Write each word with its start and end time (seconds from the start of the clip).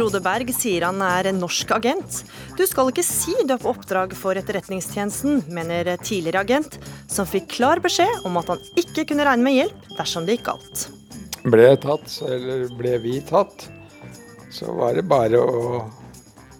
Frode 0.00 0.22
Berg 0.24 0.48
sier 0.56 0.86
han 0.86 1.02
er 1.04 1.26
en 1.28 1.42
norsk 1.42 1.74
agent. 1.76 2.22
Du 2.56 2.62
skal 2.64 2.88
ikke 2.88 3.02
si 3.04 3.34
du 3.44 3.50
er 3.52 3.58
på 3.60 3.68
oppdrag 3.68 4.14
for 4.16 4.38
Etterretningstjenesten, 4.40 5.42
mener 5.52 5.90
tidligere 6.00 6.40
agent, 6.40 6.78
som 7.04 7.28
fikk 7.28 7.50
klar 7.58 7.82
beskjed 7.84 8.24
om 8.24 8.38
at 8.40 8.48
han 8.48 8.62
ikke 8.80 9.04
kunne 9.10 9.26
regne 9.28 9.44
med 9.44 9.58
hjelp 9.58 9.90
dersom 9.98 10.24
det 10.24 10.38
gikk 10.38 10.46
galt. 10.46 10.86
Ble 11.44 11.66
jeg 11.66 11.82
tatt, 11.82 12.14
eller 12.24 12.64
ble 12.78 12.94
vi 13.04 13.18
tatt, 13.28 13.66
så 14.48 14.72
var 14.78 14.96
det 14.96 15.04
bare 15.10 15.36
å 15.36 15.84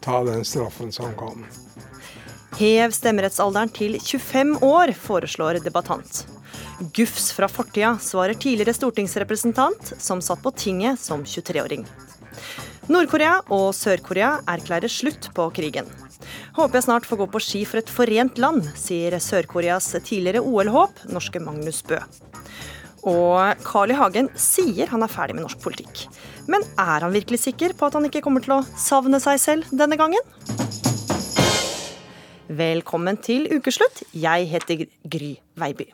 ta 0.04 0.20
den 0.28 0.44
straffen 0.44 0.92
som 0.92 1.16
kom. 1.16 1.48
Hev 2.60 2.92
stemmerettsalderen 2.92 3.72
til 3.72 3.96
25 3.96 4.58
år, 4.68 4.92
foreslår 4.92 5.62
debattant. 5.64 6.26
Gufs 6.92 7.32
fra 7.32 7.48
fortida, 7.48 7.96
svarer 8.04 8.36
tidligere 8.36 8.76
stortingsrepresentant 8.76 9.94
som 9.96 10.20
satt 10.20 10.44
på 10.44 10.52
tinget 10.60 11.00
som 11.00 11.24
23-åring. 11.24 11.88
Nord-Korea 12.90 13.36
og 13.54 13.68
Sør-Korea 13.76 14.40
erklærer 14.50 14.90
slutt 14.90 15.28
på 15.36 15.44
krigen. 15.54 15.86
Håper 16.56 16.80
jeg 16.80 16.86
snart 16.88 17.04
får 17.06 17.20
gå 17.20 17.26
på 17.30 17.40
ski 17.44 17.60
for 17.68 17.78
et 17.78 17.92
forent 17.92 18.40
land, 18.42 18.64
sier 18.74 19.14
Sør-Koreas 19.22 19.92
tidligere 19.94 20.42
OL-håp, 20.42 21.04
norske 21.14 21.38
Magnus 21.38 21.84
Bø. 21.86 22.00
Og 23.06 23.62
Carl 23.62 23.94
I. 23.94 23.98
Hagen 24.00 24.32
sier 24.34 24.90
han 24.90 25.06
er 25.06 25.12
ferdig 25.12 25.38
med 25.38 25.46
norsk 25.46 25.62
politikk. 25.62 26.02
Men 26.50 26.66
er 26.74 27.06
han 27.06 27.14
virkelig 27.14 27.44
sikker 27.44 27.76
på 27.78 27.86
at 27.86 27.94
han 27.94 28.10
ikke 28.10 28.24
kommer 28.26 28.42
til 28.42 28.56
å 28.58 28.64
savne 28.74 29.22
seg 29.22 29.38
selv 29.38 29.70
denne 29.70 29.94
gangen? 30.00 30.26
Velkommen 32.50 33.22
til 33.22 33.46
ukeslutt. 33.54 34.02
Jeg 34.18 34.50
heter 34.50 34.88
Gry 35.06 35.36
Veiby. 35.62 35.86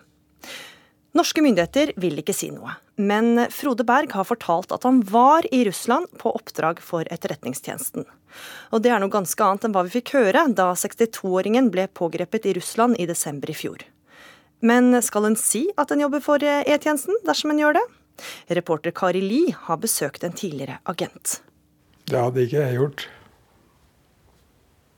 Norske 1.17 1.45
myndigheter 1.45 1.93
vil 2.01 2.25
ikke 2.25 2.35
si 2.37 2.49
noe, 2.57 2.73
men 2.97 3.47
Frode 3.53 3.85
Berg 3.85 4.13
har 4.17 4.25
fortalt 4.25 4.73
at 4.73 4.87
han 4.89 5.03
var 5.05 5.47
i 5.55 5.65
Russland 5.69 6.09
på 6.19 6.33
oppdrag 6.33 6.81
for 6.81 7.09
Etterretningstjenesten. 7.13 8.07
Og 8.73 8.83
det 8.85 8.93
er 8.93 9.03
noe 9.03 9.13
ganske 9.13 9.45
annet 9.45 9.67
enn 9.69 9.75
hva 9.77 9.85
vi 9.87 9.95
fikk 9.99 10.15
høre 10.17 10.47
da 10.57 10.71
62-åringen 10.77 11.69
ble 11.73 11.87
pågrepet 11.93 12.49
i 12.49 12.57
Russland 12.57 12.97
i 13.01 13.09
desember 13.09 13.53
i 13.53 13.57
fjor. 13.57 13.85
Men 14.65 14.97
skal 15.05 15.29
en 15.29 15.37
si 15.37 15.67
at 15.77 15.93
en 15.93 16.07
jobber 16.07 16.25
for 16.25 16.41
E-tjenesten 16.41 17.21
dersom 17.27 17.53
en 17.53 17.61
gjør 17.61 17.77
det? 17.77 17.85
Reporter 18.57 18.95
Kari 18.97 19.21
Li 19.21 19.43
har 19.53 19.81
besøkt 19.83 20.25
en 20.25 20.33
tidligere 20.33 20.79
agent. 20.89 21.41
Det 22.07 22.17
hadde 22.17 22.47
ikke 22.47 22.63
jeg 22.63 22.79
gjort. 22.79 23.09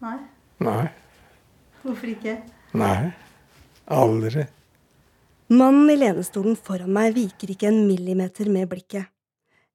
Nei. 0.04 0.18
Nei. 0.62 0.84
Hvorfor 1.82 2.12
ikke? 2.12 2.36
Nei. 2.78 3.10
Aldri. 3.90 4.44
Mannen 5.48 5.88
i 5.88 5.94
lenestolen 5.96 6.58
foran 6.60 6.90
meg 6.92 7.14
viker 7.16 7.48
ikke 7.54 7.70
en 7.70 7.86
millimeter 7.88 8.50
med 8.52 8.68
blikket. 8.68 9.08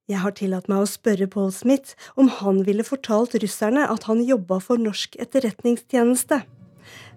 Jeg 0.05 0.19
har 0.21 0.33
tillatt 0.37 0.67
meg 0.69 0.83
å 0.83 0.89
spørre 0.89 1.25
Paul 1.31 1.49
Smith 1.55 1.95
om 2.19 2.27
han 2.29 2.59
ville 2.67 2.83
fortalt 2.85 3.33
russerne 3.41 3.87
at 3.89 4.03
han 4.05 4.19
jobba 4.21 4.59
for 4.61 4.77
norsk 4.77 5.15
etterretningstjeneste. 5.23 6.43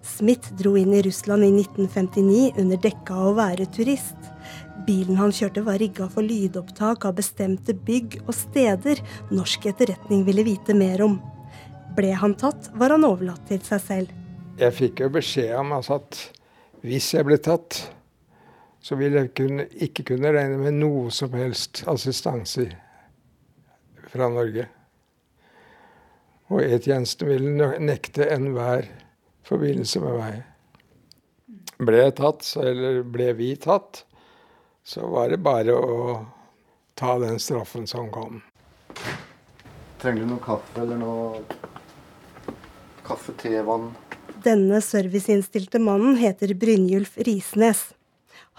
Smith 0.01 0.55
dro 0.57 0.71
inn 0.79 0.95
i 0.95 1.03
Russland 1.05 1.45
i 1.45 1.51
1959 1.53 2.57
under 2.63 2.81
dekka 2.81 3.13
av 3.13 3.27
å 3.29 3.35
være 3.37 3.67
turist. 3.75 4.31
Bilen 4.87 5.19
han 5.21 5.35
kjørte 5.35 5.61
var 5.67 5.77
rigga 5.83 6.07
for 6.09 6.25
lydopptak 6.25 7.05
av 7.05 7.13
bestemte 7.19 7.75
bygg 7.75 8.23
og 8.23 8.31
steder 8.39 9.03
norsk 9.29 9.67
etterretning 9.69 10.23
ville 10.25 10.47
vite 10.47 10.73
mer 10.73 11.03
om. 11.05 11.19
Ble 11.93 12.09
han 12.17 12.33
tatt, 12.39 12.71
var 12.73 12.95
han 12.95 13.05
overlatt 13.05 13.45
til 13.51 13.61
seg 13.67 13.85
selv. 13.85 14.17
Jeg 14.57 14.73
fikk 14.73 15.05
jo 15.05 15.11
beskjed 15.13 15.53
om 15.59 15.75
altså, 15.77 15.99
at 16.01 16.23
hvis 16.87 17.11
jeg 17.13 17.27
ble 17.27 17.37
tatt, 17.37 17.83
så 18.87 18.95
vil 18.95 19.17
jeg 19.17 19.33
kunne, 19.35 19.65
ikke 19.83 20.05
kunne 20.13 20.31
regne 20.31 20.61
med 20.61 20.77
noe 20.79 21.09
som 21.11 21.33
helst 21.35 21.81
assistanse 21.91 22.69
fra 24.07 24.29
Norge. 24.31 24.63
Og 26.47 26.61
E-tjenesten 26.63 27.27
ville 27.27 27.67
nekte 27.83 28.29
enhver 28.31 28.87
forbindelse 29.47 29.99
med 30.05 30.15
meg. 30.21 30.37
Ble 31.83 31.99
jeg 31.99 32.15
tatt, 32.21 32.47
eller 32.63 33.01
ble 33.03 33.27
vi 33.35 33.49
tatt, 33.59 34.05
så 34.87 35.03
var 35.11 35.35
det 35.35 35.41
bare 35.43 35.75
å 35.75 36.15
ta 36.95 37.17
den 37.19 37.43
straffen 37.43 37.89
som 37.91 38.07
kom. 38.15 38.39
Trenger 39.99 40.23
du 40.23 40.31
noe 40.31 40.45
kaffe 40.47 40.85
eller 40.85 41.03
noe 41.03 41.43
kaffe, 43.03 43.35
te, 43.35 43.51
vann? 43.67 43.91
Denne 44.47 44.79
serviceinnstilte 44.79 45.83
mannen 45.83 46.15
heter 46.23 46.55
Brynjulf 46.55 47.19
Risnes. 47.27 47.89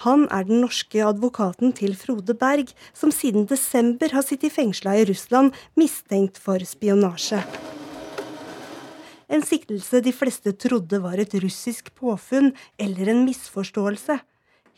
Han 0.04 0.28
er 0.30 0.44
den 0.46 0.60
norske 0.62 1.00
advokaten 1.02 1.72
til 1.74 1.96
Frode 1.98 2.36
Berg, 2.38 2.70
som 2.94 3.10
siden 3.10 3.48
desember 3.50 4.12
har 4.14 4.22
sittet 4.22 4.54
fengsla 4.54 4.94
i 4.94 5.06
Russland 5.08 5.56
mistenkt 5.78 6.38
for 6.38 6.62
spionasje. 6.62 7.40
En 9.28 9.42
siktelse 9.44 10.00
de 10.04 10.12
fleste 10.14 10.54
trodde 10.54 11.02
var 11.02 11.18
et 11.18 11.34
russisk 11.42 11.90
påfunn 11.98 12.52
eller 12.78 13.10
en 13.10 13.24
misforståelse. 13.26 14.20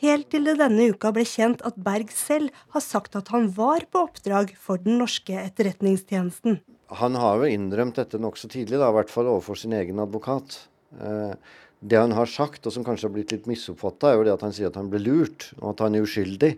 Helt 0.00 0.30
til 0.32 0.48
det 0.48 0.56
denne 0.56 0.88
uka 0.88 1.12
ble 1.12 1.26
kjent 1.28 1.60
at 1.68 1.76
Berg 1.76 2.08
selv 2.16 2.48
har 2.72 2.80
sagt 2.80 3.18
at 3.20 3.28
han 3.34 3.50
var 3.52 3.84
på 3.92 4.06
oppdrag 4.08 4.54
for 4.56 4.80
den 4.80 4.96
norske 5.02 5.36
etterretningstjenesten. 5.36 6.62
Han 6.96 7.18
har 7.20 7.42
jo 7.44 7.52
innrømt 7.52 8.00
dette 8.00 8.18
nokså 8.18 8.48
tidlig, 8.50 8.80
da, 8.80 8.88
i 8.88 8.96
hvert 8.96 9.12
fall 9.12 9.28
overfor 9.28 9.60
sin 9.60 9.76
egen 9.76 10.00
advokat. 10.02 10.56
Eh, 11.80 11.88
det 11.88 11.96
han 11.96 12.12
har 12.12 12.26
sagt, 12.26 12.66
og 12.66 12.72
som 12.72 12.84
kanskje 12.84 13.08
har 13.08 13.14
blitt 13.14 13.32
litt 13.32 13.46
misoppfatta, 13.46 14.10
er 14.10 14.18
jo 14.18 14.24
det 14.24 14.34
at 14.34 14.44
han 14.44 14.52
sier 14.52 14.68
at 14.68 14.76
han 14.76 14.90
ble 14.90 15.00
lurt, 15.00 15.52
og 15.60 15.72
at 15.72 15.80
han 15.86 15.94
er 15.94 16.04
uskyldig. 16.04 16.52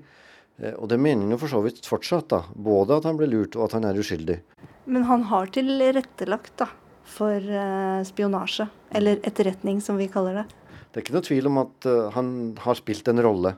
Eh, 0.58 0.74
og 0.74 0.88
det 0.88 0.98
mener 0.98 1.22
han 1.22 1.34
jo 1.34 1.40
for 1.40 1.52
så 1.52 1.62
vidt 1.64 1.86
fortsatt, 1.86 2.28
da. 2.32 2.44
Både 2.54 2.98
at 2.98 3.08
han 3.08 3.18
ble 3.18 3.30
lurt, 3.30 3.56
og 3.56 3.68
at 3.68 3.76
han 3.78 3.86
er 3.88 3.98
uskyldig. 3.98 4.40
Men 4.84 5.06
han 5.06 5.26
har 5.30 5.52
tilrettelagt 5.54 6.56
da, 6.58 6.68
for 7.06 7.38
uh, 7.38 8.02
spionasje, 8.06 8.66
eller 8.90 9.20
etterretning, 9.26 9.80
som 9.84 9.98
vi 10.00 10.08
kaller 10.10 10.40
det. 10.40 10.46
Det 10.90 10.98
er 10.98 11.04
ikke 11.04 11.14
noe 11.14 11.26
tvil 11.26 11.48
om 11.50 11.60
at 11.62 11.86
uh, 11.86 12.08
han 12.16 12.32
har 12.64 12.78
spilt 12.78 13.06
en 13.12 13.22
rolle. 13.22 13.54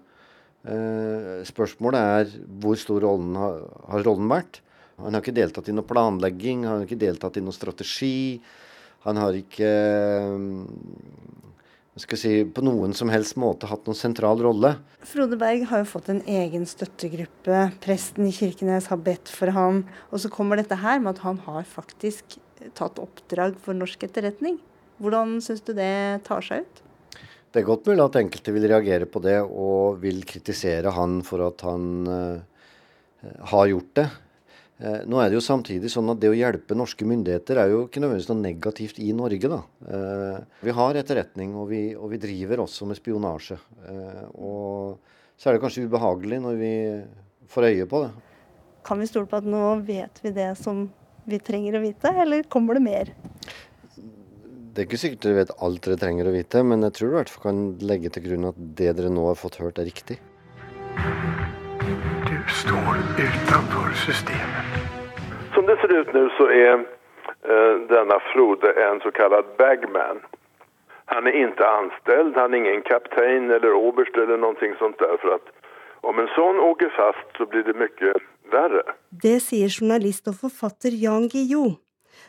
Uh, 0.64 1.40
spørsmålet 1.48 2.10
er 2.18 2.36
hvor 2.60 2.76
stor 2.80 3.04
rollen 3.04 3.36
har, 3.40 3.64
har 3.88 4.04
rollen 4.04 4.28
vært. 4.32 4.60
Han 5.00 5.16
har 5.16 5.24
ikke 5.24 5.36
deltatt 5.36 5.68
i 5.68 5.74
noe 5.74 5.86
planlegging, 5.88 6.66
han 6.68 6.82
har 6.82 6.86
ikke 6.86 7.00
deltatt 7.00 7.40
i 7.40 7.42
noe 7.44 7.56
strategi. 7.56 8.38
Han 9.04 9.18
har 9.20 9.36
ikke 9.36 9.70
skal 12.02 12.18
si, 12.18 12.32
på 12.50 12.62
noen 12.66 12.94
som 12.96 13.10
helst 13.12 13.36
måte 13.38 13.68
hatt 13.70 13.84
noen 13.86 13.98
sentral 13.98 14.40
rolle. 14.42 14.72
Frode 15.06 15.38
Berg 15.38 15.62
har 15.70 15.84
jo 15.84 15.90
fått 15.92 16.08
en 16.10 16.22
egen 16.26 16.64
støttegruppe. 16.66 17.68
Presten 17.84 18.26
i 18.26 18.32
Kirkenes 18.34 18.88
har 18.90 18.98
bedt 18.98 19.30
for 19.30 19.54
ham. 19.54 19.84
Og 20.10 20.24
så 20.24 20.30
kommer 20.32 20.58
dette 20.58 20.80
her 20.80 20.98
med 20.98 21.14
at 21.14 21.22
han 21.22 21.38
har 21.46 21.62
faktisk 21.68 22.38
tatt 22.74 22.98
oppdrag 22.98 23.54
for 23.62 23.78
norsk 23.78 24.08
etterretning. 24.08 24.58
Hvordan 24.98 25.38
syns 25.44 25.62
du 25.66 25.70
det 25.76 26.24
tar 26.26 26.42
seg 26.42 26.66
ut? 26.66 26.82
Det 27.54 27.62
er 27.62 27.68
godt 27.68 27.86
mulig 27.86 28.02
at 28.02 28.18
enkelte 28.18 28.52
vil 28.56 28.66
reagere 28.66 29.06
på 29.06 29.22
det 29.22 29.36
og 29.44 30.00
vil 30.02 30.24
kritisere 30.26 30.90
han 30.96 31.20
for 31.22 31.44
at 31.46 31.62
han 31.62 31.84
uh, 32.10 32.42
har 33.54 33.68
gjort 33.70 33.92
det. 34.00 34.08
Eh, 34.82 35.04
nå 35.06 35.20
er 35.22 35.30
det 35.30 35.38
jo 35.38 35.44
samtidig 35.44 35.90
sånn 35.92 36.10
at 36.10 36.18
det 36.22 36.32
å 36.32 36.34
hjelpe 36.34 36.74
norske 36.74 37.06
myndigheter 37.06 37.60
er 37.62 37.70
jo 37.70 37.84
ikke 37.84 38.00
nødvendigvis 38.02 38.30
noe 38.32 38.42
negativt 38.42 38.98
i 38.98 39.12
Norge. 39.14 39.48
da. 39.52 39.60
Eh, 39.86 40.38
vi 40.66 40.74
har 40.74 40.98
etterretning, 40.98 41.54
og 41.54 41.68
vi, 41.70 41.82
og 41.94 42.10
vi 42.10 42.18
driver 42.18 42.64
også 42.64 42.88
med 42.90 42.98
spionasje. 42.98 43.58
Eh, 43.86 44.24
og 44.34 44.98
så 45.38 45.48
er 45.48 45.54
det 45.54 45.62
kanskje 45.62 45.86
ubehagelig 45.86 46.40
når 46.42 46.58
vi 46.58 46.74
får 47.54 47.70
øye 47.70 47.86
på 47.86 48.02
det. 48.02 48.10
Kan 48.84 48.98
vi 48.98 49.06
stole 49.06 49.30
på 49.30 49.38
at 49.38 49.46
nå 49.46 49.62
vet 49.86 50.18
vi 50.24 50.34
det 50.34 50.50
som 50.58 50.88
vi 51.24 51.38
trenger 51.38 51.78
å 51.78 51.84
vite, 51.84 52.10
eller 52.10 52.42
kommer 52.50 52.74
det 52.74 52.84
mer? 52.84 53.14
Det 54.74 54.82
er 54.82 54.86
ikke 54.88 54.98
sikkert 54.98 55.22
dere 55.22 55.38
vet 55.38 55.56
alt 55.62 55.86
dere 55.86 55.96
trenger 56.02 56.26
å 56.26 56.34
vite, 56.34 56.60
men 56.66 56.82
jeg 56.82 56.96
tror 56.98 57.08
du 57.08 57.14
i 57.14 57.18
hvert 57.20 57.30
fall 57.30 57.44
kan 57.46 57.58
legge 57.78 58.10
til 58.10 58.24
grunn 58.26 58.50
at 58.50 58.58
det 58.58 58.90
dere 58.98 59.12
nå 59.14 59.28
har 59.30 59.38
fått 59.38 59.60
hørt, 59.62 59.78
er 59.78 59.86
riktig. 59.86 60.18
Står 62.64 62.96
utenfor 63.28 63.88
systemet. 64.06 64.68
Som 65.54 65.66
det 65.68 65.76
ser 65.80 65.92
ut 66.00 66.12
nå, 66.16 66.22
så 66.38 66.46
er 66.48 66.78
denne 67.44 67.88
denna 67.90 68.16
Frode 68.30 68.70
en 68.86 69.02
så 69.04 69.10
kallad 69.18 69.50
bagman. 69.58 70.22
Han 71.12 71.28
er 71.28 71.36
ikke 71.42 71.66
ansatt, 71.68 72.32
han 72.38 72.54
er 72.54 72.62
ingen 72.62 72.82
kaptein 72.88 73.50
eller 73.52 73.76
oberst 73.76 74.16
eller 74.16 74.40
noe 74.40 74.70
sånt 74.80 74.96
der, 75.02 75.18
for 75.20 75.36
at 75.36 75.52
om 76.08 76.20
en 76.20 76.30
sånn 76.32 76.62
åker 76.70 76.88
fast 76.96 77.36
så 77.36 77.44
blir 77.52 77.68
det 77.68 77.76
mye 77.76 78.14
verre. 78.54 78.84
Det 79.10 79.36
sier 79.44 79.68
journalist 79.68 80.32
og 80.32 80.40
forfatter 80.46 80.96
Jan 81.04 81.28
Guillou. 81.28 81.76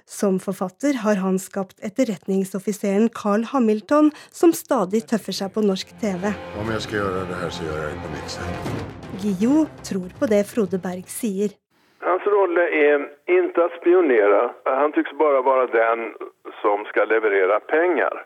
Som 0.06 0.42
forfatter 0.44 1.00
har 1.06 1.24
han 1.24 1.40
skapt 1.40 1.80
etterretningsoffiseren 1.80 3.08
Carl 3.16 3.48
Hamilton, 3.54 4.12
som 4.36 4.52
stadig 4.52 5.06
tøffer 5.08 5.40
seg 5.40 5.56
på 5.56 5.64
norsk 5.64 5.96
TV. 6.04 6.36
Om 6.60 6.76
jeg 6.76 6.88
skal 6.90 7.04
gjøre 7.06 7.26
det 7.32 7.42
her, 7.42 7.58
så 7.58 7.72
gjør 7.72 7.84
jeg 7.86 7.96
det 7.96 8.04
på 8.04 8.16
mitt 8.20 8.40
sett. 8.40 9.05
Guillou 9.22 9.66
tror 9.88 10.10
på 10.20 10.28
det 10.32 10.44
Frode 10.50 10.80
Berg 10.82 11.08
sier. 11.12 11.54
Hans 12.06 12.26
rolle 12.30 12.66
er 12.78 13.06
ikke 13.32 13.66
å 13.66 13.72
spionere. 13.80 14.42
Han 14.68 14.94
syns 14.96 15.14
bare 15.20 15.42
være 15.46 15.72
den 15.74 16.04
som 16.62 16.84
skal 16.92 17.10
leverere 17.14 17.58
penger. 17.72 18.22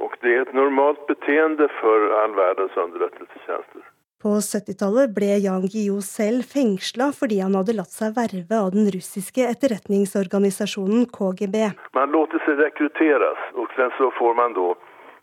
Og 0.00 0.16
det 0.22 0.32
er 0.32 0.46
et 0.46 0.56
normalt 0.56 1.02
beteende 1.08 1.68
for 1.80 2.08
all 2.20 2.36
verdens 2.36 2.76
underrättelsetjänster. 2.76 3.84
På 4.22 4.38
70-tallet 4.40 5.12
ble 5.16 5.34
Jan 5.44 5.66
Guillou 5.68 6.00
selv 6.04 6.46
fengsla 6.48 7.10
fordi 7.18 7.42
han 7.44 7.56
hadde 7.58 7.76
latt 7.76 7.92
seg 7.92 8.14
verve 8.16 8.58
av 8.58 8.72
den 8.74 8.88
russiske 8.94 9.44
etterretningsorganisasjonen 9.52 11.04
KGB. 11.12 11.58
Man 11.98 12.16
låter 12.16 12.40
seg 12.46 12.62
rekrutteres, 12.64 13.44
og 13.60 13.68
sen 13.76 13.92
så 13.98 14.08
får 14.16 14.34
man 14.40 14.56
da 14.56 14.72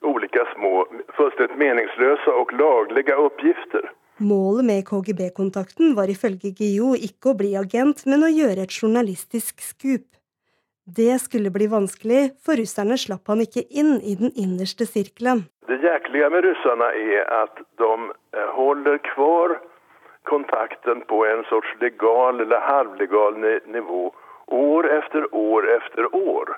ulike 0.06 0.46
små, 0.54 0.86
fullstendig 1.18 1.58
meningsløse 1.60 2.38
og 2.38 2.54
laglige 2.60 3.18
oppgifter. 3.18 3.90
Målet 4.24 4.66
med 4.66 4.86
KGB-kontakten 4.88 5.96
var 5.98 6.08
ifølge 6.08 6.54
Gio 6.56 6.94
ikke 6.96 7.34
å 7.34 7.38
bli 7.40 7.50
agent, 7.60 8.06
men 8.08 8.24
å 8.24 8.30
gjøre 8.32 8.64
et 8.64 8.76
journalistisk 8.78 9.60
skup. 9.60 10.06
Det 10.84 11.18
skulle 11.20 11.52
bli 11.52 11.68
vanskelig, 11.72 12.22
for 12.44 12.60
russerne 12.60 12.96
slapp 13.00 13.28
han 13.32 13.44
ikke 13.44 13.66
inn 13.68 13.98
i 14.00 14.16
den 14.20 14.32
innerste 14.40 14.88
sirkelen. 14.88 15.44
Det 15.68 15.80
jæklige 15.84 16.30
med 16.32 16.48
russerne 16.48 16.90
er 17.18 17.28
at 17.36 17.60
de 17.80 17.92
eh, 18.36 18.50
holder 18.56 19.00
kvar 19.12 19.58
kontakten 20.32 21.04
på 21.12 21.24
en 21.28 21.44
sorts 21.50 21.76
legal 21.84 22.40
eller 22.40 22.64
halvlegal 22.64 23.40
nivå 23.76 24.14
år 24.48 24.90
efter 25.00 25.28
år 25.36 25.68
efter 25.78 26.16
år. 26.16 26.56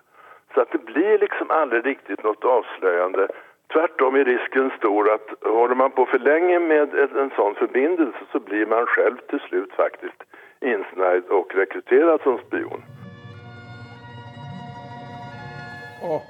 Så 0.54 0.66
det 0.72 0.86
blir 0.86 1.18
liksom 1.20 1.52
aldri 1.52 1.82
riktig 1.82 2.18
noe 2.24 2.38
avslørende. 2.58 3.28
Tvert 3.74 4.02
om 4.06 4.16
er 4.20 4.28
risken 4.30 4.70
stor 4.78 5.10
at 5.16 5.34
holder 5.46 5.76
man 5.76 5.94
på 5.96 6.06
for 6.12 6.22
lenge 6.22 6.60
med 6.70 6.94
en 7.06 7.32
sånn 7.38 7.58
forbindelse, 7.60 8.30
så 8.32 8.42
blir 8.48 8.70
man 8.70 8.86
selv 8.94 9.20
til 9.32 9.42
slutt 9.48 9.74
faktisk 9.80 10.28
innsneid 10.66 11.28
og 11.34 11.52
rekruttert 11.58 12.24
som 12.24 12.38
spion. 12.46 12.86
Oh. 16.06 16.24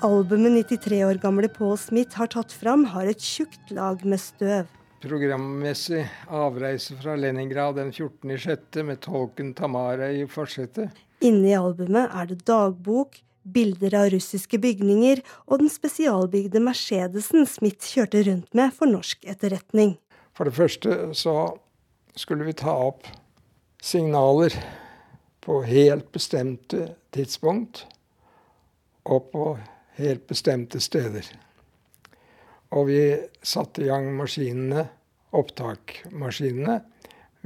Albumet 0.00 0.52
93 0.72 1.02
år 1.04 1.20
gamle 1.20 1.48
Paul 1.52 1.76
Smith 1.76 2.16
har 2.16 2.30
tatt 2.32 2.54
fram, 2.56 2.86
har 2.94 3.10
et 3.10 3.20
tjukt 3.20 3.72
lag 3.76 4.00
med 4.08 4.20
støv. 4.22 4.70
Programmessig 5.00 6.02
avreise 6.28 6.96
fra 7.00 7.16
Leningrad 7.16 7.76
den 7.76 7.92
14.6. 7.92 8.82
med 8.84 9.00
tolken 9.04 9.52
Tamara 9.56 10.10
i 10.12 10.26
forsetet. 10.28 10.96
Inni 11.24 11.52
albumet 11.56 12.12
er 12.16 12.30
det 12.32 12.42
dagbok, 12.48 13.20
bilder 13.52 13.96
av 13.98 14.10
russiske 14.14 14.60
bygninger 14.62 15.22
og 15.46 15.62
den 15.62 15.72
spesialbygde 15.72 16.62
Mercedesen 16.64 17.48
Smith 17.48 17.90
kjørte 17.92 18.24
rundt 18.28 18.54
med 18.56 18.74
for 18.76 18.90
norsk 18.90 19.24
etterretning. 19.28 19.96
For 20.36 20.48
det 20.48 20.56
første 20.56 21.10
så 21.16 21.34
skulle 22.18 22.46
vi 22.48 22.56
ta 22.56 22.72
opp 22.88 23.08
signaler 23.82 24.54
på 25.40 25.62
helt 25.64 26.10
bestemte 26.12 26.90
tidspunkt 27.14 27.84
og 29.08 29.30
på 29.32 29.46
helt 30.00 30.26
bestemte 30.28 30.80
steder. 30.80 31.26
Og 32.70 32.86
vi 32.86 33.02
satte 33.42 33.82
i 33.82 33.88
gang 33.90 34.12
maskinene, 34.14 34.86
opptakmaskinene 35.34 36.78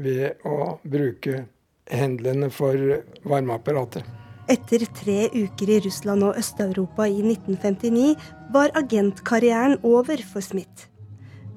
ved 0.05 0.45
å 0.49 0.77
bruke 0.83 1.45
hendlene 1.91 2.51
for 2.53 3.01
varmeapparatet. 3.25 4.24
Etter 4.50 4.85
tre 4.96 5.29
uker 5.32 5.70
i 5.70 5.79
Russland 5.87 6.26
og 6.26 6.41
Øst-Europa 6.41 7.06
i 7.08 7.23
1959 7.23 8.17
var 8.52 8.75
agentkarrieren 8.76 9.79
over 9.82 10.20
for 10.32 10.44
Smith. 10.44 10.91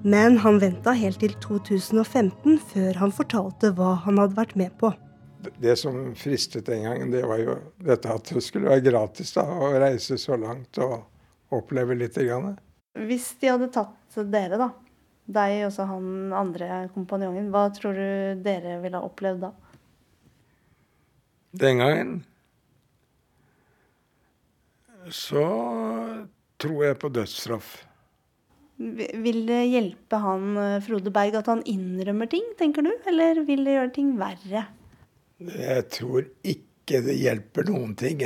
Men 0.03 0.37
han 0.43 0.61
venta 0.61 0.93
helt 0.95 1.19
til 1.19 1.33
2015 1.43 2.61
før 2.71 3.01
han 3.01 3.11
fortalte 3.11 3.73
hva 3.75 3.97
han 4.05 4.21
hadde 4.21 4.39
vært 4.39 4.55
med 4.59 4.77
på 4.79 4.93
det 5.59 5.75
som 5.79 6.15
fristet 6.15 6.65
den 6.65 6.83
gangen, 6.83 7.11
det 7.11 7.23
var 7.27 7.39
jo 7.41 7.57
dette 7.83 8.11
at 8.11 8.31
det 8.33 8.43
skulle 8.43 8.69
være 8.71 8.85
gratis 8.89 9.33
da, 9.35 9.45
å 9.45 9.71
reise 9.79 10.17
så 10.19 10.37
langt 10.39 10.79
og 10.83 10.99
oppleve 11.53 11.95
litt. 11.97 12.17
Grann. 12.17 12.57
Hvis 13.07 13.29
de 13.41 13.51
hadde 13.51 13.69
tatt 13.73 14.17
dere, 14.31 14.57
da, 14.59 14.71
deg 15.37 15.67
og 15.67 15.79
han 15.91 16.33
andre 16.35 16.81
kompanjongen, 16.95 17.51
hva 17.53 17.67
tror 17.75 17.97
du 17.97 18.41
dere 18.45 18.79
ville 18.83 18.99
ha 18.99 19.07
opplevd 19.07 19.45
da? 19.47 19.53
Den 21.57 21.81
gangen 21.81 22.17
så 25.13 25.43
tror 26.61 26.81
jeg 26.85 26.99
på 27.01 27.11
dødsstraff. 27.13 27.75
Vil 28.77 29.39
det 29.47 29.61
hjelpe 29.71 30.19
han 30.21 30.57
Frode 30.85 31.11
Berg 31.13 31.39
at 31.39 31.47
han 31.49 31.63
innrømmer 31.65 32.29
ting, 32.29 32.45
tenker 32.59 32.85
du? 32.85 32.91
Eller 33.09 33.41
vil 33.47 33.63
det 33.65 33.77
gjøre 33.77 33.93
ting 33.95 34.11
verre? 34.19 34.67
Jeg 35.37 35.87
tror 35.93 36.27
ikke 36.45 37.01
det 37.05 37.17
hjelper 37.17 37.67
noen 37.69 37.95
ting. 37.97 38.21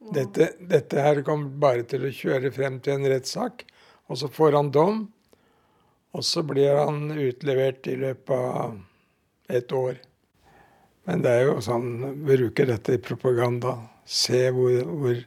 Dette, 0.00 0.52
dette 0.60 1.02
her 1.04 1.22
kommer 1.24 1.52
bare 1.60 1.84
til 1.88 2.06
å 2.06 2.12
kjøre 2.14 2.52
frem 2.54 2.78
til 2.84 2.96
en 2.96 3.08
rettssak, 3.12 3.64
og 4.08 4.20
så 4.20 4.30
får 4.32 4.56
han 4.56 4.70
dom. 4.72 5.02
Og 6.16 6.24
så 6.26 6.42
blir 6.42 6.74
han 6.74 7.12
utlevert 7.12 7.86
i 7.86 7.96
løpet 8.00 8.32
av 8.36 8.78
et 9.52 9.72
år. 9.76 10.00
Men 11.06 11.22
det 11.24 11.34
er 11.36 11.44
jo 11.46 11.60
sånn 11.64 12.16
bruker 12.26 12.68
dette 12.70 12.96
i 12.96 13.02
propaganda. 13.02 13.76
Se 14.04 14.48
hvor, 14.54 14.80
hvor 14.88 15.20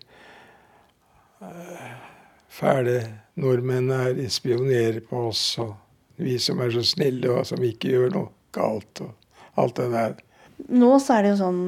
fæle 2.53 2.99
nordmenn 3.39 3.91
er. 3.93 4.13
De 4.17 4.27
spionerer 4.31 5.01
på 5.07 5.27
oss. 5.29 5.45
Og 5.63 5.73
vi 6.21 6.37
som 6.41 6.61
er 6.63 6.73
så 6.75 6.83
snille 6.85 7.31
og 7.33 7.47
som 7.49 7.63
ikke 7.63 7.93
gjør 7.95 8.13
noe 8.17 8.31
galt. 8.55 9.03
Og 9.03 9.59
alt 9.61 9.79
det 9.79 9.89
der. 9.93 10.15
Nå 10.73 10.91
så 11.01 11.17
er 11.17 11.25
det 11.25 11.31
jo 11.33 11.39
sånn 11.41 11.63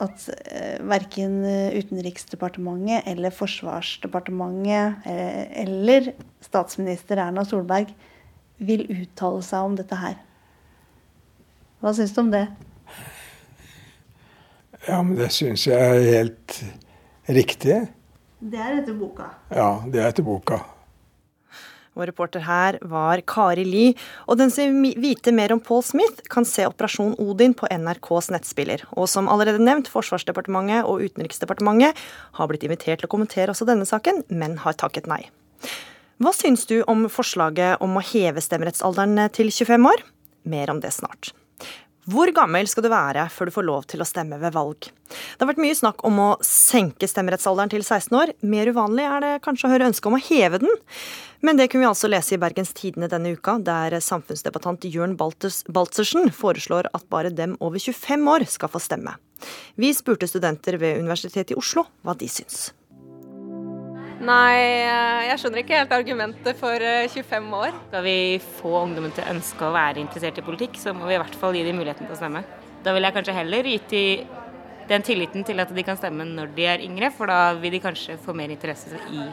at 0.00 0.28
eh, 0.30 0.78
verken 0.88 1.42
Utenriksdepartementet 1.74 3.08
eller 3.10 3.34
Forsvarsdepartementet 3.34 5.08
eh, 5.10 5.42
eller 5.64 6.12
statsminister 6.44 7.20
Erna 7.20 7.44
Solberg 7.44 7.90
vil 8.62 8.86
uttale 8.88 9.42
seg 9.44 9.66
om 9.66 9.76
dette 9.78 9.98
her. 9.98 10.16
Hva 11.82 11.92
syns 11.94 12.14
du 12.14 12.22
om 12.24 12.32
det? 12.32 12.46
Ja, 14.86 15.02
men 15.02 15.14
det 15.18 15.28
syns 15.34 15.66
jeg 15.68 15.78
er 15.78 16.00
helt 16.16 16.58
riktig. 17.28 17.82
Det 18.38 18.58
er 18.58 18.76
etter 18.78 18.94
boka? 18.94 19.32
Ja, 19.50 19.70
det 19.90 20.02
er 20.02 20.12
etter 20.12 20.26
boka. 20.26 20.60
Og 21.98 22.04
reporter 22.06 22.44
her 22.46 22.76
var 22.86 23.18
Kari 23.26 23.64
Li. 23.66 23.86
Og 24.30 24.38
den 24.38 24.52
som 24.54 24.76
vil 24.84 24.94
vite 25.02 25.32
mer 25.34 25.50
om 25.50 25.58
Paul 25.60 25.82
Smith, 25.82 26.22
kan 26.30 26.46
se 26.46 26.68
Operasjon 26.68 27.16
Odin 27.18 27.56
på 27.58 27.66
NRKs 27.66 28.30
nettspiller. 28.30 28.84
Og 28.94 29.10
som 29.10 29.26
allerede 29.30 29.58
nevnt, 29.58 29.90
Forsvarsdepartementet 29.90 30.86
og 30.86 31.02
Utenriksdepartementet 31.02 31.98
har 32.38 32.50
blitt 32.50 32.68
invitert 32.68 33.02
til 33.02 33.10
å 33.10 33.14
kommentere 33.16 33.50
også 33.50 33.66
denne 33.66 33.88
saken, 33.88 34.22
men 34.30 34.60
har 34.62 34.78
takket 34.78 35.10
nei. 35.10 35.24
Hva 36.22 36.30
syns 36.34 36.66
du 36.70 36.80
om 36.90 37.08
forslaget 37.10 37.82
om 37.82 37.98
å 37.98 38.06
heve 38.06 38.42
stemmerettsalderen 38.42 39.18
til 39.34 39.50
25 39.50 39.90
år? 39.90 40.06
Mer 40.46 40.70
om 40.70 40.82
det 40.82 40.94
snart. 40.94 41.32
Hvor 42.08 42.30
gammel 42.32 42.64
skal 42.70 42.86
du 42.86 42.88
være 42.88 43.26
før 43.28 43.48
du 43.48 43.52
får 43.52 43.64
lov 43.68 43.82
til 43.90 44.00
å 44.00 44.06
stemme 44.08 44.38
ved 44.40 44.54
valg? 44.54 44.86
Det 45.08 45.42
har 45.42 45.50
vært 45.50 45.60
mye 45.60 45.76
snakk 45.76 46.00
om 46.08 46.20
å 46.24 46.28
senke 46.44 47.04
stemmerettsalderen 47.08 47.68
til 47.74 47.84
16 47.84 48.16
år. 48.16 48.32
Mer 48.48 48.70
uvanlig 48.72 49.04
er 49.04 49.24
det 49.24 49.32
kanskje 49.44 49.68
å 49.68 49.72
høre 49.74 49.90
ønske 49.90 50.08
om 50.08 50.16
å 50.16 50.22
heve 50.22 50.62
den. 50.62 50.72
Men 51.44 51.60
det 51.60 51.68
kunne 51.68 51.84
vi 51.84 51.90
altså 51.90 52.08
lese 52.08 52.38
i 52.38 52.40
Bergens 52.40 52.72
Tidende 52.72 53.10
denne 53.12 53.34
uka, 53.36 53.58
der 53.60 53.98
samfunnsdebattant 54.00 54.88
Jørn 54.88 55.18
Baltzersen 55.20 56.32
foreslår 56.32 56.88
at 56.96 57.04
bare 57.12 57.34
dem 57.34 57.58
over 57.60 57.76
25 57.76 58.32
år 58.32 58.48
skal 58.48 58.72
få 58.72 58.80
stemme. 58.80 59.18
Vi 59.76 59.92
spurte 59.92 60.30
studenter 60.30 60.80
ved 60.80 61.04
Universitetet 61.04 61.52
i 61.52 61.60
Oslo 61.60 61.84
hva 62.00 62.16
de 62.16 62.32
syns. 62.32 62.70
Nei, 64.18 64.82
eh, 64.82 65.28
jeg 65.28 65.38
skjønner 65.38 65.60
ikke 65.62 65.78
helt 65.78 65.92
argumentet 65.94 66.58
for 66.58 66.82
25 66.82 67.36
eh, 67.36 67.52
år. 67.54 67.76
Skal 67.86 68.02
vi 68.02 68.18
få 68.58 68.72
ungdommen 68.80 69.14
til 69.14 69.22
å 69.22 69.30
ønske 69.36 69.62
å 69.62 69.74
være 69.74 70.02
interessert 70.02 70.40
i 70.40 70.44
politikk, 70.46 70.74
så 70.80 70.94
må 70.96 71.06
vi 71.06 71.14
i 71.14 71.20
hvert 71.22 71.38
fall 71.38 71.54
gi 71.54 71.62
dem 71.66 71.78
muligheten 71.78 72.08
til 72.08 72.16
å 72.16 72.18
stemme. 72.18 72.42
Da 72.82 72.94
vil 72.96 73.06
jeg 73.06 73.14
kanskje 73.14 73.36
heller 73.36 73.70
gitt 73.70 73.94
dem 73.94 74.36
den 74.88 75.04
tilliten 75.04 75.44
til 75.44 75.60
at 75.60 75.68
de 75.74 75.82
kan 75.84 75.98
stemme 76.00 76.24
når 76.24 76.54
de 76.56 76.64
er 76.64 76.80
yngre, 76.80 77.10
for 77.12 77.28
da 77.28 77.52
vil 77.60 77.74
de 77.76 77.80
kanskje 77.84 78.16
få 78.24 78.32
mer 78.32 78.48
interesse 78.54 78.96
i 79.12 79.26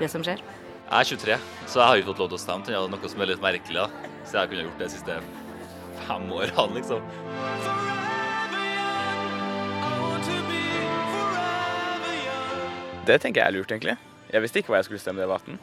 det 0.00 0.08
som 0.08 0.24
skjer. 0.24 0.40
Jeg 0.40 0.96
er 0.96 1.10
23, 1.10 1.36
så 1.66 1.80
jeg 1.82 1.86
har 1.90 2.00
ikke 2.00 2.10
fått 2.14 2.22
lov 2.24 2.30
til 2.32 2.38
å 2.38 2.40
stemme. 2.40 2.64
Det 2.64 2.78
er 2.78 2.88
noe 2.94 3.12
som 3.12 3.20
er 3.20 3.30
litt 3.32 3.44
merkelig, 3.44 3.84
da. 3.84 4.10
Så 4.24 4.40
jeg 4.40 4.52
kunne 4.52 4.64
gjort 4.64 4.80
det 4.80 4.88
de 4.88 4.94
siste 4.96 5.20
fem 6.06 6.32
årene, 6.32 6.80
liksom. 6.80 7.00
Det 13.06 13.20
tenker 13.22 13.44
jeg 13.44 13.46
er 13.46 13.58
lurt, 13.58 13.70
egentlig. 13.70 13.98
Jeg 14.32 14.42
visste 14.42 14.60
ikke 14.60 14.72
hva 14.74 14.80
jeg 14.80 14.88
skulle 14.88 15.02
stemme 15.02 15.20
da 15.22 15.26
jeg 15.26 15.30
var 15.30 15.42
18. 15.44 15.58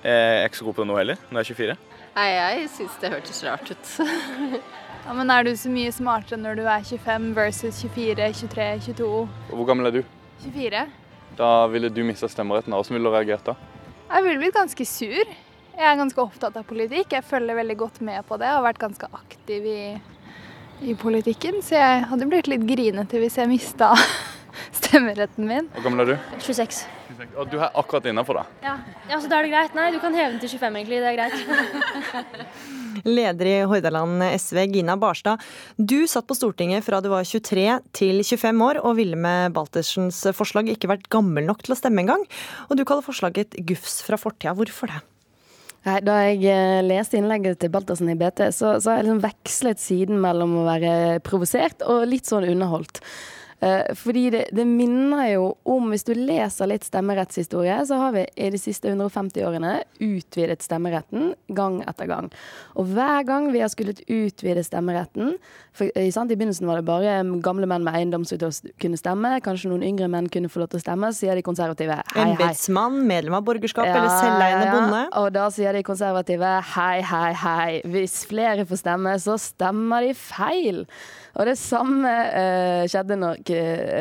Jeg 0.00 0.36
er 0.40 0.46
ikke 0.48 0.56
så 0.60 0.64
god 0.64 0.76
på 0.78 0.84
det 0.84 0.88
nå 0.88 0.96
heller, 0.96 1.18
når 1.28 1.42
jeg 1.42 1.52
er 1.52 1.58
24. 1.58 1.74
Nei, 2.14 2.28
jeg 2.32 2.68
syns 2.72 2.94
det 3.02 3.10
hørtes 3.12 3.40
rart 3.44 3.72
ut. 3.74 3.90
ja, 5.04 5.16
Men 5.18 5.32
er 5.34 5.44
du 5.46 5.50
så 5.60 5.72
mye 5.72 5.90
smartere 5.92 6.40
når 6.40 6.56
du 6.56 6.62
er 6.64 6.86
25 6.88 7.26
versus 7.36 7.82
24, 7.84 8.30
23, 8.40 8.70
22? 8.88 9.10
Hvor 9.52 9.68
gammel 9.68 9.90
er 9.90 9.98
du? 9.98 10.00
24. 10.46 10.86
Da 11.38 11.50
ville 11.70 11.90
du 11.92 12.00
mista 12.08 12.28
stemmeretten. 12.32 12.72
Hvordan 12.72 12.96
ville 12.96 13.10
du 13.10 13.14
reagert 13.14 13.50
da? 13.52 13.54
Jeg 14.10 14.24
ville 14.26 14.40
blitt 14.42 14.56
ganske 14.56 14.86
sur. 14.88 15.34
Jeg 15.76 15.86
er 15.86 16.00
ganske 16.00 16.24
opptatt 16.24 16.56
av 16.58 16.64
politikk. 16.68 17.12
Jeg 17.14 17.26
følger 17.28 17.60
veldig 17.60 17.76
godt 17.84 18.00
med 18.04 18.24
på 18.28 18.40
det. 18.40 18.48
Jeg 18.48 18.58
har 18.58 18.64
vært 18.64 18.80
ganske 18.80 19.10
aktiv 19.20 19.68
i, 19.68 19.82
i 20.88 20.96
politikken. 20.98 21.60
Så 21.64 21.76
jeg 21.76 22.08
hadde 22.10 22.28
blitt 22.32 22.48
litt 22.50 22.64
grinete 22.68 23.20
hvis 23.22 23.36
jeg 23.38 23.52
mista 23.52 23.92
stemmeretten 24.80 25.46
min. 25.48 25.68
Hvor 25.76 25.86
gammel 25.86 26.06
er 26.06 26.14
du? 26.14 26.40
26. 26.40 26.88
Og 27.36 27.48
du 27.50 27.56
er 27.58 27.70
akkurat 27.78 28.06
innafor, 28.10 28.40
da? 28.40 28.44
Ja. 28.64 28.74
ja, 29.10 29.18
så 29.20 29.30
da 29.30 29.38
er 29.38 29.46
det 29.46 29.52
greit. 29.54 29.76
Nei, 29.76 29.88
du 29.94 29.98
kan 30.02 30.14
heve 30.16 30.34
den 30.34 30.40
til 30.42 30.52
25, 30.52 30.78
egentlig. 30.80 31.00
Det 31.00 31.10
er 31.10 31.18
greit. 31.18 32.40
Leder 33.06 33.48
i 33.48 33.54
Hordaland 33.70 34.24
SV, 34.36 34.62
Gina 34.74 34.96
Barstad. 35.00 35.42
Du 35.76 35.98
satt 36.10 36.26
på 36.28 36.36
Stortinget 36.36 36.84
fra 36.86 37.00
du 37.02 37.10
var 37.12 37.24
23 37.26 37.66
til 37.96 38.22
25 38.24 38.66
år, 38.66 38.82
og 38.84 38.98
ville 38.98 39.18
med 39.18 39.54
Baltersens 39.56 40.22
forslag 40.36 40.72
ikke 40.72 40.90
vært 40.90 41.08
gammel 41.12 41.46
nok 41.48 41.64
til 41.64 41.76
å 41.76 41.78
stemme 41.78 42.04
engang. 42.04 42.26
Og 42.68 42.76
du 42.78 42.84
kaller 42.84 43.06
forslaget 43.06 43.56
gufs 43.68 44.00
fra 44.06 44.20
fortida. 44.20 44.56
Hvorfor 44.58 44.92
det? 44.92 45.00
Nei, 45.86 45.98
Da 46.04 46.18
jeg 46.26 46.44
eh, 46.44 46.82
leste 46.84 47.16
innlegget 47.16 47.60
til 47.62 47.72
Baltersen 47.72 48.10
i 48.12 48.18
BT, 48.20 48.50
så, 48.52 48.76
så 48.82 48.92
har 48.92 49.00
jeg 49.00 49.08
liksom 49.08 49.22
vekslet 49.24 49.80
siden 49.80 50.20
mellom 50.20 50.58
å 50.60 50.66
være 50.68 50.94
provosert 51.24 51.84
og 51.88 52.04
litt 52.10 52.28
sånn 52.28 52.48
underholdt. 52.50 53.00
Eh, 53.60 53.94
fordi 53.94 54.30
det, 54.32 54.44
det, 54.56 54.64
minner 54.64 55.26
jo 55.34 55.48
om, 55.68 55.90
hvis 55.92 56.06
du 56.08 56.14
leser 56.16 56.70
litt 56.70 56.86
stemmerettshistorie, 56.88 57.76
så 57.86 57.98
har 58.00 58.14
vi 58.16 58.24
i 58.40 58.48
de 58.52 58.60
siste 58.60 58.88
150 58.88 59.44
årene 59.44 59.74
utvidet 60.00 60.64
stemmeretten 60.64 61.34
gang 61.52 61.80
etter 61.84 62.08
gang. 62.08 62.30
Og 62.80 62.88
hver 62.94 63.26
gang 63.28 63.50
vi 63.52 63.60
har 63.60 63.68
skullet 63.72 64.00
utvide 64.08 64.64
stemmeretten 64.64 65.36
for, 65.76 65.90
eh, 65.94 66.10
sant, 66.10 66.32
I 66.32 66.36
begynnelsen 66.36 66.66
var 66.66 66.80
det 66.80 66.88
bare 66.88 67.20
gamle 67.44 67.68
menn 67.68 67.84
med 67.84 67.94
eiendom 67.94 68.24
som 68.26 68.38
kunne 68.80 68.96
stemme. 68.96 69.36
Kanskje 69.44 69.70
noen 69.70 69.84
yngre 69.84 70.08
menn 70.08 70.28
kunne 70.28 70.48
få 70.48 70.64
lov 70.64 70.70
til 70.72 70.80
å 70.80 70.84
stemme. 70.86 71.12
Så 71.12 71.26
sier 71.26 71.36
de 71.36 71.42
konservative 71.42 72.00
hei, 72.14 72.24
hei. 72.24 72.32
Embetsmann, 72.32 73.06
medlem 73.06 73.34
av 73.34 73.44
borgerskap 73.44 73.86
ja, 73.86 73.94
eller 73.94 74.08
selveiende 74.08 74.72
bonde. 74.72 75.04
Ja. 75.04 75.20
Og 75.20 75.32
da 75.36 75.46
sier 75.52 75.76
de 75.76 75.84
konservative 75.86 76.62
hei, 76.74 77.00
hei, 77.02 77.32
hei. 77.32 77.80
Hvis 77.84 78.24
flere 78.24 78.64
får 78.64 78.82
stemme, 78.82 79.14
så 79.20 79.36
stemmer 79.38 80.08
de 80.08 80.14
feil. 80.14 80.86
Og 81.38 81.46
det 81.46 81.56
samme 81.60 82.10
uh, 82.10 82.88
skjedde 82.90 83.18
når 83.20 83.42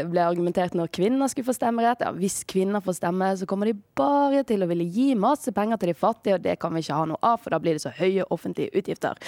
ble 0.10 0.24
argumentert 0.24 0.76
når 0.78 0.92
kvinner 0.96 1.32
skulle 1.32 1.50
få 1.50 1.56
stemmerett. 1.58 2.04
Ja, 2.06 2.12
hvis 2.16 2.42
kvinner 2.50 2.84
får 2.86 3.00
stemme, 3.00 3.32
så 3.40 3.48
kommer 3.50 3.70
de 3.70 3.78
bare 3.98 4.44
til 4.48 4.64
å 4.64 4.70
ville 4.70 4.88
gi 4.88 5.12
masse 5.20 5.54
penger 5.56 5.80
til 5.80 5.92
de 5.92 5.98
fattige, 5.98 6.38
og 6.38 6.46
det 6.46 6.58
kan 6.62 6.74
vi 6.76 6.84
ikke 6.84 6.98
ha 7.00 7.08
noe 7.10 7.22
av, 7.26 7.40
for 7.42 7.54
da 7.54 7.60
blir 7.62 7.78
det 7.78 7.84
så 7.84 7.94
høye 7.96 8.28
offentlige 8.34 8.74
utgifter. 8.78 9.20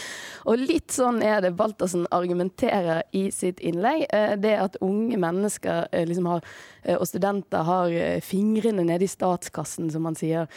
Og 0.45 0.61
litt 0.61 0.93
sånn 0.93 1.21
er 1.25 1.41
det 1.43 1.53
Baltersen 1.57 2.07
argumenterer 2.11 3.03
i 3.17 3.27
sitt 3.33 3.59
innlegg. 3.59 4.05
Eh, 4.09 4.35
det 4.41 4.55
at 4.59 4.77
unge 4.83 5.19
mennesker 5.21 5.89
eh, 5.91 6.05
liksom 6.07 6.29
har, 6.31 6.45
eh, 6.83 6.97
og 6.97 7.07
studenter 7.09 7.67
har 7.67 7.97
fingrene 8.25 8.85
nede 8.87 9.07
i 9.07 9.11
statskassen, 9.11 9.91
som 9.91 10.07
man 10.07 10.17
sier. 10.19 10.49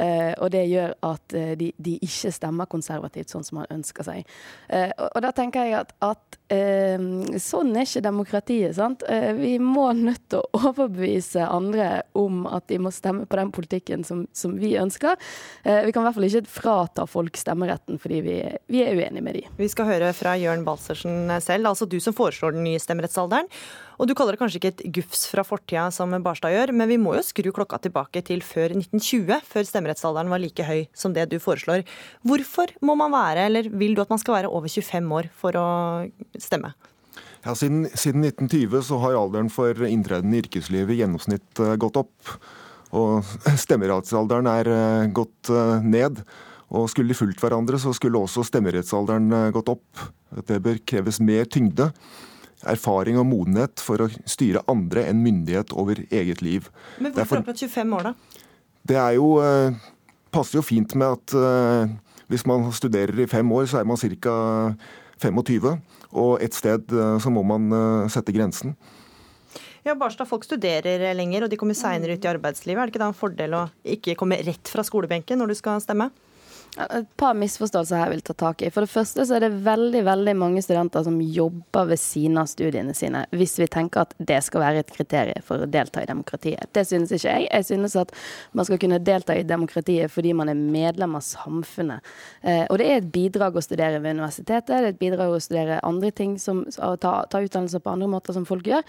Uh, 0.00 0.32
og 0.40 0.48
det 0.54 0.62
gjør 0.70 0.94
at 1.04 1.34
uh, 1.36 1.52
de, 1.60 1.70
de, 1.76 1.96
ikke 2.00 2.32
stemmer 2.32 2.68
konservativt 2.70 3.32
sånn 3.32 3.44
som 3.44 3.60
man 3.60 3.68
ønsker 3.74 4.06
seg. 4.06 4.28
Uh, 4.70 4.88
og, 4.96 5.06
og, 5.10 5.18
da 5.26 5.32
tenker 5.36 5.68
jeg 5.68 5.80
at, 5.82 5.96
at 6.04 6.26
sånn 6.50 7.68
er 7.78 7.84
ikke 7.86 8.00
demokratiet. 8.02 8.72
sant? 8.74 9.04
vi 9.38 9.52
må 9.62 9.84
nødt 9.94 10.24
til 10.32 10.40
å 10.40 10.58
overbevise 10.66 11.44
andre 11.46 12.00
om 12.18 12.40
at 12.50 12.64
de 12.72 12.80
må 12.82 12.90
stemme 12.90 13.28
på 13.30 13.38
den 13.38 13.52
politikken 13.54 14.02
som, 14.02 14.24
som 14.34 14.56
vi 14.58 14.72
ønsker. 14.80 15.14
vi 15.62 15.92
kan 15.94 16.02
i 16.02 16.08
hvert 16.08 16.16
fall 16.16 16.26
ikke 16.26 16.50
frata 16.50 17.04
folk 17.06 17.38
stemmeretten 17.38 18.02
fordi 18.02 18.18
vi, 18.26 18.34
vi 18.66 18.82
er 18.82 18.98
uenige 18.98 19.22
med 19.22 19.38
de. 19.38 19.44
Vi 19.60 19.70
skal 19.70 19.92
høre 19.92 20.10
fra 20.16 20.34
Jørn 20.42 20.66
Balsersen 20.66 21.30
selv, 21.38 21.70
altså 21.70 21.86
du 21.86 22.00
som 22.02 22.18
foreslår 22.18 22.58
den 22.58 22.66
nye 22.66 22.82
stemmerettsalderen. 22.82 23.46
Og 24.00 24.08
du 24.08 24.14
kaller 24.16 24.32
det 24.32 24.40
kanskje 24.40 24.56
ikke 24.56 24.70
et 24.72 24.82
gufs 24.96 25.26
fra 25.28 25.42
fortida 25.44 25.90
som 25.92 26.14
Barstad 26.24 26.54
gjør, 26.54 26.70
men 26.72 26.88
vi 26.88 26.96
må 26.96 27.12
jo 27.18 27.24
skru 27.24 27.50
klokka 27.52 27.76
tilbake 27.84 28.22
til 28.24 28.40
før 28.40 28.72
1920, 28.72 29.42
før 29.44 29.66
stemmerettsalderen 29.68 30.32
var 30.32 30.40
like 30.40 30.64
høy 30.64 30.86
som 30.96 31.12
det 31.12 31.26
du 31.28 31.36
foreslår. 31.42 31.84
Hvorfor 32.24 32.72
må 32.80 32.96
man 32.96 33.12
være, 33.12 33.44
eller 33.50 33.68
vil 33.68 33.92
du 33.92 34.00
at 34.00 34.08
man 34.08 34.22
skal 34.22 34.38
være 34.38 34.48
over 34.48 34.72
25 34.72 35.12
år 35.18 35.28
for 35.36 35.58
å 35.60 35.66
stemme? 36.40 36.72
Ja, 37.44 37.52
siden, 37.52 37.84
siden 37.92 38.24
1920 38.24 38.86
så 38.88 39.02
har 39.04 39.18
alderen 39.20 39.52
for 39.52 39.84
inntreden 39.84 40.32
i 40.32 40.40
yrkeslivet 40.46 40.96
i 40.96 41.02
gjennomsnitt 41.02 41.60
uh, 41.60 41.76
gått 41.80 42.00
opp. 42.00 42.32
Og 42.96 43.20
stemmerettsalderen 43.66 44.48
er 44.48 44.72
uh, 44.72 45.10
gått 45.12 45.52
uh, 45.52 45.76
ned. 45.84 46.24
Og 46.72 46.88
skulle 46.88 47.12
de 47.12 47.20
fulgt 47.20 47.44
hverandre, 47.44 47.76
så 47.82 47.92
skulle 47.92 48.20
også 48.24 48.46
stemmerettsalderen 48.48 49.52
gått 49.52 49.72
opp. 49.72 50.04
Det 50.46 50.60
bør 50.62 50.80
kreves 50.88 51.18
mer 51.20 51.48
tyngde 51.50 51.90
erfaring 52.68 53.18
og 53.20 53.28
modenhet 53.30 53.80
for 53.82 54.04
å 54.04 54.08
styre 54.28 54.62
andre 54.70 55.06
enn 55.08 55.22
myndighet 55.24 55.72
over 55.76 56.02
eget 56.10 56.42
liv. 56.44 56.68
Men 57.00 57.14
hvorfor 57.16 57.40
akkurat 57.40 57.62
25 57.62 57.96
år, 57.96 58.10
da? 58.10 58.46
Det 58.90 58.96
er 58.96 59.16
jo, 59.16 59.34
eh, 59.44 59.76
passer 60.32 60.60
jo 60.60 60.64
fint 60.64 60.94
med 60.94 61.18
at 61.18 61.34
eh, 61.36 61.92
hvis 62.32 62.46
man 62.46 62.70
studerer 62.72 63.18
i 63.20 63.28
fem 63.30 63.52
år, 63.52 63.68
så 63.70 63.80
er 63.80 63.88
man 63.88 64.00
ca. 64.00 64.36
25. 65.20 65.74
Og 66.16 66.40
et 66.40 66.56
sted 66.56 66.92
eh, 66.96 67.18
så 67.20 67.32
må 67.32 67.44
man 67.44 67.68
sette 68.08 68.32
grensen. 68.32 68.76
Ja, 69.84 69.94
Barstad, 69.96 70.28
Folk 70.28 70.44
studerer 70.44 71.14
lenger, 71.16 71.44
og 71.44 71.50
de 71.52 71.56
kommer 71.56 71.76
seinere 71.76 72.16
ut 72.16 72.24
i 72.24 72.28
arbeidslivet. 72.28 72.80
Er 72.80 72.88
det 72.88 72.92
ikke 72.92 73.00
da 73.00 73.08
en 73.08 73.16
fordel 73.16 73.54
å 73.56 73.62
ikke 73.84 74.16
komme 74.20 74.36
rett 74.44 74.68
fra 74.68 74.84
skolebenken 74.84 75.40
når 75.40 75.52
du 75.52 75.56
skal 75.56 75.80
stemme? 75.80 76.10
Et 76.78 77.06
par 77.18 77.34
misforståelser 77.34 77.98
jeg 77.98 78.12
vil 78.12 78.22
ta 78.24 78.34
tak 78.38 78.62
i. 78.62 78.70
For 78.70 78.86
det 78.86 78.92
første 78.92 79.24
så 79.26 79.36
er 79.36 79.42
det 79.42 79.64
veldig 79.66 80.04
veldig 80.06 80.34
mange 80.38 80.62
studenter 80.62 81.02
som 81.06 81.16
jobber 81.20 81.88
ved 81.90 81.98
siden 82.00 82.38
av 82.38 82.46
studiene 82.50 82.94
sine, 82.94 83.24
hvis 83.34 83.56
vi 83.58 83.66
tenker 83.70 84.04
at 84.04 84.14
det 84.16 84.38
skal 84.46 84.62
være 84.62 84.84
et 84.84 84.92
kriterium 84.94 85.44
for 85.46 85.62
å 85.64 85.68
delta 85.70 86.04
i 86.04 86.08
demokratiet. 86.08 86.70
Det 86.76 86.86
synes 86.86 87.10
ikke 87.16 87.34
jeg. 87.34 87.48
Jeg 87.50 87.68
synes 87.72 87.96
at 87.98 88.14
man 88.56 88.68
skal 88.68 88.80
kunne 88.82 89.00
delta 89.02 89.34
i 89.36 89.46
demokratiet 89.46 90.12
fordi 90.14 90.34
man 90.36 90.52
er 90.52 90.58
medlem 90.60 91.18
av 91.18 91.24
samfunnet. 91.26 92.06
Eh, 92.42 92.64
og 92.68 92.78
det 92.78 92.86
er 92.86 93.00
et 93.00 93.10
bidrag 93.12 93.58
å 93.58 93.64
studere 93.64 93.98
ved 93.98 94.18
universitetet, 94.18 94.70
det 94.70 94.78
er 94.78 94.92
et 94.92 95.02
bidrag 95.02 95.34
å 95.34 95.42
studere 95.42 95.80
andre 95.86 96.12
ting, 96.14 96.38
som, 96.38 96.62
å 96.78 96.94
ta, 97.00 97.24
ta 97.30 97.42
utdannelser 97.42 97.82
på 97.82 97.96
andre 97.96 98.10
måter 98.10 98.36
som 98.36 98.46
folk 98.48 98.70
gjør. 98.70 98.86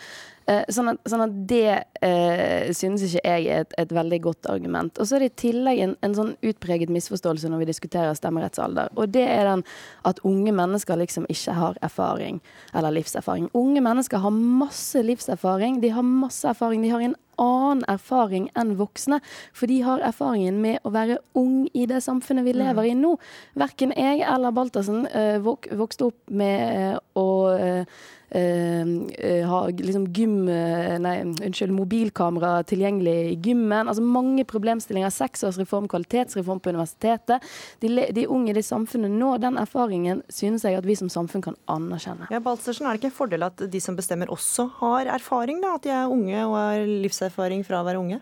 Eh, 0.50 0.64
sånn 0.74 0.90
at, 0.90 1.02
sånn 1.06 1.22
at 1.22 1.34
det 1.48 1.84
eh, 2.02 2.72
synes 2.76 3.04
ikke 3.06 3.22
jeg 3.22 3.46
er 3.46 3.66
et, 3.66 3.76
et, 3.78 3.92
veldig 3.94 4.18
godt 4.26 4.48
argument. 4.50 4.98
Og 4.98 5.08
så 5.08 5.18
er 5.18 5.26
det 5.26 5.32
i 5.32 5.40
tillegg 5.44 5.82
en, 5.84 5.94
en, 6.02 6.16
sånn 6.18 6.32
utpreget 6.50 6.92
misforståelse 6.94 7.52
når 7.52 7.62
vi 7.62 7.70
diskuterer 7.72 8.14
stemmerettsalder. 8.18 8.92
Og 9.00 9.12
det 9.16 9.26
er 9.26 9.48
den 9.50 9.66
at 10.08 10.22
unge 10.28 10.54
mennesker 10.56 11.00
liksom 11.00 11.26
ikke 11.32 11.56
har 11.58 11.80
erfaring 11.82 12.42
eller 12.76 12.94
livserfaring. 12.94 13.50
Unge 13.58 13.82
mennesker 13.82 14.22
har 14.22 14.36
masse 14.36 15.02
livserfaring. 15.02 15.82
De 15.82 15.92
har 15.96 16.06
masse 16.06 16.48
erfaring. 16.48 16.84
De 16.84 16.94
har 16.94 17.02
en 17.02 17.18
annen 17.42 17.84
erfaring 17.90 18.50
enn 18.60 18.76
voksne. 18.80 19.22
For 19.54 19.72
de 19.72 19.82
har 19.86 20.04
erfaringen 20.06 20.62
med 20.64 20.82
å 20.86 20.94
være 20.94 21.20
ung 21.38 21.66
i 21.74 21.88
det 21.90 22.02
samfunnet 22.06 22.46
vi 22.48 22.56
lever 22.58 22.92
i 22.92 22.96
nå. 22.98 23.16
Verken 23.60 23.96
jeg 23.98 24.24
eller 24.28 24.56
Baltersen 24.56 25.06
øh, 25.08 25.40
vokste 25.44 26.12
opp 26.12 26.20
med 26.42 26.82
øh, 26.82 26.98
å 27.18 27.30
uh, 27.52 28.02
ha 28.32 29.68
liksom 29.68 30.06
gym 30.16 30.48
eh, 30.48 30.96
Nei, 31.04 31.18
unnskyld, 31.26 31.74
mobilkamera 31.76 32.64
tilgjengelig 32.64 33.16
i 33.32 33.36
gymmen. 33.36 33.90
Altså 33.90 34.04
mange 34.04 34.46
problemstillinger. 34.48 35.12
Seksårsreform, 35.12 35.90
kvalitetsreform 35.92 36.62
på 36.64 36.72
universitetet. 36.72 37.44
De, 37.84 37.90
de 38.16 38.26
unge 38.32 38.54
i 38.54 38.56
det 38.56 38.64
samfunnet 38.64 39.12
nå, 39.12 39.34
den 39.44 39.60
erfaringen 39.60 40.24
synes 40.32 40.64
jeg 40.64 40.80
at 40.80 40.88
vi 40.88 40.96
som 40.96 41.12
samfunn 41.12 41.44
kan 41.44 41.58
anerkjenne. 41.72 42.30
Ja, 42.32 42.40
Balsersen, 42.44 42.88
Er 42.88 42.96
det 42.96 43.02
ikke 43.02 43.12
en 43.12 43.18
fordel 43.20 43.48
at 43.48 43.64
de 43.72 43.82
som 43.84 43.98
bestemmer 44.00 44.32
også 44.32 44.70
har 44.80 45.12
erfaring, 45.18 45.60
da? 45.64 45.76
At 45.76 45.88
de 45.88 45.92
er 45.96 46.12
unge 46.12 46.46
og 46.46 46.56
har 46.56 46.88
livserfaring 46.88 47.66
fra 47.68 47.82
å 47.82 47.88
være 47.88 48.00
unge? 48.00 48.22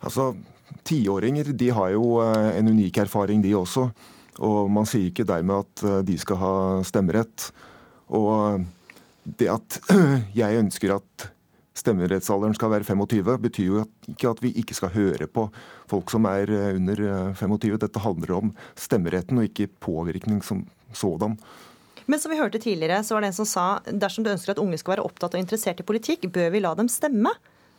Altså, 0.00 0.30
Tiåringer 0.86 1.52
de 1.52 1.68
har 1.76 1.92
jo 1.92 2.22
en 2.22 2.72
unik 2.72 3.02
erfaring, 3.04 3.42
de 3.44 3.52
også. 3.58 3.90
Og 4.46 4.70
man 4.72 4.88
sier 4.88 5.10
ikke 5.10 5.28
dermed 5.28 5.66
at 5.66 6.06
de 6.08 6.16
skal 6.20 6.40
ha 6.40 6.54
stemmerett. 6.86 7.50
Og 8.16 8.64
det 9.38 9.50
at 9.52 9.80
jeg 10.40 10.60
ønsker 10.62 10.96
at 10.96 11.28
stemmerettsalderen 11.76 12.56
skal 12.56 12.72
være 12.72 12.86
25, 12.88 13.36
betyr 13.42 13.66
jo 13.68 13.84
ikke 14.08 14.30
at 14.32 14.42
vi 14.44 14.52
ikke 14.62 14.76
skal 14.76 14.94
høre 14.94 15.28
på 15.28 15.48
folk 15.90 16.12
som 16.12 16.28
er 16.30 16.50
eh, 16.52 16.78
under 16.78 17.02
25. 17.36 17.74
Eh, 17.74 17.80
Dette 17.82 18.02
handler 18.02 18.36
om 18.38 18.54
stemmeretten 18.78 19.42
og 19.42 19.48
ikke 19.50 19.68
påvirkning 19.84 20.40
som 20.46 20.64
sådan. 20.96 21.36
Men 22.06 22.22
som 22.22 22.30
vi 22.30 22.38
hørte 22.38 22.62
tidligere, 22.62 23.02
så 23.04 23.16
var 23.16 23.24
det 23.24 23.32
en 23.32 23.40
som 23.40 23.48
sa 23.50 23.66
dersom 23.90 24.24
du 24.24 24.30
ønsker 24.30 24.54
at 24.54 24.62
unge 24.62 24.78
skal 24.78 24.94
være 24.94 25.04
opptatt 25.08 25.34
og 25.34 25.42
interessert 25.42 25.82
i 25.82 25.86
politikk, 25.86 26.28
bør 26.32 26.52
vi 26.54 26.62
la 26.62 26.72
dem 26.78 26.88
stemme? 26.92 27.34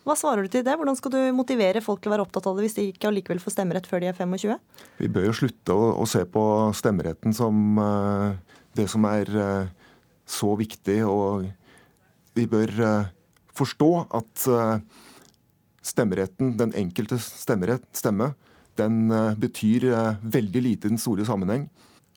Hva 0.08 0.16
svarer 0.16 0.46
du 0.46 0.52
til 0.52 0.64
det? 0.64 0.76
Hvordan 0.80 0.96
skal 0.96 1.12
du 1.12 1.20
motivere 1.36 1.82
folk 1.84 2.00
til 2.04 2.12
å 2.12 2.16
være 2.16 2.24
opptatt 2.28 2.46
av 2.48 2.56
det 2.56 2.68
hvis 2.68 2.78
de 2.78 2.86
ikke 2.94 3.10
allikevel 3.10 3.42
får 3.44 3.58
stemmerett 3.58 3.88
før 3.90 4.04
de 4.04 4.12
er 4.12 4.16
25? 4.16 4.54
Vi 5.02 5.10
bør 5.12 5.30
jo 5.30 5.34
slutte 5.36 5.76
å, 5.76 5.90
å 6.00 6.06
se 6.08 6.22
på 6.32 6.44
stemmeretten 6.80 7.36
som 7.36 7.80
uh, 7.80 8.36
det 8.78 8.86
som 8.92 9.08
er 9.10 9.32
uh, 9.36 9.74
så 10.28 10.54
viktig. 10.60 11.00
Og 11.08 11.48
vi 12.38 12.46
bør 12.50 12.74
eh, 12.86 13.10
forstå 13.58 13.92
at 14.20 14.48
eh, 14.52 14.80
stemmeretten, 15.88 16.56
den 16.60 16.76
enkelte 16.78 17.20
stemmerett, 17.24 17.88
stemme, 17.98 18.34
den 18.78 19.08
eh, 19.10 19.34
betyr 19.40 19.90
veldig 20.22 20.64
lite 20.64 20.90
i 20.90 20.94
den 20.94 21.02
store 21.02 21.26
sammenheng. 21.28 21.68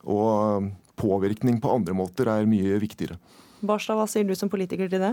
Og 0.05 0.71
påvirkning 1.01 1.61
på 1.63 1.73
andre 1.73 1.97
måter 1.97 2.29
er 2.29 2.49
mye 2.49 2.81
viktigere. 2.83 3.17
Barstad, 3.67 3.99
hva 3.99 4.07
sier 4.09 4.25
du 4.25 4.33
som 4.39 4.51
politiker 4.53 4.89
til 4.91 5.03
det? 5.03 5.11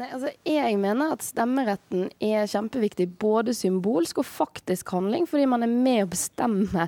Nei, 0.00 0.08
altså, 0.14 0.30
Jeg 0.46 0.76
mener 0.80 1.14
at 1.14 1.24
stemmeretten 1.24 2.08
er 2.22 2.48
kjempeviktig, 2.48 3.06
både 3.20 3.52
symbolsk 3.56 4.22
og 4.22 4.28
faktisk 4.28 4.92
handling, 4.94 5.26
fordi 5.28 5.48
man 5.50 5.64
er 5.66 5.72
med 5.72 6.04
å 6.04 6.10
bestemme 6.10 6.86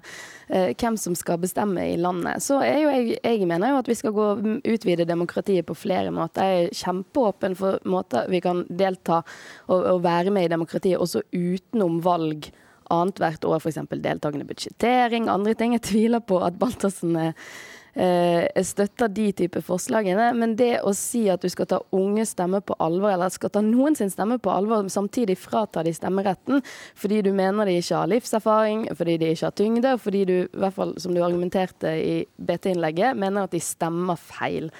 eh, 0.48 0.72
hvem 0.72 0.96
som 1.00 1.16
skal 1.18 1.40
bestemme 1.42 1.84
i 1.92 1.98
landet. 2.00 2.40
Så 2.44 2.60
jo 2.64 2.88
jeg, 2.92 3.18
jeg 3.20 3.48
mener 3.48 3.74
jo 3.74 3.82
at 3.82 3.90
vi 3.90 3.98
skal 3.98 4.16
gå 4.16 4.28
utvide 4.72 5.08
demokratiet 5.08 5.68
på 5.68 5.76
flere 5.76 6.14
måter. 6.14 6.48
Jeg 6.48 6.70
er 6.70 6.80
kjempeåpen 6.84 7.58
for 7.58 7.82
måter 7.88 8.30
vi 8.32 8.40
kan 8.44 8.64
delta 8.70 9.20
og, 9.68 9.78
og 9.78 10.02
være 10.06 10.32
med 10.32 10.48
i 10.48 10.54
demokratiet, 10.54 11.00
også 11.00 11.26
utenom 11.32 12.00
valg 12.04 12.52
annethvert 12.92 13.44
år, 13.48 13.60
f.eks. 13.60 13.78
deltakende 14.04 14.48
budsjettering, 14.48 15.30
andre 15.32 15.54
ting. 15.56 15.76
Jeg 15.76 15.86
tviler 15.86 16.24
på 16.24 16.40
at 16.44 16.58
Baltersen 16.60 17.16
er 17.16 17.30
Eh, 17.32 17.81
jeg 17.92 18.64
støtter 18.64 19.10
de 19.12 19.26
type 19.36 19.60
forslagene, 19.60 20.30
men 20.32 20.54
det 20.56 20.78
å 20.80 20.94
si 20.96 21.26
at 21.28 21.42
du 21.44 21.50
skal 21.52 21.68
ta 21.68 21.80
unge 21.92 22.24
stemmer 22.28 22.62
på 22.64 22.76
alvor, 22.80 23.12
eller 23.12 23.32
skal 23.32 23.52
ta 23.52 23.60
noen 23.64 23.96
sin 23.98 24.10
stemme 24.12 24.38
på 24.40 24.52
alvor, 24.52 24.86
samtidig 24.88 25.36
frata 25.40 25.84
de 25.84 25.92
stemmeretten 25.92 26.62
fordi 26.98 27.20
du 27.26 27.32
mener 27.36 27.68
de 27.68 27.76
ikke 27.80 28.00
har 28.00 28.10
livserfaring, 28.10 28.86
fordi 28.96 29.18
de 29.20 29.32
ikke 29.34 29.48
har 29.50 29.56
tyngde, 29.60 29.94
og 29.94 30.00
fordi 30.00 30.24
du, 30.28 30.34
i 30.46 30.62
hvert 30.64 30.76
fall 30.76 30.94
som 31.02 31.14
du 31.14 31.20
argumenterte 31.24 31.92
i 32.00 32.14
BT-innlegget, 32.36 33.18
mener 33.18 33.44
at 33.44 33.52
de 33.52 33.60
stemmer 33.62 34.20
feil. 34.20 34.70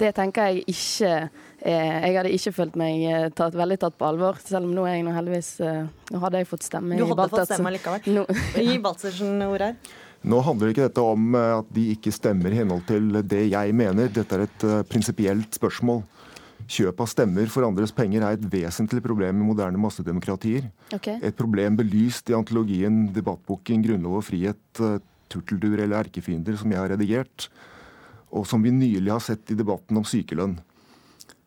Det 0.00 0.08
tenker 0.16 0.48
jeg 0.48 0.62
ikke 0.72 1.10
eh, 1.60 1.98
Jeg 2.08 2.14
hadde 2.16 2.30
ikke 2.32 2.52
følt 2.56 2.78
meg 2.80 3.02
eh, 3.06 3.26
tatt, 3.36 3.54
veldig 3.58 3.76
tatt 3.82 3.98
på 4.00 4.06
alvor, 4.08 4.38
selv 4.40 4.64
om 4.66 4.72
nå 4.74 4.86
er 4.88 4.96
jeg 4.96 5.04
nå 5.06 5.12
heldigvis 5.14 5.50
Nå 6.14 6.22
hadde 6.22 6.40
jeg 6.40 6.48
fått 6.48 6.64
stemme 6.66 6.96
i 6.96 7.02
Baltersen. 7.02 7.12
Du 7.12 7.20
hadde 7.20 7.34
fått 7.34 7.52
stemme 7.52 7.74
likevel. 7.76 8.64
Gi 8.70 8.78
Baltersen 8.82 9.44
ord 9.50 9.66
her. 9.66 9.76
Nå 10.22 10.38
handler 10.46 10.70
ikke 10.70 10.86
dette 10.86 11.02
om 11.02 11.34
eh, 11.34 11.52
at 11.58 11.70
de 11.74 11.88
ikke 11.96 12.12
stemmer 12.14 12.52
i 12.52 12.60
henhold 12.60 12.84
til 12.88 13.10
det 13.26 13.46
jeg 13.50 13.74
mener. 13.74 14.10
Dette 14.12 14.38
er 14.38 14.44
et 14.46 14.66
uh, 14.68 14.82
prinsipielt 14.86 15.58
spørsmål. 15.58 16.02
Kjøp 16.70 17.02
av 17.02 17.08
stemmer 17.10 17.50
for 17.50 17.66
andres 17.66 17.90
penger 17.94 18.22
er 18.22 18.36
et 18.36 18.44
vesentlig 18.52 19.02
problem 19.02 19.40
i 19.42 19.48
moderne 19.48 19.80
massedemokratier. 19.82 20.68
Okay. 20.94 21.18
Et 21.26 21.34
problem 21.34 21.76
belyst 21.80 22.30
i 22.30 22.36
antologien, 22.38 23.08
debattboken 23.14 23.82
'Grunnlov 23.82 24.20
og 24.20 24.26
frihet', 24.28 24.60
turteldur 24.78 25.02
'Turtelduer 25.32 25.82
eller 25.84 26.04
erkefiender', 26.04 26.58
som 26.60 26.70
jeg 26.70 26.78
har 26.78 26.92
redigert, 26.92 27.48
og 28.30 28.46
som 28.46 28.62
vi 28.62 28.70
nylig 28.70 29.10
har 29.10 29.20
sett 29.20 29.50
i 29.50 29.58
debatten 29.58 29.96
om 29.98 30.06
sykelønn. 30.06 30.58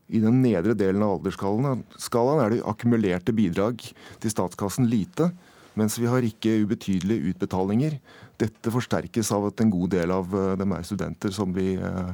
I 0.09 0.19
den 0.21 0.41
nedre 0.43 0.75
delen 0.77 1.01
av 1.01 1.15
aldersskalaen 1.15 2.43
er 2.43 2.53
det 2.53 2.65
akkumulerte 2.67 3.33
bidrag 3.33 3.81
til 4.21 4.33
statskassen 4.33 4.85
lite, 4.89 5.31
mens 5.79 5.97
vi 5.99 6.07
har 6.09 6.25
ikke 6.25 6.53
ubetydelige 6.63 7.31
utbetalinger. 7.33 7.97
Dette 8.41 8.71
forsterkes 8.73 9.31
av 9.35 9.49
at 9.49 9.61
en 9.63 9.71
god 9.71 9.93
del 9.95 10.13
av 10.15 10.33
eh, 10.35 10.53
dem 10.59 10.75
er 10.75 10.87
studenter, 10.87 11.33
som 11.35 11.53
vi 11.55 11.75
eh, 11.75 12.11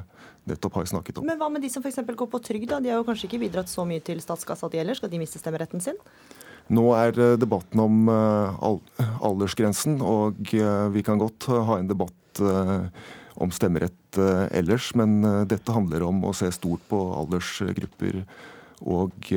nettopp 0.50 0.82
har 0.82 0.90
snakket 0.92 1.22
om. 1.22 1.28
Men 1.30 1.40
hva 1.40 1.50
med 1.54 1.64
de 1.64 1.72
som 1.74 1.84
f.eks. 1.86 2.02
går 2.06 2.30
på 2.30 2.42
trygd? 2.46 2.76
De 2.82 2.92
har 2.92 3.02
jo 3.02 3.08
kanskje 3.08 3.30
ikke 3.30 3.44
bidratt 3.46 3.72
så 3.72 3.86
mye 3.88 4.04
til 4.06 4.22
statskassa 4.24 4.70
de 4.72 4.82
heller. 4.82 4.98
Skal 4.98 5.12
de 5.14 5.22
miste 5.22 5.42
stemmeretten 5.42 5.84
sin? 5.84 6.00
Nå 6.74 6.86
er 6.98 7.18
eh, 7.18 7.38
debatten 7.42 7.82
om 7.84 8.12
aldersgrensen, 8.12 10.00
og 10.06 10.42
vi 10.94 11.06
kan 11.06 11.22
godt 11.22 11.50
ha 11.52 11.80
en 11.80 11.90
debatt 11.90 12.18
om 13.42 13.52
stemmerett 13.52 14.18
ellers, 14.56 14.92
men 14.96 15.20
dette 15.50 15.74
handler 15.74 16.06
om 16.06 16.22
å 16.28 16.32
se 16.36 16.48
stort 16.54 16.84
på 16.88 17.00
aldersgrupper 17.18 18.22
og 18.88 19.32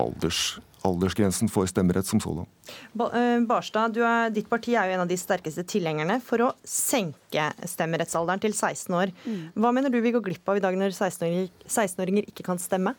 alders 0.00 0.40
aldersgrensen 0.84 1.48
for 1.52 1.68
stemmerett 1.70 2.06
som 2.06 2.20
sådan. 2.20 2.46
Eh, 2.94 3.40
Barstad, 3.48 3.96
er, 3.96 4.30
ditt 4.34 4.48
parti 4.50 4.76
er 4.76 4.90
jo 4.90 4.98
en 4.98 5.04
av 5.06 5.10
de 5.10 5.18
sterkeste 5.18 5.64
tilhengerne 5.68 6.20
for 6.24 6.44
å 6.44 6.52
senke 6.68 7.48
stemmerettsalderen 7.68 8.42
til 8.42 8.54
16 8.54 8.98
år. 8.98 9.14
Mm. 9.24 9.40
Hva 9.56 9.72
mener 9.74 9.92
du 9.92 10.00
vi 10.04 10.12
går 10.14 10.24
glipp 10.24 10.52
av 10.52 10.60
i 10.60 10.64
dag 10.64 10.76
når 10.78 10.94
16-åringer 10.94 12.28
ikke 12.28 12.46
kan 12.46 12.60
stemme? 12.60 12.94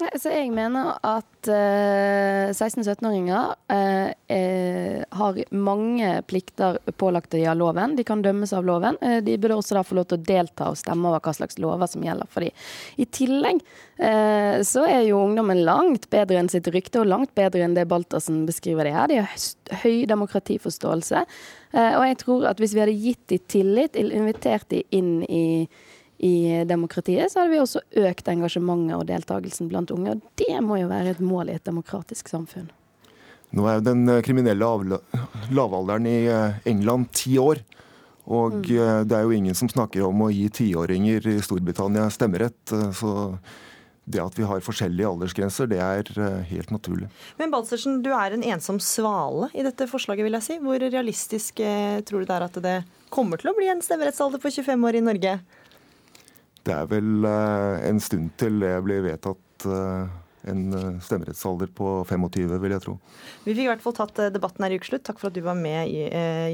Så 0.00 0.30
jeg 0.32 0.48
mener 0.54 0.94
at 1.04 1.48
uh, 1.50 1.54
eh, 1.54 2.52
16-17-åringer 2.54 3.52
uh, 3.72 5.18
har 5.20 5.40
mange 5.52 6.12
plikter 6.30 6.78
pålagt 7.00 7.34
av 7.36 7.58
loven. 7.58 7.96
De 7.98 8.04
kan 8.06 8.22
dømmes 8.24 8.52
av 8.56 8.64
loven. 8.64 8.96
de 9.24 9.36
burde 9.36 9.58
også 9.58 9.76
da 9.76 9.84
få 9.84 9.98
lov 9.98 10.08
til 10.10 10.20
å 10.20 10.24
delta 10.30 10.70
og 10.70 10.78
stemme 10.80 11.10
over 11.10 11.22
hva 11.24 11.34
slags 11.36 11.60
lover 11.60 11.90
som 11.90 12.04
gjelder 12.04 12.30
for 12.30 12.46
dem. 12.46 12.56
I 12.96 13.06
tillegg 13.10 13.62
så 14.64 14.84
er 14.88 15.02
jo 15.04 15.20
ungdommen 15.20 15.60
langt 15.66 16.06
bedre 16.12 16.38
enn 16.40 16.48
sitt 16.48 16.68
rykte, 16.72 17.02
og 17.02 17.10
langt 17.10 17.34
bedre 17.36 17.66
enn 17.66 17.74
det 17.76 17.84
Baltersen 17.90 18.46
beskriver 18.48 18.88
det 18.88 18.94
her. 18.94 19.10
De 19.10 19.20
har 19.20 19.82
høy 19.82 20.06
demokratiforståelse. 20.08 21.24
og 21.76 22.04
jeg 22.08 22.20
tror 22.22 22.48
at 22.48 22.62
hvis 22.62 22.74
vi 22.76 22.84
hadde 22.84 22.98
gitt 23.02 23.24
dem 23.28 23.46
tillit, 23.52 23.98
invitert 24.00 24.70
dem 24.72 24.86
inn 24.96 25.12
i 25.28 25.46
i 26.20 26.64
demokratiet, 26.68 27.32
så 27.32 27.40
hadde 27.40 27.54
vi 27.54 27.62
også 27.62 27.80
økt 28.02 28.28
engasjementet 28.28 28.92
og 28.98 29.06
deltakelsen 29.08 29.70
blant 29.70 29.92
unge. 29.94 30.18
Og 30.18 30.40
det 30.42 30.58
må 30.60 30.76
jo 30.82 30.90
være 30.90 31.14
et 31.14 31.22
mål 31.24 31.48
i 31.48 31.56
et 31.56 31.64
demokratisk 31.64 32.28
samfunn. 32.28 32.68
Nå 33.56 33.64
er 33.66 33.78
jo 33.78 33.86
den 33.88 34.04
eh, 34.10 34.20
kriminelle 34.22 34.98
lavalderen 35.50 36.06
i 36.06 36.18
eh, 36.30 36.60
England 36.70 37.08
ti 37.16 37.38
år. 37.40 37.62
Og 38.30 38.60
mm. 38.60 38.66
Eh, 38.68 39.00
det 39.08 39.16
er 39.16 39.24
jo 39.24 39.34
ingen 39.34 39.56
som 39.56 39.70
snakker 39.70 40.04
om 40.06 40.26
å 40.26 40.30
gi 40.30 40.46
tiåringer 40.60 41.24
i 41.32 41.38
Storbritannia 41.42 42.04
stemmerett. 42.12 42.60
Så 42.68 43.32
det 44.10 44.20
at 44.20 44.36
vi 44.36 44.44
har 44.44 44.62
forskjellige 44.64 45.08
aldersgrenser, 45.08 45.70
det 45.70 45.80
er 45.80 46.44
helt 46.50 46.70
naturlig. 46.74 47.08
Men 47.38 47.52
Balsersen, 47.52 48.00
du 48.04 48.10
er 48.12 48.34
en 48.34 48.44
ensom 48.44 48.80
svale 48.82 49.48
i 49.54 49.64
dette 49.64 49.86
forslaget, 49.88 50.26
vil 50.26 50.36
jeg 50.36 50.46
si. 50.46 50.60
Hvor 50.60 50.82
realistisk 50.82 51.62
tror 52.06 52.22
du 52.22 52.28
det 52.28 52.36
er 52.36 52.46
at 52.46 52.60
det 52.64 52.76
kommer 53.10 53.40
til 53.40 53.52
å 53.52 53.56
bli 53.56 53.70
en 53.70 53.82
stemmerettsalder 53.84 54.42
på 54.42 54.52
25 54.60 54.88
år 54.90 54.98
i 54.98 55.04
Norge? 55.06 55.34
Det 56.66 56.74
er 56.76 56.88
vel 56.90 57.24
eh, 57.24 57.86
en 57.88 58.00
stund 58.02 58.34
til 58.40 58.60
det 58.60 58.74
blir 58.84 59.04
vedtatt 59.04 59.64
eh, 59.64 60.18
en 60.50 60.66
eh, 60.76 60.98
stemmerettsalder 61.04 61.70
på 61.76 61.92
25, 62.08 62.58
vil 62.60 62.74
jeg 62.76 62.84
tro. 62.84 62.98
Vi 63.46 63.54
fikk 63.54 63.64
i 63.64 63.70
hvert 63.70 63.84
fall 63.84 63.96
tatt 63.96 64.20
debatten 64.34 64.66
her 64.66 64.74
i 64.74 64.80
ukeslutt. 64.80 65.06
Takk 65.08 65.22
for 65.22 65.30
at 65.30 65.38
du 65.38 65.42
var 65.46 65.56
med, 65.56 65.88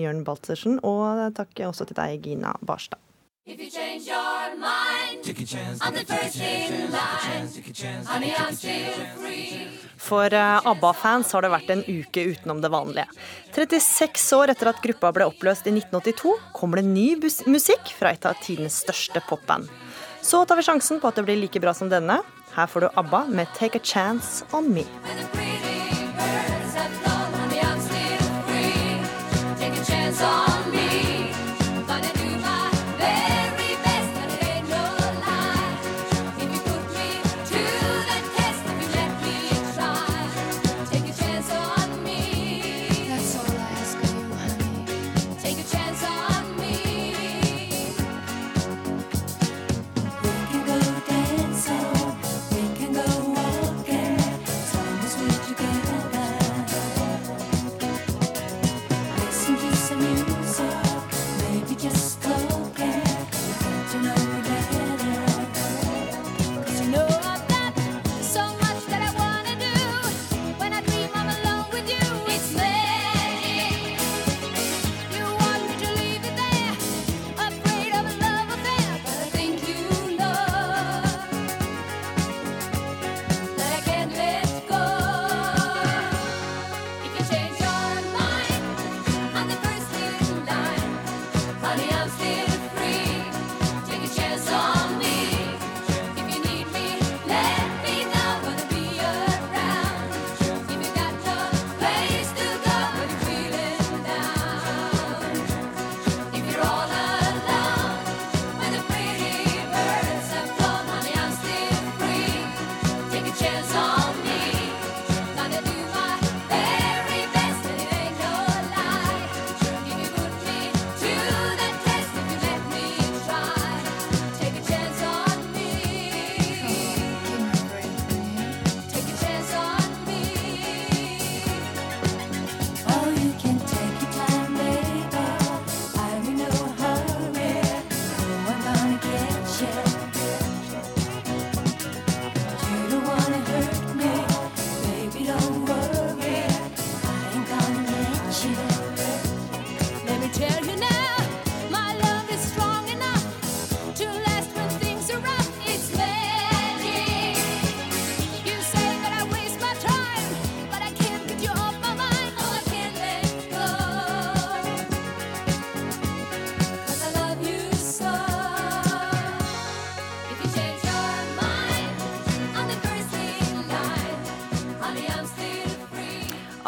Jørn 0.01 0.23
Baltersen. 0.27 0.79
Og 0.87 1.27
takk 1.37 1.67
også 1.67 1.89
til 1.89 1.99
deg, 1.99 2.23
Gina 2.23 2.55
Barstad. 2.63 3.03
If 3.47 3.61
you 3.61 3.71
change 3.71 4.09
your 4.09 4.57
mind, 4.59 5.23
take 5.23 5.41
a 5.41 5.47
chance, 5.47 5.79
I'm 5.81 5.95
the 5.95 6.05
first 6.05 6.35
in 6.41 6.91
line. 6.91 8.05
Honey, 8.07 8.33
I'm 8.35 8.53
still 8.53 9.07
free. 9.15 9.69
For 10.03 10.35
ABBA-fans 10.35 11.31
har 11.31 11.47
det 11.47 11.53
vært 11.53 11.71
en 11.71 11.85
uke 11.87 12.25
utenom 12.33 12.59
det 12.63 12.73
vanlige. 12.75 13.07
36 13.55 14.27
år 14.35 14.51
etter 14.51 14.73
at 14.73 14.83
gruppa 14.83 15.13
ble 15.15 15.31
oppløst 15.31 15.71
i 15.71 15.77
1982, 15.77 16.35
kommer 16.59 16.83
det 16.83 16.91
ny 16.91 17.07
musikk 17.47 17.95
fra 17.95 18.11
et 18.15 18.27
av 18.27 18.35
tidenes 18.43 18.83
største 18.83 19.23
popband. 19.31 19.71
Så 20.27 20.41
tar 20.45 20.59
vi 20.59 20.63
sjansen 20.67 20.99
på 20.99 21.07
at 21.07 21.15
det 21.15 21.23
blir 21.29 21.39
like 21.39 21.61
bra 21.63 21.71
som 21.75 21.91
denne. 21.93 22.19
Her 22.57 22.67
får 22.67 22.81
du 22.83 22.89
ABBA 22.99 23.27
med 23.31 23.47
'Take 23.55 23.79
a 23.79 23.85
Chance 23.85 24.45
On 24.51 24.67
Me'. 24.75 25.76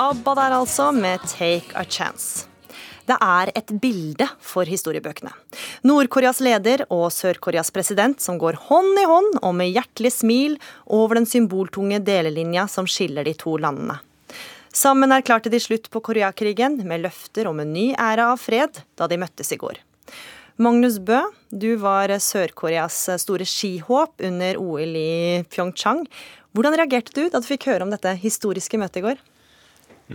ABBA 0.08 0.34
der 0.34 0.54
altså, 0.56 0.92
med 0.92 1.20
'Take 1.20 1.74
a 1.76 1.84
Chance'. 1.84 2.46
Det 3.04 3.16
er 3.20 3.50
et 3.56 3.70
bilde 3.80 4.28
for 4.40 4.64
historiebøkene. 4.64 5.32
Nord-Koreas 5.84 6.40
leder 6.40 6.86
og 6.88 7.10
Sør-Koreas 7.12 7.70
president 7.72 8.20
som 8.20 8.38
går 8.40 8.56
hånd 8.68 9.00
i 9.02 9.04
hånd 9.04 9.38
og 9.42 9.54
med 9.54 9.68
hjertelig 9.68 10.12
smil 10.12 10.56
over 10.86 11.20
den 11.20 11.28
symboltunge 11.28 12.00
delelinja 12.00 12.66
som 12.68 12.88
skiller 12.88 13.24
de 13.24 13.36
to 13.36 13.56
landene. 13.60 13.98
Sammen 14.72 15.12
erklærte 15.12 15.52
de 15.52 15.60
slutt 15.60 15.90
på 15.90 16.00
Koreakrigen 16.00 16.80
med 16.88 17.04
løfter 17.04 17.48
om 17.48 17.60
en 17.60 17.72
ny 17.72 17.92
æra 17.92 18.32
av 18.32 18.40
fred 18.40 18.80
da 18.96 19.08
de 19.08 19.20
møttes 19.20 19.52
i 19.52 19.60
går. 19.60 19.76
Magnus 20.56 20.98
Bø, 20.98 21.20
du 21.52 21.74
var 21.76 22.08
Sør-Koreas 22.08 23.08
store 23.20 23.44
skihåp 23.44 24.24
under 24.24 24.56
OL 24.56 24.96
i 24.96 25.44
Pyeongchang. 25.48 26.06
Hvordan 26.56 26.80
reagerte 26.80 27.12
du 27.12 27.28
da 27.28 27.40
du 27.40 27.48
fikk 27.48 27.68
høre 27.68 27.84
om 27.84 27.92
dette 27.92 28.16
historiske 28.16 28.80
møtet 28.80 29.02
i 29.02 29.10
går? 29.12 29.28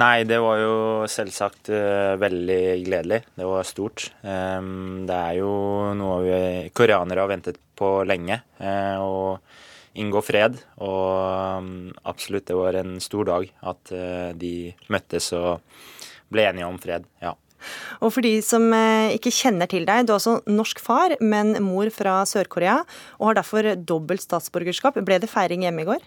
Nei, 0.02 0.24
det 0.26 0.40
var 0.42 0.58
jo 0.58 0.76
selvsagt 1.10 1.70
uh, 1.70 2.16
veldig 2.18 2.62
gledelig. 2.82 3.20
Det 3.38 3.46
var 3.46 3.68
stort. 3.68 4.08
Um, 4.26 5.04
det 5.06 5.14
er 5.14 5.36
jo 5.38 5.52
noe 5.98 6.16
vi 6.26 6.40
koreanere 6.74 7.22
har 7.22 7.30
ventet 7.30 7.60
på 7.78 8.00
lenge. 8.10 8.40
Uh, 8.58 8.98
å 8.98 10.00
inngå 10.02 10.24
fred. 10.26 10.58
Og 10.82 11.60
um, 11.62 11.92
absolutt, 12.10 12.48
det 12.50 12.58
var 12.58 12.80
en 12.80 12.98
stor 13.06 13.30
dag 13.30 13.46
at 13.62 13.94
uh, 13.94 14.32
de 14.34 14.72
møttes 14.90 15.30
og 15.38 15.62
ble 16.34 16.48
enige 16.50 16.70
om 16.72 16.80
fred. 16.82 17.06
Ja. 17.22 17.36
Og 18.02 18.10
for 18.16 18.26
de 18.26 18.40
som 18.44 18.66
ikke 19.14 19.32
kjenner 19.32 19.70
til 19.72 19.86
deg, 19.88 20.08
du 20.08 20.12
er 20.12 20.18
også 20.18 20.40
norsk 20.50 20.82
far, 20.84 21.14
men 21.22 21.54
mor 21.64 21.88
fra 21.96 22.18
Sør-Korea, 22.28 22.82
og 23.22 23.30
har 23.30 23.38
derfor 23.38 23.70
dobbelt 23.78 24.26
statsborgerskap. 24.26 24.98
Ble 25.06 25.22
det 25.22 25.30
feiring 25.32 25.64
hjemme 25.64 25.86
i 25.86 25.88
går? 25.88 26.04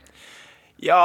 Ja, 0.84 0.98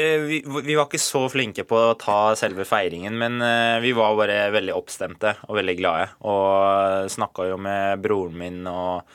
vi, 0.00 0.38
vi, 0.64 0.74
var 0.74 0.86
ikke 0.86 1.00
så 1.00 1.26
flinke 1.28 1.66
på 1.68 1.76
å 1.76 1.96
ta 2.00 2.32
selve 2.38 2.64
feiringen, 2.68 3.16
men 3.18 3.42
eh, 3.44 3.76
vi 3.84 3.92
var 3.96 4.16
bare 4.16 4.46
veldig 4.54 4.72
oppstemte 4.76 5.34
og 5.48 5.58
veldig 5.58 5.74
glade. 5.76 6.06
Og 6.28 7.10
snakka 7.12 7.50
jo 7.50 7.58
med 7.60 8.00
broren 8.04 8.38
min 8.40 8.62
og, 8.70 9.12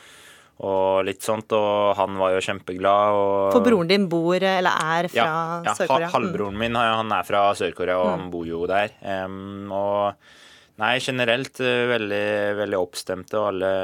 og, 0.62 1.02
litt 1.08 1.26
sånt, 1.26 1.54
og 1.58 1.98
han 1.98 2.20
var 2.22 2.36
jo 2.36 2.46
kjempeglad. 2.46 3.18
Og... 3.18 3.50
For 3.56 3.66
broren 3.66 3.90
din 3.90 4.06
bor, 4.12 4.38
eller 4.38 4.86
er 4.98 5.10
fra 5.14 5.24
ja, 5.24 5.42
ja, 5.66 5.76
Sør-Korea? 5.80 6.06
Ja, 6.06 6.14
halvbroren 6.14 6.62
min 6.62 6.78
han 6.78 7.18
er 7.18 7.28
fra 7.28 7.44
Sør-Korea, 7.58 7.98
og 8.04 8.12
mm. 8.12 8.16
han 8.16 8.32
bor 8.38 8.48
jo 8.54 8.64
der. 8.70 8.94
Um, 9.02 9.74
og 9.74 10.80
nei, 10.84 10.94
generelt 11.02 11.62
eh, 11.66 11.84
veldig, 11.90 12.26
veldig 12.62 12.82
oppstemte, 12.86 13.42
og 13.42 13.50
alle, 13.56 13.76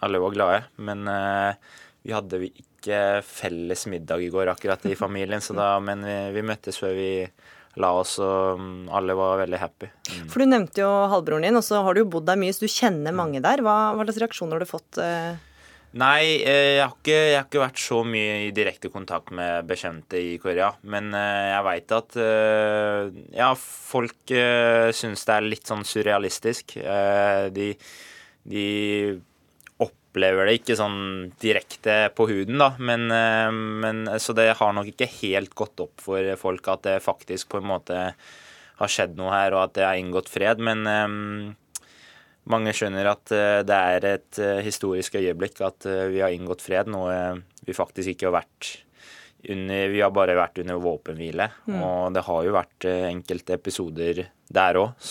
alle 0.00 0.24
var 0.24 0.36
glade. 0.40 0.66
Men 0.80 1.04
uh, 1.12 1.80
vi 2.02 2.16
hadde 2.16 2.46
ikke 2.48 2.71
ikke 2.82 3.02
felles 3.24 3.86
middag 3.88 4.26
i 4.26 4.30
går 4.32 4.52
akkurat 4.52 4.84
i 4.90 4.98
familien, 4.98 5.42
da, 5.56 5.76
men 5.80 6.02
vi, 6.04 6.18
vi, 6.36 6.46
møttes 6.52 6.82
før 6.82 6.96
vi 6.98 7.12
la 7.80 7.92
oss, 7.96 8.18
og 8.20 8.60
mm, 8.60 8.90
alle 8.92 9.16
var 9.16 9.40
veldig 9.44 9.60
happy. 9.60 9.88
Mm. 10.10 10.26
For 10.32 10.42
Du 10.42 10.48
nevnte 10.48 10.82
jo 10.82 10.90
halvbroren 11.12 11.46
din, 11.46 11.56
og 11.56 11.64
så 11.64 11.80
har 11.84 11.94
du 11.94 12.02
jo 12.02 12.10
bodd 12.12 12.28
der 12.28 12.40
mye, 12.40 12.52
så 12.52 12.66
du 12.66 12.72
kjenner 12.74 13.16
mange 13.16 13.40
der. 13.44 13.64
Hva, 13.64 13.94
hva 13.96 14.04
slags 14.04 14.20
reaksjoner 14.20 14.58
har 14.58 14.64
du 14.64 14.68
fått? 14.68 15.00
Eh? 15.00 15.32
Nei, 16.02 16.20
eh, 16.44 16.76
jeg 16.76 16.84
har, 16.84 16.94
ikke, 16.98 17.16
jeg 17.16 17.38
har, 17.38 17.48
ikke, 17.48 17.64
vært 17.64 17.80
så 17.80 18.02
mye 18.08 18.36
i 18.46 18.52
direkte 18.56 18.92
kontakt 18.92 19.32
med 19.36 19.68
bekjente 19.68 20.20
i 20.20 20.36
Korea. 20.42 20.70
Men 20.84 21.12
eh, 21.16 21.48
jeg 21.54 21.66
veit 21.68 21.96
at 21.96 22.20
ja, 23.40 23.50
folk 23.56 24.36
syns 25.00 25.28
det 25.28 25.36
er 25.36 25.48
litt 25.48 25.68
sånn 25.68 25.84
surrealistisk. 25.88 26.76
De, 27.56 27.72
de 28.52 28.66
opplever 30.12 30.44
det 30.44 30.58
ikke 30.60 30.76
sånn 30.76 31.32
direkte 31.40 32.10
på 32.12 32.26
huden, 32.28 32.60
da. 32.60 32.74
Men, 32.78 33.08
eh, 33.10 33.48
men, 33.50 34.04
så 34.20 34.34
det 34.36 34.50
har 34.58 34.72
nok 34.76 34.92
ikke 34.92 35.08
helt 35.22 35.54
gått 35.56 35.80
opp 35.80 36.04
for 36.04 36.20
folk 36.36 36.68
at 36.68 36.84
det 36.84 37.00
faktisk 37.00 37.48
på 37.48 37.62
en 37.62 37.70
måte 37.70 37.98
har 38.76 38.90
skjedd 38.92 39.16
noe 39.16 39.32
her, 39.32 39.56
og 39.56 39.64
at 39.64 39.74
det 39.78 39.86
er 39.86 40.00
inngått 40.00 40.28
fred. 40.28 40.60
Men 40.60 40.84
um, 40.84 41.54
mange 42.52 42.74
skjønner 42.76 43.08
at 43.08 43.32
uh, 43.32 43.60
det 43.64 43.78
er 43.96 44.06
et 44.10 44.40
historisk 44.66 45.16
øyeblikk 45.16 45.62
at 45.64 45.86
vi 46.10 46.20
har 46.20 46.32
inngått 46.34 46.64
fred, 46.64 46.90
noe 46.92 47.38
vi 47.64 47.76
faktisk 47.76 48.12
ikke 48.12 48.28
har 48.28 48.42
vært 48.42 48.72
under, 49.48 49.88
vi 49.90 50.02
har 50.02 50.10
bare 50.14 50.36
vært 50.36 50.60
under 50.60 50.82
våpenhvile. 50.82 51.48
Mm. 51.70 51.78
Og 51.86 52.12
det 52.16 52.26
har 52.26 52.44
jo 52.44 52.56
vært 52.58 52.88
enkelte 52.90 53.56
episoder 53.56 54.26
der 54.52 54.80
òg. 54.82 55.08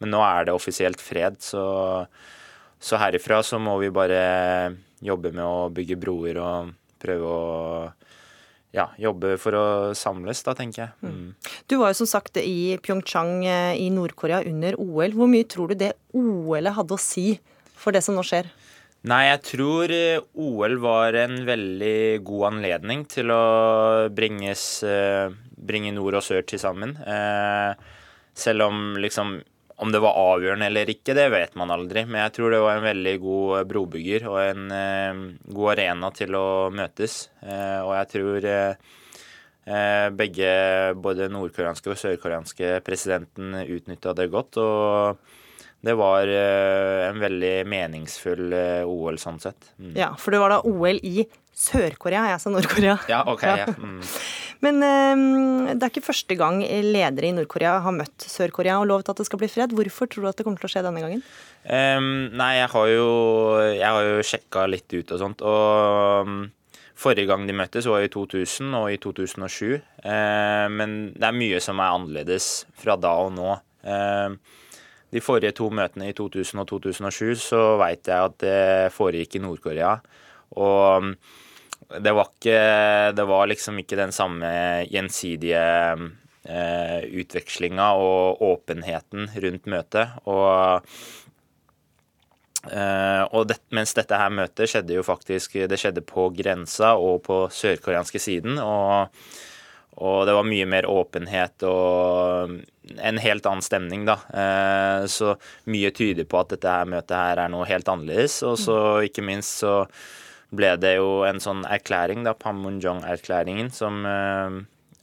Men 0.00 0.12
nå 0.16 0.24
er 0.24 0.48
det 0.48 0.56
offisielt 0.56 1.02
fred, 1.04 1.38
så 1.44 1.62
så 2.80 2.98
herifra 3.00 3.42
så 3.42 3.58
må 3.62 3.76
vi 3.82 3.90
bare 3.94 4.22
jobbe 5.04 5.32
med 5.34 5.44
å 5.44 5.68
bygge 5.74 5.98
broer 6.00 6.38
og 6.42 6.74
prøve 6.98 7.30
å 7.30 7.42
ja, 8.74 8.84
jobbe 9.00 9.36
for 9.40 9.56
å 9.56 9.64
samles, 9.96 10.42
da, 10.44 10.54
tenker 10.56 10.84
jeg. 10.84 10.94
Mm. 11.00 11.12
mm. 11.14 11.52
Du 11.70 11.78
var 11.80 11.92
jo 11.92 12.00
som 12.02 12.10
sagt 12.10 12.38
i 12.40 12.76
Pyeongchang 12.84 13.46
eh, 13.48 13.74
i 13.80 13.88
Nord-Korea 13.94 14.42
under 14.48 14.76
OL. 14.80 15.16
Hvor 15.16 15.30
mye 15.30 15.48
tror 15.48 15.72
du 15.72 15.78
det 15.80 15.94
OL-et 16.16 16.76
hadde 16.76 16.96
å 16.96 17.00
si 17.00 17.30
for 17.78 17.96
det 17.96 18.04
som 18.04 18.18
nå 18.18 18.24
skjer? 18.26 18.50
Nei, 19.08 19.22
jeg 19.30 19.42
tror 19.46 19.94
eh, 19.94 20.20
OL 20.36 20.78
var 20.84 21.16
en 21.16 21.40
veldig 21.48 22.20
god 22.28 22.48
anledning 22.52 23.06
til 23.08 23.32
å 23.32 23.42
bringes, 24.12 24.82
eh, 24.84 25.32
bringe 25.56 25.94
nord 25.96 26.20
og 26.20 26.26
sør 26.26 26.44
til 26.46 26.60
sammen. 26.60 26.98
Selv 28.38 28.68
om 28.68 28.98
liksom 29.00 29.38
om 29.78 29.92
det 29.94 30.00
var 30.02 30.16
avgjørende 30.18 30.66
eller 30.66 30.90
ikke, 30.90 31.14
det 31.14 31.28
vet 31.30 31.54
man 31.58 31.70
aldri. 31.70 32.02
Men 32.08 32.24
jeg 32.24 32.34
tror 32.38 32.54
det 32.54 32.62
var 32.64 32.78
en 32.78 32.86
veldig 32.88 33.16
god 33.22 33.68
brobygger 33.70 34.26
og 34.26 34.38
en 34.42 34.72
eh, 34.74 35.20
god 35.54 35.72
arena 35.76 36.10
til 36.14 36.34
å 36.34 36.46
møtes. 36.74 37.18
Eh, 37.44 37.80
og 37.84 37.92
jeg 37.94 38.10
tror 38.14 38.48
eh, 38.50 40.08
begge, 40.18 40.50
både 40.98 41.30
nordkoreanske 41.30 41.92
og 41.94 42.00
sørkoreanske 42.00 42.78
presidenten, 42.86 43.54
utnytta 43.68 44.16
det 44.18 44.30
godt. 44.34 44.58
Og 44.58 45.36
det 45.86 45.94
var 45.94 46.26
eh, 46.26 47.06
en 47.06 47.22
veldig 47.22 47.54
meningsfull 47.70 48.50
eh, 48.50 48.82
OL 48.82 49.18
sånn 49.22 49.38
sett. 49.42 49.76
Mm. 49.78 49.92
Ja, 49.94 50.10
for 50.18 50.34
det 50.34 50.42
var 50.42 50.56
da 50.56 50.62
OL 50.66 50.98
i 51.06 51.22
Sør-Korea, 51.58 52.22
jeg 52.30 52.42
sa 52.42 52.52
Nord-Korea. 52.54 52.94
Ja, 53.10 53.24
ok. 53.26 53.42
Ja. 53.42 53.66
Mm. 53.74 54.02
Men 54.64 54.82
um, 54.82 55.66
det 55.70 55.84
er 55.84 55.90
ikke 55.92 56.06
første 56.06 56.34
gang 56.38 56.60
ledere 56.62 57.28
i 57.28 57.34
Nord-Korea 57.34 57.76
har 57.82 57.94
møtt 57.94 58.26
Sør-Korea 58.26 58.76
og 58.78 58.88
lovet 58.90 59.10
at 59.10 59.18
det 59.20 59.26
skal 59.28 59.40
bli 59.42 59.48
fred. 59.50 59.74
Hvorfor 59.74 60.10
tror 60.10 60.24
du 60.24 60.28
at 60.30 60.38
det 60.38 60.46
kommer 60.46 60.62
til 60.62 60.68
å 60.68 60.72
skje 60.72 60.84
denne 60.86 61.02
gangen? 61.02 61.24
Um, 61.64 62.28
nei, 62.38 62.52
jeg 62.60 62.70
har 62.74 62.92
jo, 62.92 63.08
jeg 63.74 64.06
jo 64.08 64.28
sjekka 64.30 64.66
litt 64.70 64.94
ut 64.94 65.14
og 65.14 65.22
sånt. 65.22 65.42
Og 65.46 66.28
um, 66.30 66.38
forrige 66.98 67.30
gang 67.30 67.46
de 67.46 67.56
møttes 67.58 67.90
var 67.90 68.06
i 68.06 68.10
2000 68.12 68.78
og 68.78 68.92
i 68.94 69.00
2007. 69.02 69.78
Uh, 70.02 70.66
men 70.74 70.98
det 71.14 71.26
er 71.26 71.40
mye 71.42 71.62
som 71.62 71.82
er 71.82 71.98
annerledes 71.98 72.52
fra 72.78 72.98
da 72.98 73.16
og 73.26 73.34
nå. 73.38 73.56
Uh, 73.86 74.38
de 75.14 75.22
forrige 75.24 75.54
to 75.56 75.72
møtene 75.72 76.10
i 76.10 76.14
2000 76.14 76.62
og 76.62 76.70
2007 76.70 77.38
så 77.40 77.60
veit 77.80 78.06
jeg 78.10 78.30
at 78.30 78.40
det 78.42 78.94
foregikk 78.94 79.38
i 79.38 79.44
Nord-Korea. 79.46 79.94
Og 80.58 81.14
det 81.88 82.12
var 82.12 82.28
ikke 82.28 83.12
Det 83.16 83.24
var 83.24 83.46
liksom 83.48 83.78
ikke 83.80 83.96
den 83.96 84.12
samme 84.12 84.48
gjensidige 84.90 85.62
eh, 86.44 87.00
utvekslinga 87.22 87.92
og 87.96 88.42
åpenheten 88.44 89.30
rundt 89.44 89.68
møtet. 89.72 90.16
Og, 90.28 90.84
eh, 92.68 93.24
og 93.32 93.48
det, 93.48 93.60
mens 93.72 93.96
dette 93.96 94.20
her 94.20 94.32
møtet 94.32 94.68
skjedde 94.68 94.98
jo 94.98 95.06
faktisk 95.06 95.56
Det 95.68 95.80
skjedde 95.80 96.04
på 96.04 96.28
grensa 96.36 96.94
og 96.96 97.22
på 97.28 97.46
sørkoreanske 97.52 98.20
siden. 98.22 98.58
og 98.58 99.08
og 99.98 100.26
det 100.28 100.34
var 100.36 100.46
mye 100.46 100.66
mer 100.70 100.86
åpenhet 100.86 101.64
og 101.66 102.52
en 103.02 103.18
helt 103.18 103.46
annen 103.50 103.64
stemning, 103.66 104.04
da. 104.06 104.14
Eh, 104.30 105.06
så 105.10 105.32
mye 105.66 105.90
tyder 105.90 106.28
på 106.28 106.38
at 106.38 106.52
dette 106.54 106.70
her 106.70 106.86
møtet 106.86 107.16
her 107.18 107.42
er 107.42 107.50
noe 107.50 107.66
helt 107.66 107.90
annerledes. 107.90 108.38
Og 108.46 108.54
så 108.62 108.78
ikke 109.08 109.26
minst 109.26 109.64
så 109.64 109.80
ble 110.54 110.74
det 110.80 110.96
jo 110.96 111.22
en 111.28 111.40
sånn 111.42 111.64
erklæring, 111.68 112.24
da, 112.26 112.34
Panmunjong-erklæringen, 112.38 113.70
som 113.74 114.04
eh, 114.08 114.58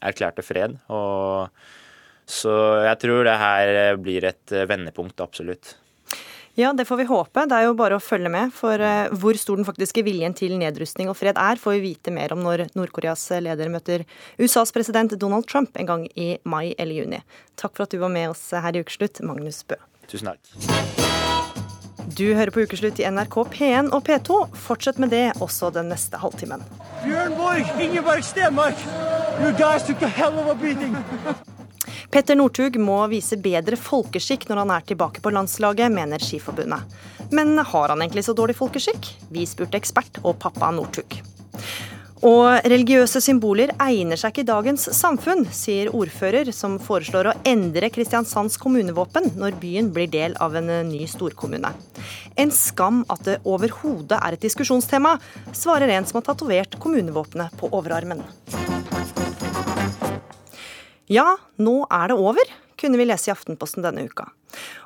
erklærte 0.05 0.45
fred. 0.45 0.77
Og 0.89 1.49
så 2.25 2.53
jeg 2.87 3.01
tror 3.03 3.25
det 3.27 3.39
her 3.41 3.97
blir 4.01 4.25
et 4.31 4.55
eh, 4.55 4.67
vendepunkt, 4.69 5.21
absolutt. 5.21 5.75
Ja, 6.55 6.71
det 6.71 6.85
får 6.87 7.01
vi 7.01 7.07
håpe. 7.09 7.43
Det 7.51 7.55
er 7.57 7.65
jo 7.67 7.75
bare 7.75 7.97
å 7.97 8.03
følge 8.03 8.31
med. 8.31 8.53
For 8.55 8.79
hvor 9.19 9.35
stor 9.35 9.59
den 9.59 9.67
faktiske 9.67 10.05
viljen 10.07 10.31
til 10.39 10.53
nedrustning 10.55 11.09
og 11.11 11.17
fred 11.19 11.35
er, 11.35 11.59
får 11.59 11.75
vi 11.75 11.89
vite 11.89 12.13
mer 12.15 12.31
om 12.31 12.39
når 12.45 12.69
Nord-Koreas 12.79 13.27
leder 13.43 13.67
møter 13.73 14.05
USAs 14.39 14.71
president 14.71 15.17
Donald 15.19 15.49
Trump 15.51 15.75
en 15.75 15.89
gang 15.89 16.05
i 16.15 16.37
mai 16.47 16.71
eller 16.79 16.95
juni. 16.95 17.19
Takk 17.59 17.75
for 17.75 17.83
at 17.83 17.91
du 17.91 17.99
var 17.99 18.15
med 18.15 18.31
oss 18.31 18.47
her 18.55 18.71
i 18.71 18.85
Ukeslutt, 18.85 19.19
Magnus 19.27 19.65
Bø. 19.67 19.75
Tusen 20.07 20.31
takk. 20.31 21.04
Du 22.13 22.33
hører 22.33 22.51
på 22.53 22.61
Ukeslutt 22.61 22.99
i 23.01 23.07
NRK 23.09 23.35
P1 23.49 23.89
og 23.89 24.03
P2. 24.05 24.37
Fortsett 24.67 24.99
med 25.01 25.09
det 25.09 25.31
også 25.41 25.71
den 25.73 25.89
neste 25.89 26.19
halvtimen. 26.21 26.61
Bjørn 27.01 27.33
Borg, 27.37 27.71
Ingeborg 27.81 28.21
Stenmark, 28.23 28.77
you 29.41 29.49
guys 29.57 29.83
took 29.87 30.03
a 30.05 30.07
hell 30.07 30.37
of 30.39 30.51
a 30.51 30.55
beating. 30.61 30.93
Petter 32.13 32.37
Northug 32.37 32.77
må 32.79 32.99
vise 33.11 33.37
bedre 33.41 33.77
folkeskikk 33.79 34.45
når 34.49 34.61
han 34.61 34.73
er 34.77 34.85
tilbake 34.91 35.23
på 35.25 35.33
landslaget, 35.33 35.91
mener 35.91 36.21
Skiforbundet. 36.21 36.85
Men 37.33 37.57
har 37.57 37.89
han 37.89 38.03
egentlig 38.05 38.27
så 38.27 38.37
dårlig 38.37 38.55
folkeskikk? 38.59 39.09
Vi 39.33 39.47
spurte 39.49 39.81
ekspert 39.81 40.21
og 40.23 40.37
pappa 40.45 40.69
Northug. 40.75 41.17
Og 42.25 42.65
religiøse 42.65 43.19
symboler 43.21 43.69
egner 43.83 44.17
seg 44.17 44.31
ikke 44.33 44.41
i 44.41 44.47
dagens 44.47 44.87
samfunn, 44.97 45.43
sier 45.53 45.91
ordfører, 45.93 46.49
som 46.57 46.79
foreslår 46.81 47.29
å 47.29 47.35
endre 47.45 47.91
Kristiansands 47.93 48.57
kommunevåpen 48.61 49.35
når 49.37 49.59
byen 49.61 49.91
blir 49.93 50.09
del 50.09 50.33
av 50.41 50.57
en 50.57 50.71
ny 50.89 51.03
storkommune. 51.09 51.69
En 52.41 52.53
skam 52.55 53.03
at 53.13 53.21
det 53.27 53.37
overhodet 53.45 54.17
er 54.17 54.33
et 54.33 54.47
diskusjonstema, 54.47 55.19
svarer 55.53 55.93
en 55.93 56.09
som 56.09 56.17
har 56.17 56.25
tatovert 56.31 56.79
kommunevåpenet 56.81 57.53
på 57.61 57.69
overarmen. 57.69 58.25
Ja, 61.05 61.35
nå 61.61 61.83
er 61.93 62.09
det 62.09 62.17
over, 62.17 62.55
kunne 62.79 62.99
vi 62.99 63.07
lese 63.07 63.29
i 63.29 63.33
Aftenposten 63.33 63.85
denne 63.85 64.05
uka. 64.07 64.27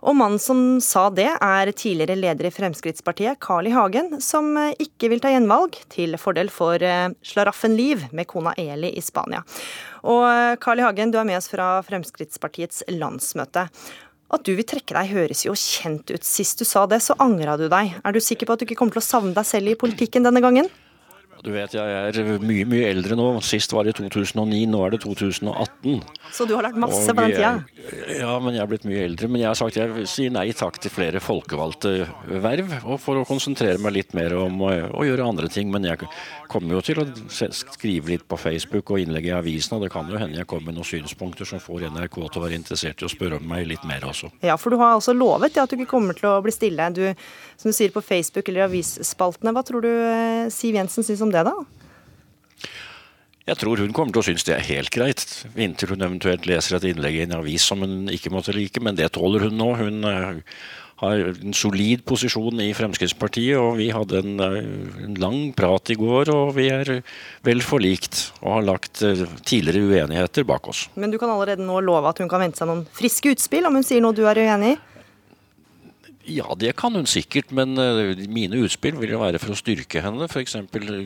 Og 0.01 0.15
mannen 0.17 0.41
som 0.41 0.79
sa 0.81 1.07
det, 1.13 1.27
er 1.29 1.71
tidligere 1.77 2.17
leder 2.17 2.49
i 2.49 2.53
Fremskrittspartiet, 2.53 3.39
Carl 3.43 3.69
I. 3.69 3.73
Hagen, 3.75 4.17
som 4.23 4.55
ikke 4.57 5.11
vil 5.11 5.21
ta 5.23 5.33
gjenvalg, 5.33 5.77
til 5.93 6.17
fordel 6.21 6.49
for 6.53 6.79
Slaraffen 6.79 7.17
slaraffenliv 7.29 8.07
med 8.15 8.27
kona 8.29 8.55
Eli 8.57 8.91
i 8.97 9.03
Spania. 9.03 9.43
Og 10.07 10.25
eh, 10.25 10.55
Carl 10.61 10.81
I. 10.81 10.85
Hagen, 10.87 11.13
du 11.13 11.19
er 11.19 11.27
med 11.27 11.39
oss 11.39 11.49
fra 11.51 11.79
Fremskrittspartiets 11.85 12.85
landsmøte. 12.95 13.67
At 14.29 14.45
du 14.45 14.53
vil 14.53 14.67
trekke 14.67 14.93
deg 14.93 15.09
høres 15.13 15.45
jo 15.47 15.55
kjent 15.57 16.11
ut. 16.13 16.25
Sist 16.25 16.61
du 16.61 16.67
sa 16.67 16.85
det, 16.89 17.01
så 17.01 17.17
angra 17.21 17.57
du 17.57 17.65
deg. 17.71 17.95
Er 18.03 18.13
du 18.13 18.21
sikker 18.21 18.49
på 18.49 18.55
at 18.55 18.61
du 18.61 18.67
ikke 18.67 18.77
kommer 18.81 18.97
til 18.97 19.03
å 19.03 19.09
savne 19.09 19.33
deg 19.37 19.47
selv 19.49 19.71
i 19.71 19.79
politikken 19.79 20.27
denne 20.27 20.43
gangen? 20.43 20.69
Du 21.39 21.51
vet 21.53 21.71
jeg 21.71 21.79
er 21.79 22.41
mye 22.43 22.65
mye 22.67 22.87
eldre 22.89 23.15
nå. 23.15 23.27
Sist 23.45 23.71
var 23.71 23.87
det 23.87 23.95
2009, 23.95 24.65
nå 24.67 24.81
er 24.83 24.95
det 24.95 24.99
2018. 25.05 26.01
Så 26.35 26.45
du 26.49 26.55
har 26.57 26.65
lært 26.67 26.79
masse 26.81 27.13
på 27.15 27.23
den 27.23 27.35
tida? 27.37 27.51
Ja, 28.19 28.33
men 28.43 28.57
jeg 28.57 28.63
er 28.63 28.69
blitt 28.69 28.87
mye 28.89 29.05
eldre. 29.07 29.29
Men 29.31 29.43
jeg 29.43 29.47
har 29.47 29.59
sagt 29.59 29.79
jeg 29.79 30.07
sier 30.11 30.33
nei 30.35 30.49
takk 30.57 30.81
til 30.83 30.91
flere 30.91 31.21
folkevalgte 31.23 31.93
verv. 32.43 32.73
Og 32.83 32.99
for 33.01 33.21
å 33.21 33.27
konsentrere 33.27 33.79
meg 33.81 33.95
litt 33.95 34.15
mer 34.17 34.35
om 34.35 34.59
å, 34.67 34.73
å 34.99 35.05
gjøre 35.07 35.29
andre 35.31 35.47
ting. 35.51 35.71
Men 35.71 35.87
jeg 35.87 36.09
kommer 36.51 36.75
jo 36.75 36.83
til 36.83 37.03
å 37.03 37.07
skrive 37.55 38.13
litt 38.13 38.27
på 38.27 38.39
Facebook 38.39 38.91
og 38.91 39.05
innlegge 39.05 39.31
i 39.31 39.37
avisen. 39.37 39.77
Og 39.77 39.85
det 39.85 39.93
kan 39.95 40.11
jo 40.11 40.19
hende 40.19 40.41
jeg 40.41 40.49
kommer 40.49 40.73
med 40.73 40.81
noen 40.81 40.91
synspunkter 40.91 41.47
som 41.47 41.63
får 41.63 41.87
NRK 41.95 42.19
til 42.19 42.41
å 42.41 42.45
være 42.45 42.59
interessert 42.59 42.99
i 42.99 43.07
å 43.07 43.11
spørre 43.11 43.39
om 43.39 43.47
meg 43.47 43.69
litt 43.69 43.87
mer 43.87 44.09
også. 44.11 44.33
Ja, 44.43 44.59
for 44.59 44.75
du 44.75 44.81
har 44.81 44.97
altså 44.97 45.15
lovet 45.15 45.55
ja, 45.55 45.63
at 45.63 45.71
du 45.71 45.79
ikke 45.79 45.93
kommer 45.95 46.19
til 46.19 46.33
å 46.33 46.35
bli 46.43 46.51
stille. 46.53 46.91
Du, 46.91 47.05
som 47.55 47.71
du 47.71 47.79
sier 47.79 47.95
på 47.95 48.03
Facebook 48.03 48.51
eller 48.51 48.67
avisspaltene. 48.67 49.55
Hva 49.55 49.63
tror 49.63 49.87
du 49.87 49.89
eh, 49.89 50.51
Siv 50.51 50.75
Jensen 50.75 51.07
syns 51.07 51.23
om 51.29 51.35
det, 51.35 51.45
da? 51.45 51.55
Jeg 53.49 53.57
tror 53.57 53.81
hun 53.81 53.93
kommer 53.95 54.13
til 54.13 54.21
å 54.21 54.27
synes 54.27 54.45
det 54.45 54.53
er 54.53 54.67
helt 54.67 54.91
greit, 54.93 55.23
inntil 55.57 55.95
hun 55.95 56.05
eventuelt 56.05 56.45
leser 56.45 56.77
et 56.77 56.91
innlegg 56.91 57.15
i 57.17 57.23
en 57.25 57.39
avis 57.39 57.65
som 57.65 57.81
hun 57.81 58.11
ikke 58.13 58.33
måtte 58.33 58.53
like, 58.53 58.81
men 58.83 58.97
det 58.99 59.09
tåler 59.15 59.47
hun 59.47 59.57
nå. 59.57 59.69
Hun 59.79 60.05
uh, 60.05 60.37
har 61.01 61.23
en 61.31 61.55
solid 61.57 62.03
posisjon 62.05 62.61
i 62.61 62.67
Fremskrittspartiet, 62.77 63.57
og 63.57 63.79
vi 63.79 63.87
hadde 63.95 64.21
en, 64.21 64.43
uh, 64.43 64.59
en, 65.07 65.17
lang 65.17 65.39
prat 65.57 65.89
i 65.89 65.97
går, 65.97 66.29
og 66.35 66.53
vi 66.59 66.67
er 66.75 66.99
vel 67.47 67.65
forlikt 67.65 68.27
og 68.43 68.59
har 68.59 68.69
lagt 68.69 69.01
uh, 69.01 69.25
tidligere 69.41 69.87
uenigheter 69.87 70.45
bak 70.45 70.69
oss. 70.69 70.85
Men 70.99 71.09
du 71.09 71.17
kan 71.17 71.33
allerede 71.33 71.65
nå 71.65 71.81
love 71.87 72.11
at 72.11 72.21
hun 72.21 72.29
kan 72.29 72.45
vente 72.45 72.61
seg 72.61 72.69
noen 72.69 72.85
friske 72.99 73.33
utspill, 73.33 73.65
om 73.65 73.81
hun 73.81 73.87
sier 73.87 74.05
noe 74.05 74.13
du 74.13 74.27
er 74.29 74.43
uenig 74.45 74.75
i? 74.75 74.79
Ja, 76.27 76.51
det 76.59 76.73
kan 76.75 76.93
hun 76.93 77.07
sikkert, 77.07 77.53
men 77.55 77.79
uh, 77.79 78.11
mine 78.27 78.59
utspill 78.59 78.97
vil 78.99 79.13
jo 79.13 79.21
være 79.21 79.39
for 79.39 79.53
å 79.53 79.57
styrke 79.57 80.01
henne. 80.03 80.27
F.eks. 80.27 80.57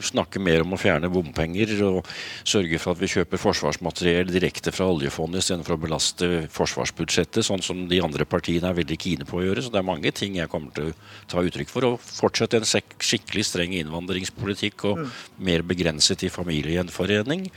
snakke 0.09 0.41
mer 0.41 0.63
om 0.65 0.73
å 0.73 0.79
fjerne 0.81 1.11
bompenger 1.13 1.69
og 1.85 2.09
sørge 2.49 2.79
for 2.81 2.95
at 2.95 3.03
vi 3.03 3.11
kjøper 3.11 3.41
forsvarsmateriell 3.41 4.31
direkte 4.33 4.73
fra 4.73 4.89
oljefondet 4.89 5.43
istedenfor 5.43 5.77
å 5.77 5.83
belaste 5.85 6.31
forsvarsbudsjettet, 6.55 7.45
sånn 7.45 7.61
som 7.63 7.85
de 7.91 8.01
andre 8.03 8.25
partiene 8.25 8.71
er 8.71 8.79
veldig 8.81 8.99
kine 9.05 9.29
på 9.29 9.37
å 9.39 9.45
gjøre. 9.45 9.63
Så 9.63 9.71
det 9.75 9.83
er 9.83 9.87
mange 9.91 10.11
ting 10.17 10.39
jeg 10.39 10.51
kommer 10.51 10.73
til 10.73 10.91
å 10.91 10.97
ta 11.29 11.45
uttrykk 11.45 11.71
for. 11.71 11.87
Og 11.93 12.01
fortsette 12.03 12.59
en 12.59 12.67
skikkelig 12.67 13.47
streng 13.51 13.77
innvandringspolitikk 13.77 14.89
og 14.89 15.05
mm. 15.05 15.15
mer 15.45 15.67
begrenset 15.69 16.25
i 16.25 16.33
familiegjenforening. 16.33 17.47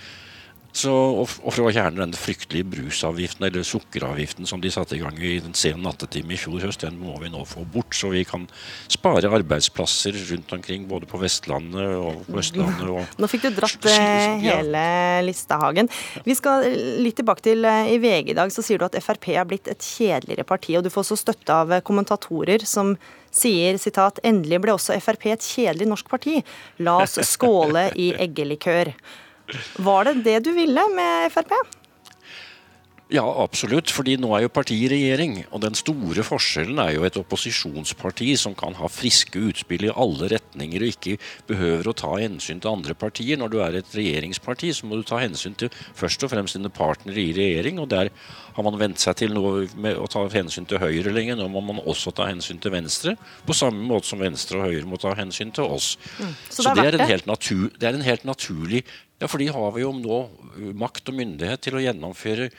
Så, 0.77 0.93
og, 0.93 1.31
for 1.31 1.65
å 1.65 1.71
fjerne 1.73 2.03
den 2.03 2.13
fryktelige 2.17 2.67
brusavgiften, 2.69 3.47
eller 3.49 3.65
sukkeravgiften, 3.65 4.49
som 4.49 4.61
de 4.61 4.73
satte 4.73 4.99
i 4.99 5.01
gang 5.01 5.17
i 5.25 5.39
den 5.41 5.57
sene 5.57 5.81
nattetime 5.87 6.37
i 6.37 6.41
fjor 6.41 6.61
høst, 6.67 6.85
den 6.85 6.99
må 7.01 7.15
vi 7.23 7.31
nå 7.33 7.47
få 7.49 7.65
bort. 7.73 7.97
Så 7.97 8.11
vi 8.13 8.27
kan 8.29 8.45
spare 8.93 9.31
arbeidsplasser 9.39 10.19
rundt 10.35 10.53
omkring, 10.53 10.85
både 10.91 11.09
på 11.09 11.21
Vestlandet 11.23 11.97
og 11.97 12.21
på 12.29 12.41
Østlandet. 12.43 12.85
Og 12.93 13.23
nå 13.23 13.33
fikk 13.33 13.49
du 13.49 13.51
dratt 13.57 13.89
eh, 13.89 14.37
hele 14.45 14.85
Listahagen. 15.25 15.89
Vi 16.29 16.37
skal 16.37 16.69
litt 17.01 17.17
tilbake 17.23 17.47
til 17.49 17.65
eh, 17.65 17.95
I 17.97 18.01
VG 18.03 18.35
i 18.35 18.39
dag 18.39 18.53
så 18.53 18.65
sier 18.65 18.83
du 18.83 18.89
at 18.91 19.01
Frp 19.01 19.33
er 19.33 19.49
blitt 19.49 19.73
et 19.73 19.81
kjedeligere 19.97 20.45
parti, 20.45 20.77
og 20.77 20.85
du 20.85 20.93
får 20.93 21.07
også 21.07 21.23
støtte 21.25 21.57
av 21.57 21.79
kommentatorer 21.89 22.69
som 22.69 22.99
sier 23.33 23.81
sitat, 23.81 24.21
endelig 24.25 24.61
ble 24.65 24.77
også 24.77 24.97
Frp 25.01 25.31
et 25.33 25.53
kjedelig 25.57 25.89
norsk 25.89 26.13
parti. 26.13 26.43
La 26.85 27.01
oss 27.05 27.17
skåle 27.33 27.89
i 27.97 28.13
eggelikør. 28.27 28.93
Var 29.79 30.09
det 30.09 30.23
det 30.27 30.39
du 30.47 30.55
ville 30.57 30.87
med 30.95 31.33
Frp? 31.35 31.55
Ja, 33.07 33.23
absolutt. 33.23 33.93
fordi 33.95 34.17
nå 34.19 34.33
er 34.35 34.43
jo 34.43 34.51
partiet 34.51 34.91
i 34.91 34.91
regjering. 34.91 35.37
Og 35.55 35.61
den 35.63 35.77
store 35.79 36.25
forskjellen 36.27 36.81
er 36.83 36.97
jo 36.97 37.05
et 37.07 37.19
opposisjonsparti 37.21 38.33
som 38.35 38.57
kan 38.59 38.75
ha 38.75 38.91
friske 38.91 39.39
utspill 39.47 39.87
i 39.87 39.93
alle 39.95 40.33
retninger 40.33 40.83
og 40.83 40.91
ikke 40.91 41.15
behøver 41.47 41.87
å 41.87 41.95
ta 41.95 42.11
hensyn 42.19 42.59
til 42.59 42.73
andre 42.73 42.97
partier. 42.99 43.39
Når 43.39 43.53
du 43.53 43.61
er 43.63 43.79
et 43.79 43.95
regjeringsparti, 43.95 44.73
så 44.75 44.91
må 44.91 44.99
du 44.99 45.07
ta 45.07 45.21
hensyn 45.23 45.55
til 45.55 45.71
først 45.71 46.27
og 46.27 46.35
fremst 46.35 46.59
dine 46.59 46.73
partnere 46.75 47.23
i 47.23 47.37
regjering. 47.37 47.79
Og 47.79 47.87
der 47.95 48.11
har 48.57 48.65
man 48.65 48.79
vent 48.81 49.01
seg 49.01 49.19
til 49.21 49.35
med 49.37 49.99
å 50.01 50.07
ta 50.09 50.23
hensyn 50.33 50.67
til 50.69 50.81
Høyre 50.81 51.13
lenge. 51.13 51.37
Nå 51.37 51.49
må 51.53 51.61
man 51.65 51.83
også 51.85 52.13
ta 52.17 52.29
hensyn 52.31 52.61
til 52.63 52.73
Venstre, 52.73 53.17
på 53.45 53.57
samme 53.57 53.85
måte 53.85 54.09
som 54.09 54.23
Venstre 54.23 54.63
og 54.63 54.71
Høyre 54.71 54.89
må 54.89 55.01
ta 55.01 55.13
hensyn 55.19 55.53
til 55.55 55.69
oss. 55.77 55.95
Mm, 56.17 56.33
så, 56.49 56.63
så 56.63 56.77
det, 56.77 56.87
er 56.87 56.97
det, 56.97 57.11
er 57.11 57.27
natur, 57.29 57.69
det 57.77 57.91
er 57.91 57.99
en 57.99 58.07
helt 58.07 58.25
naturlig 58.29 58.87
ja, 59.17 59.29
for 59.33 59.41
de 59.41 59.47
har 59.49 59.71
vi 59.73 59.81
jo 59.81 59.95
nå 59.97 60.17
makt 60.77 61.09
og 61.09 61.17
myndighet 61.17 61.63
til 61.65 61.79
å 61.79 61.81
gjennomføre 61.81 62.51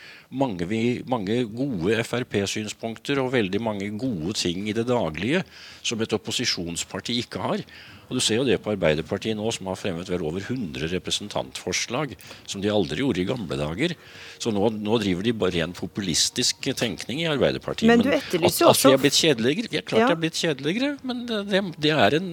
mange, 0.42 0.66
mange 1.06 1.44
gode 1.54 2.00
Frp-synspunkter 2.02 3.22
og 3.22 3.30
veldig 3.36 3.62
mange 3.62 3.92
gode 3.94 4.34
ting 4.40 4.66
i 4.66 4.74
det 4.74 4.88
daglige 4.90 5.44
som 5.86 6.02
et 6.02 6.16
opposisjonsparti 6.18 7.20
ikke 7.22 7.44
har. 7.44 7.62
Og 8.08 8.16
Du 8.18 8.24
ser 8.24 8.40
jo 8.40 8.46
det 8.48 8.60
på 8.64 8.72
Arbeiderpartiet 8.72 9.36
nå, 9.36 9.50
som 9.52 9.68
har 9.68 9.80
fremmet 9.80 10.08
vel 10.10 10.24
over 10.24 10.40
100 10.40 10.88
representantforslag, 10.94 12.16
som 12.48 12.64
de 12.64 12.72
aldri 12.72 13.04
gjorde 13.04 13.22
i 13.22 13.28
gamle 13.28 13.58
dager. 13.60 13.96
Så 14.40 14.54
nå, 14.56 14.70
nå 14.72 15.00
driver 15.02 15.26
de 15.28 15.34
bare 15.36 15.56
ren 15.58 15.74
populistisk 15.76 16.70
tenkning 16.80 17.24
i 17.26 17.28
Arbeiderpartiet. 17.28 17.90
Men 17.92 18.06
du 18.06 18.12
etterlyser 18.16 18.64
jo 18.64 18.72
også 18.72 18.88
At 18.88 18.94
vi 18.94 18.98
er 18.98 19.04
blitt 19.04 19.20
kjedeligere? 19.20 19.72
Vi 19.74 19.82
er 19.82 19.88
klart 19.88 20.06
ja. 20.06 20.12
er 20.14 20.22
blitt 20.22 20.40
kjedeligere, 20.40 20.92
men 21.08 21.26
det, 21.28 21.64
det, 21.76 21.92
er 21.92 22.18
en 22.20 22.30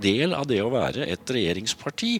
del 0.00 0.36
av 0.36 0.48
det 0.48 0.62
å 0.64 0.72
være 0.72 1.04
et 1.12 1.34
regjeringsparti. 1.36 2.14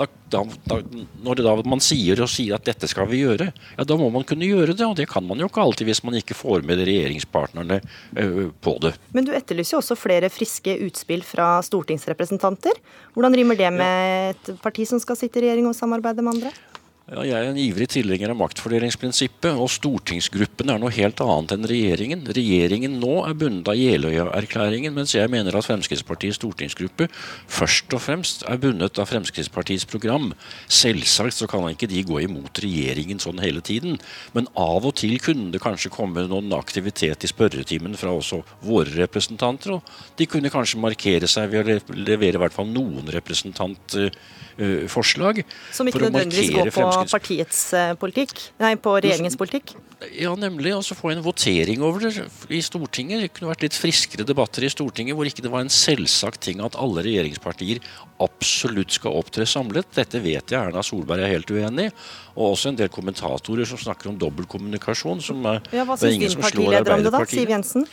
Da, 0.00 0.08
da, 0.32 0.44
da, 0.64 0.80
når 1.26 1.44
da 1.44 1.54
man 1.68 1.84
sier 1.84 2.24
og 2.24 2.32
sier 2.32 2.56
at 2.56 2.64
dette 2.64 2.88
skal 2.90 3.10
vi 3.10 3.20
gjøre, 3.26 3.50
ja 3.76 3.84
da 3.84 3.98
må 4.00 4.08
man 4.14 4.24
kunne 4.24 4.48
gjøre 4.48 4.72
det. 4.72 4.88
Og 4.88 4.96
det 4.96 5.08
kan 5.12 5.26
man 5.28 5.42
jo 5.42 5.50
ikke 5.50 5.64
alltid 5.66 5.90
hvis 5.90 6.04
man 6.06 6.16
ikke 6.16 6.38
får 6.38 6.64
med 6.64 6.80
regjeringspartnerne 6.88 7.82
uh, 7.84 8.42
på 8.64 8.76
det. 8.86 8.94
Men 9.12 9.28
du 9.28 9.34
etterlyser 9.36 9.76
jo 9.76 9.84
også 9.84 9.98
flere 10.00 10.32
friske 10.32 10.78
utspill 10.86 11.26
fra 11.26 11.58
stortingsrepresentanter 11.66 12.53
representanter. 12.54 12.80
Hvordan 13.14 13.34
rimer 13.34 13.56
det 13.56 13.72
med 13.72 14.34
et 14.34 14.60
parti 14.62 14.86
som 14.86 14.98
skal 14.98 15.16
sitte 15.16 15.38
i 15.38 15.42
regjering 15.42 15.66
og 15.68 15.74
samarbeide 15.74 16.22
med 16.22 16.34
andre? 16.34 16.52
Ja, 17.04 17.20
jeg 17.20 17.36
er 17.36 17.50
en 17.50 17.58
ivrig 17.60 17.84
tilhenger 17.92 18.30
av 18.32 18.38
maktfordelingsprinsippet, 18.40 19.58
og 19.60 19.68
stortingsgruppen 19.68 20.70
er 20.72 20.78
noe 20.80 20.88
helt 20.96 21.18
annet 21.20 21.50
enn 21.52 21.66
regjeringen. 21.68 22.22
Regjeringen 22.32 22.94
nå 22.96 23.18
er 23.26 23.34
bundet 23.36 23.68
av 23.68 23.76
Jeløya-erklæringen, 23.76 24.94
mens 24.96 25.12
jeg 25.12 25.28
mener 25.28 25.52
at 25.52 25.66
Fremskrittspartiets 25.66 26.38
stortingsgruppe 26.40 27.10
først 27.12 27.92
og 27.92 28.00
fremst 28.00 28.46
er 28.48 28.56
bundet 28.62 28.96
av 28.96 29.10
Fremskrittspartiets 29.10 29.84
program. 29.90 30.30
Selvsagt 30.64 31.36
så 31.36 31.48
kan 31.50 31.66
ikke 31.68 31.90
de 31.92 32.00
gå 32.08 32.22
imot 32.24 32.62
regjeringen 32.64 33.20
sånn 33.20 33.42
hele 33.44 33.60
tiden, 33.60 33.98
men 34.32 34.48
av 34.56 34.88
og 34.88 34.96
til 35.02 35.18
kunne 35.20 35.52
det 35.52 35.60
kanskje 35.60 35.92
komme 35.92 36.24
noen 36.30 36.56
aktivitet 36.56 37.28
i 37.28 37.30
spørretimen 37.34 37.98
fra 38.00 38.14
også 38.16 38.40
våre 38.64 38.96
representanter, 39.02 39.76
og 39.76 40.16
de 40.16 40.24
kunne 40.32 40.54
kanskje 40.56 40.80
markere 40.80 41.28
seg 41.28 41.52
ved 41.52 41.68
å 41.68 42.00
levere 42.00 42.40
i 42.40 42.42
hvert 42.46 42.56
fall 42.56 42.72
noen 42.72 43.12
representantforslag. 43.12 44.40
uh, 44.60 44.88
forslag. 44.88 45.42
Som 45.72 45.88
ikke 45.88 45.98
nødvendigvis 46.06 46.50
går 46.54 46.70
på 46.70 46.86
partiets 47.10 47.60
uh, 47.76 47.92
politikk? 48.00 48.38
Nei, 48.62 48.74
på 48.80 48.94
regjeringens 48.98 49.36
politikk? 49.40 49.74
Ja, 50.12 50.34
nemlig. 50.36 50.72
Altså 50.74 50.96
få 50.96 51.12
en 51.12 51.22
votering 51.24 51.82
over 51.84 52.02
det 52.04 52.26
i 52.52 52.60
Stortinget. 52.64 53.22
Det 53.22 53.30
kunne 53.34 53.52
vært 53.52 53.64
litt 53.66 53.78
friskere 53.78 54.26
debatter 54.26 54.66
i 54.66 54.70
Stortinget 54.72 55.16
hvor 55.16 55.28
ikke 55.28 55.44
det 55.44 55.52
var 55.52 55.64
en 55.64 55.72
selvsagt 55.72 56.42
ting 56.44 56.62
at 56.64 56.76
alle 56.80 57.04
regjeringspartier 57.06 57.80
absolutt 58.24 58.96
skal 58.98 59.16
opptre 59.20 59.46
samlet. 59.48 59.88
Dette 59.96 60.20
vet 60.24 60.54
jeg 60.54 60.58
Erna 60.60 60.84
Solberg 60.84 61.24
er 61.24 61.34
helt 61.36 61.50
uenig 61.54 61.88
i. 61.88 61.94
Og 62.34 62.54
også 62.54 62.72
en 62.72 62.80
del 62.80 62.90
kommentatorer 62.92 63.68
som 63.68 63.80
snakker 63.80 64.12
om 64.12 64.18
dobbeltkommunikasjon. 64.20 65.22
Som, 65.24 65.46
ja, 65.46 65.86
hva 65.86 65.98
syns 66.00 66.20
din 66.20 66.42
partileder 66.42 66.98
om 66.98 67.06
det, 67.06 67.14
da? 67.14 67.24
Siv 67.30 67.54
Jensen? 67.54 67.88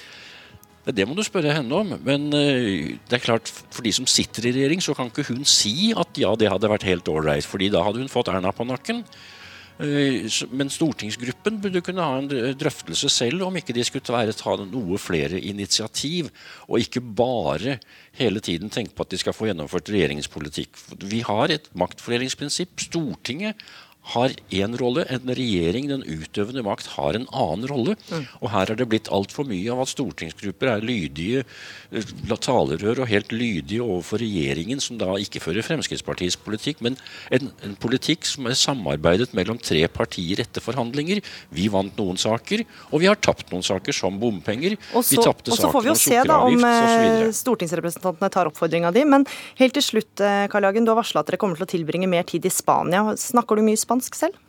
Det 0.86 1.06
må 1.06 1.14
du 1.14 1.22
spørre 1.26 1.54
henne 1.54 1.78
om. 1.78 1.94
Men 2.06 2.32
eh, 2.34 2.96
det 3.06 3.20
er 3.20 3.24
klart, 3.24 3.52
for 3.52 3.86
de 3.86 3.94
som 3.94 4.08
sitter 4.10 4.50
i 4.50 4.56
regjering, 4.56 4.82
så 4.82 4.96
kan 4.98 5.12
ikke 5.12 5.28
hun 5.30 5.46
si 5.46 5.92
at 5.98 6.18
ja, 6.18 6.34
det 6.38 6.50
hadde 6.50 6.72
vært 6.72 6.88
helt 6.90 7.12
ålreit. 7.12 7.46
fordi 7.46 7.70
da 7.74 7.84
hadde 7.86 8.02
hun 8.02 8.12
fått 8.12 8.32
Erna 8.34 8.54
på 8.56 8.66
nakken. 8.66 9.04
Eh, 9.82 10.26
men 10.50 10.74
stortingsgruppen 10.74 11.62
burde 11.62 11.84
kunne 11.86 12.06
ha 12.06 12.18
en 12.18 12.58
drøftelse 12.58 13.12
selv 13.14 13.46
om 13.46 13.62
ikke 13.62 13.76
de 13.78 13.86
skulle 13.86 14.18
være 14.18 14.34
ta 14.38 14.58
noe 14.66 14.98
flere 15.02 15.38
initiativ, 15.38 16.34
og 16.68 16.82
ikke 16.82 17.02
bare 17.02 17.78
hele 18.18 18.42
tiden 18.42 18.74
tenke 18.74 18.98
på 18.98 19.06
at 19.06 19.14
de 19.14 19.22
skal 19.22 19.38
få 19.38 19.52
gjennomført 19.52 19.94
regjeringens 19.94 20.32
politikk. 20.34 20.82
Vi 21.06 21.22
har 21.30 21.54
et 21.54 21.70
maktfordelingsprinsipp. 21.78 22.74
Stortinget 22.90 23.62
har 24.02 24.34
én 24.50 24.74
rolle, 24.80 25.06
en 25.14 25.30
regjering, 25.30 25.88
den 25.92 26.02
utøvende 26.02 26.64
makt, 26.66 26.90
har 26.96 27.16
en 27.18 27.28
annen 27.30 27.68
rolle. 27.70 27.96
Mm. 28.10 28.26
Og 28.42 28.50
her 28.50 28.72
er 28.74 28.80
det 28.80 28.88
blitt 28.90 29.12
altfor 29.14 29.46
mye 29.48 29.70
av 29.72 29.84
at 29.84 29.92
stortingsgrupper 29.92 30.72
er 30.74 30.86
lydige 30.86 31.44
eh, 31.46 32.08
talerør 32.42 33.04
og 33.04 33.12
helt 33.12 33.32
lydige 33.36 33.84
overfor 33.86 34.24
regjeringen, 34.24 34.82
som 34.82 34.98
da 34.98 35.14
ikke 35.22 35.44
fører 35.44 35.66
Fremskrittspartiets 35.66 36.40
politikk, 36.42 36.82
men 36.82 36.98
en, 37.30 37.52
en 37.62 37.78
politikk 37.78 38.26
som 38.26 38.50
er 38.50 38.58
samarbeidet 38.58 39.36
mellom 39.38 39.62
tre 39.62 39.84
partier 39.94 40.42
etter 40.42 40.66
forhandlinger. 40.66 41.22
Vi 41.54 41.70
vant 41.72 42.02
noen 42.02 42.18
saker, 42.20 42.66
og 42.90 43.04
vi 43.06 43.10
har 43.12 43.22
tapt 43.22 43.54
noen 43.54 43.66
saker, 43.66 43.94
som 43.94 44.18
bompenger. 44.22 44.80
Og 44.98 45.06
så, 45.06 45.14
vi 45.14 45.22
tapte 45.22 45.54
saken 45.54 45.92
om 45.94 46.02
sukkeravgift 46.02 46.66
osv. 46.66 47.38
Stortingsrepresentantene 47.42 48.34
tar 48.34 48.50
oppfordringa 48.50 48.90
di. 48.96 49.06
Men 49.06 49.30
helt 49.62 49.78
til 49.78 49.86
slutt, 49.86 50.26
eh, 50.26 50.50
Karl 50.52 50.72
Jagen, 50.72 50.90
du 50.90 50.96
har 50.96 51.00
varsla 51.04 51.22
at 51.22 51.30
dere 51.30 51.40
kommer 51.42 51.62
til 51.62 51.70
å 51.70 51.72
tilbringe 51.78 52.10
mer 52.10 52.26
tid 52.26 52.50
i 52.50 52.54
Spania. 52.54 53.06
Snakker 53.20 53.62
du 53.62 53.66
mye 53.70 53.78
spansk? 53.78 53.91
Spansk 53.92 54.16
selv? 54.16 54.40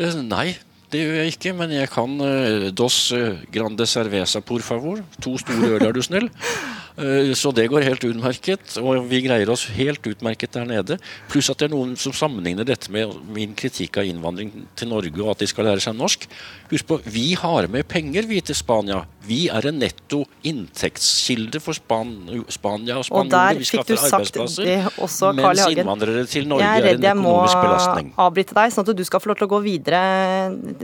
Eh, 0.00 0.16
nei, 0.24 0.56
det 0.92 1.02
gjør 1.02 1.18
jeg 1.20 1.34
ikke. 1.34 1.54
Men 1.58 1.74
jeg 1.76 1.90
kan 1.92 2.16
uh, 2.22 2.68
dos 2.72 3.12
eh, 3.12 3.44
grande 3.52 3.86
cerveza 3.86 4.40
por 4.40 4.64
favor. 4.64 5.02
To 5.20 5.36
store 5.38 5.76
øl, 5.76 5.84
er 5.84 5.92
du 5.92 6.02
snill. 6.02 6.30
Uh, 6.98 7.32
så 7.38 7.52
det 7.54 7.68
går 7.70 7.86
helt 7.86 8.04
utmerket. 8.08 8.76
Og 8.82 9.06
vi 9.10 9.22
greier 9.26 9.50
oss 9.52 9.68
helt 9.76 10.04
utmerket 10.10 10.56
der 10.56 10.66
nede. 10.68 10.98
Pluss 11.30 11.50
at 11.52 11.60
det 11.60 11.68
er 11.68 11.74
noen 11.74 11.94
som 12.00 12.14
sammenligner 12.16 12.66
dette 12.68 12.92
med 12.94 13.14
min 13.34 13.54
kritikk 13.58 14.00
av 14.00 14.08
innvandring 14.08 14.52
til 14.78 14.90
Norge, 14.90 15.14
og 15.22 15.32
at 15.34 15.44
de 15.44 15.50
skal 15.50 15.68
lære 15.70 15.84
seg 15.84 15.96
norsk. 15.98 16.26
Husk 16.72 16.88
på, 16.88 17.00
vi 17.06 17.32
har 17.38 17.70
med 17.70 17.86
penger, 17.88 18.26
vi, 18.28 18.40
til 18.44 18.58
Spania. 18.58 19.04
Vi 19.28 19.46
er 19.52 19.70
en 19.70 19.80
netto 19.82 20.22
inntektskilde 20.48 21.60
for 21.62 21.76
Span 21.76 22.14
Spania 22.48 22.98
og 22.98 23.06
spanjoler. 23.06 23.58
Vi 23.58 23.66
sagt 23.68 23.88
det 23.88 24.76
Også, 24.98 25.32
mens 25.36 25.64
innvandrere 25.68 26.26
til 26.30 26.48
Norge 26.48 26.66
er 26.66 26.90
en 26.94 27.04
økonomisk 27.04 27.62
belastning. 27.62 28.12
Jeg 28.12 28.14
er 28.14 28.14
redd 28.14 28.14
jeg 28.14 28.16
må 28.16 28.26
avbryte 28.28 28.58
deg, 28.58 28.74
sånn 28.74 28.86
at 28.86 28.94
du 28.98 29.04
skal 29.06 29.22
få 29.22 29.32
lov 29.32 29.40
til 29.40 29.48
å 29.48 29.52
gå 29.54 29.64
videre 29.66 30.04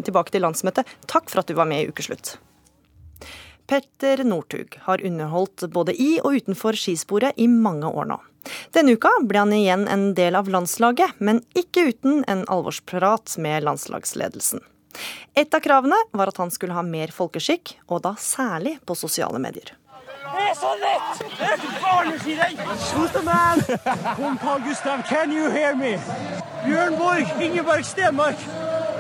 tilbake 0.01 0.35
til 0.35 0.45
landsmøtet. 0.45 0.97
Takk 1.11 1.31
for 1.33 1.45
at 1.45 1.51
du 1.51 1.57
var 1.59 1.69
med 1.71 1.85
i 1.85 1.93
Ukeslutt. 1.93 2.37
Petter 3.67 4.25
Northug 4.25 4.79
har 4.83 5.05
underholdt 5.05 5.65
både 5.73 5.95
i 5.97 6.19
og 6.21 6.37
utenfor 6.37 6.77
skisporet 6.77 7.39
i 7.41 7.49
mange 7.49 7.89
år 7.89 8.11
nå. 8.11 8.19
Denne 8.77 8.97
uka 8.99 9.09
ble 9.25 9.41
han 9.41 9.55
igjen 9.57 9.87
en 9.89 10.11
del 10.17 10.37
av 10.37 10.51
landslaget, 10.53 11.17
men 11.19 11.41
ikke 11.57 11.89
uten 11.89 12.25
en 12.29 12.45
alvorsprat 12.53 13.39
med 13.41 13.65
landslagsledelsen. 13.65 14.61
Et 15.35 15.55
av 15.55 15.63
kravene 15.65 15.97
var 16.13 16.31
at 16.31 16.37
han 16.39 16.53
skulle 16.53 16.77
ha 16.77 16.85
mer 16.85 17.11
folkeskikk, 17.15 17.79
og 17.89 18.05
da 18.05 18.15
særlig 18.21 18.77
på 18.85 18.97
sosiale 18.99 19.41
medier. 19.43 19.73
Det 20.35 20.45
er 20.51 20.55
så 20.59 20.71
lett! 20.81 21.25
Det 21.39 21.49
er 21.49 21.65
barneskirenn! 21.81 22.63
Shoot 22.85 23.17
the 23.17 23.23
man! 23.25 23.65
Kom, 24.19 24.39
Carl 24.39 24.63
Gustav, 24.67 25.03
can 25.09 25.33
you 25.33 25.51
hear 25.51 25.75
me? 25.75 25.97
Bjørn 26.65 26.99
Borg, 26.99 27.35
Ingeborg 27.41 27.85
Stenmark. 27.87 28.41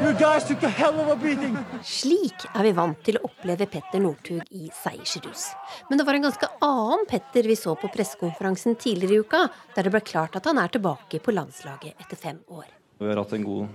You 0.02 0.12
guys 0.18 0.44
took 0.48 0.62
a 0.62 0.68
hell 0.68 0.98
of 1.00 1.12
a 1.12 1.16
beating. 1.16 1.54
Slik 1.86 2.46
er 2.50 2.66
vi 2.66 2.72
vant 2.74 2.98
til 3.06 3.20
å 3.20 3.28
oppleve 3.28 3.68
Petter 3.70 4.02
Northug 4.02 4.42
i 4.50 4.70
seiersrus. 4.82 5.46
Men 5.90 6.00
det 6.00 6.06
var 6.08 6.18
en 6.18 6.26
ganske 6.26 6.50
annen 6.64 7.06
Petter 7.10 7.46
vi 7.46 7.56
så 7.58 7.76
på 7.78 7.90
pressekonferansen 7.94 8.74
tidligere 8.80 9.20
i 9.20 9.24
uka, 9.24 9.46
der 9.76 9.86
det 9.86 9.94
ble 9.94 10.02
klart 10.04 10.36
at 10.40 10.50
han 10.50 10.58
er 10.62 10.72
tilbake 10.74 11.22
på 11.22 11.34
landslaget 11.34 11.94
etter 11.94 12.18
fem 12.18 12.42
år. 12.50 12.66
Vi 12.98 13.10
har 13.10 13.22
hatt 13.22 13.34
en 13.38 13.46
god 13.46 13.72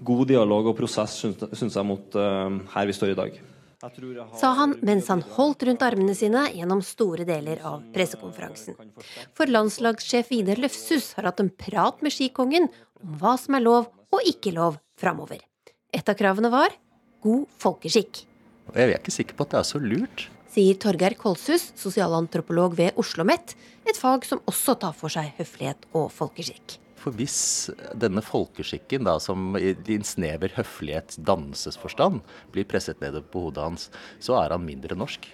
god 0.00 0.28
dialog 0.30 0.70
og 0.70 0.76
prosess, 0.78 1.18
syns 1.20 1.76
jeg, 1.76 1.86
mot 1.86 2.16
uh, 2.16 2.48
her 2.74 2.88
vi 2.88 2.96
står 2.96 3.14
i 3.14 3.18
dag. 3.18 3.40
Har... 3.80 3.94
Sa 4.36 4.50
han 4.58 4.74
mens 4.84 5.08
han 5.08 5.22
holdt 5.36 5.64
rundt 5.64 5.84
armene 5.84 6.12
sine 6.16 6.42
gjennom 6.52 6.82
store 6.84 7.24
deler 7.28 7.62
av 7.64 7.86
pressekonferansen. 7.94 8.76
For 9.36 9.48
landslagssjef 9.48 10.28
Vidar 10.34 10.60
Løfshus 10.60 11.14
har 11.16 11.30
hatt 11.30 11.40
en 11.40 11.52
prat 11.52 12.04
med 12.04 12.12
skikongen 12.12 12.68
om 13.00 13.16
hva 13.22 13.38
som 13.40 13.56
er 13.56 13.64
lov 13.64 13.88
og 13.88 14.28
ikke 14.28 14.52
lov 14.56 14.76
framover. 15.00 15.40
Et 15.90 16.06
av 16.06 16.16
kravene 16.18 16.50
var 16.52 16.74
god 17.24 17.46
folkeskikk. 17.60 18.24
Jeg 18.70 18.86
er 18.86 18.98
ikke 19.00 19.14
sikker 19.14 19.36
på 19.36 19.46
at 19.46 19.54
det 19.54 19.58
er 19.60 19.66
så 19.66 19.80
lurt. 19.82 20.28
Sier 20.50 20.78
Torgeir 20.82 21.14
Kolshus, 21.18 21.68
sosialantropolog 21.78 22.76
ved 22.78 22.94
Oslo 22.98 23.22
OsloMet, 23.22 23.54
et 23.86 23.98
fag 23.98 24.26
som 24.26 24.42
også 24.50 24.76
tar 24.82 24.94
for 24.98 25.12
seg 25.12 25.32
høflighet 25.38 25.86
og 25.98 26.08
folkeskikk. 26.14 26.78
For 27.00 27.16
hvis 27.16 27.70
denne 27.96 28.22
folkeskikken, 28.22 29.06
da, 29.08 29.16
som 29.22 29.54
i 29.56 29.72
en 29.72 30.06
snever 30.06 30.52
høflighets 30.56 31.20
dannelsesforstand, 31.24 32.20
blir 32.52 32.68
presset 32.68 33.00
ned 33.00 33.16
på 33.32 33.46
hodet 33.46 33.64
hans, 33.64 33.88
så 34.20 34.36
er 34.42 34.54
han 34.54 34.66
mindre 34.66 34.98
norsk. 34.98 35.30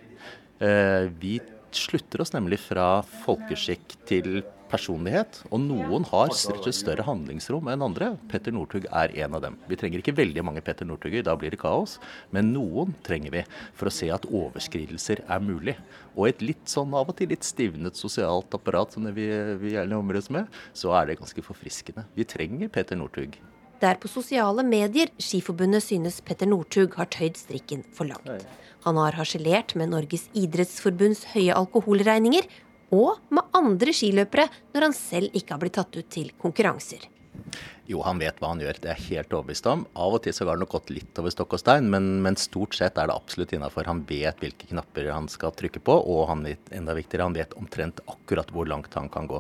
Eh, 0.62 1.08
vi 1.20 1.40
slutter 1.74 2.22
oss 2.22 2.32
nemlig 2.36 2.60
fra 2.62 3.02
folkeskikk 3.24 3.96
til 4.08 4.44
personlighet, 4.70 5.40
og 5.50 5.60
noen 5.62 6.04
har 6.10 6.32
større 6.34 7.04
handlingsrom 7.06 7.70
enn 7.72 7.84
andre. 7.86 8.12
Petter 8.30 8.54
Northug 8.54 8.86
er 8.90 9.14
en 9.24 9.36
av 9.38 9.44
dem. 9.44 9.58
Vi 9.70 9.78
trenger 9.78 10.02
ikke 10.02 10.16
veldig 10.18 10.44
mange 10.46 10.62
Petter 10.64 10.88
Northuger, 10.88 11.24
da 11.26 11.36
blir 11.38 11.54
det 11.54 11.60
kaos. 11.62 11.96
Men 12.34 12.52
noen 12.54 12.94
trenger 13.06 13.34
vi 13.34 13.44
for 13.76 13.90
å 13.90 13.94
se 13.94 14.10
at 14.12 14.28
overskridelser 14.28 15.24
er 15.24 15.42
mulig. 15.44 15.76
Og 16.16 16.30
et 16.30 16.44
litt 16.44 16.64
sånn 16.70 16.94
av 16.96 17.12
og 17.12 17.18
til 17.18 17.30
litt 17.32 17.46
stivnet 17.46 17.98
sosialt 17.98 18.54
apparat 18.56 18.96
som 18.96 19.06
det 19.06 19.14
vi, 19.16 19.28
vi 19.62 19.74
gjerne 19.76 20.00
områdes 20.00 20.30
med, 20.34 20.50
så 20.76 20.94
er 20.98 21.10
det 21.10 21.20
ganske 21.20 21.44
forfriskende. 21.46 22.06
Vi 22.16 22.26
trenger 22.28 22.72
Petter 22.72 22.98
Northug. 22.98 23.38
Det 23.76 23.88
er 23.90 23.98
på 24.00 24.08
sosiale 24.08 24.62
medier 24.64 25.10
Skiforbundet 25.20 25.84
synes 25.84 26.22
Petter 26.24 26.48
Northug 26.48 26.96
har 26.96 27.10
tøyd 27.12 27.36
strikken 27.36 27.82
for 27.92 28.08
langt. 28.08 28.46
Han 28.86 28.96
har 29.00 29.16
harselert 29.18 29.74
med 29.76 29.90
Norges 29.90 30.28
idrettsforbunds 30.38 31.24
høye 31.34 31.52
alkoholregninger 31.58 32.46
og 32.94 33.18
med 33.34 33.56
andre 33.56 33.94
skiløpere 33.96 34.46
når 34.74 34.88
han 34.88 34.96
selv 34.96 35.34
ikke 35.34 35.54
har 35.54 35.62
blitt 35.62 35.78
tatt 35.78 35.96
ut 35.96 36.08
til 36.12 36.32
konkurranser. 36.40 37.08
Jo, 37.86 38.00
han 38.02 38.18
vet 38.18 38.40
hva 38.42 38.50
han 38.50 38.60
gjør, 38.62 38.80
det 38.82 38.90
er 38.90 39.02
helt 39.12 39.34
overbevist 39.36 39.68
om. 39.70 39.84
Av 39.94 40.16
og 40.16 40.22
til 40.24 40.34
så 40.34 40.46
har 40.48 40.58
det 40.58 40.64
nok 40.64 40.72
gått 40.74 40.90
litt 40.90 41.18
over 41.20 41.30
stokk 41.30 41.54
og 41.54 41.62
stein, 41.62 41.90
men, 41.92 42.16
men 42.24 42.38
stort 42.40 42.74
sett 42.74 42.98
er 42.98 43.06
det 43.06 43.14
absolutt 43.14 43.54
innafor. 43.54 43.86
Han 43.86 44.02
vet 44.08 44.42
hvilke 44.42 44.70
knapper 44.72 45.12
han 45.12 45.30
skal 45.30 45.54
trykke 45.54 45.82
på, 45.86 45.94
og 45.94 46.24
han, 46.32 46.42
enda 46.74 46.96
viktigere, 46.98 47.28
han 47.28 47.36
vet 47.36 47.54
omtrent 47.60 48.02
akkurat 48.10 48.50
hvor 48.54 48.66
langt 48.66 48.98
han 48.98 49.10
kan 49.12 49.30
gå. 49.30 49.38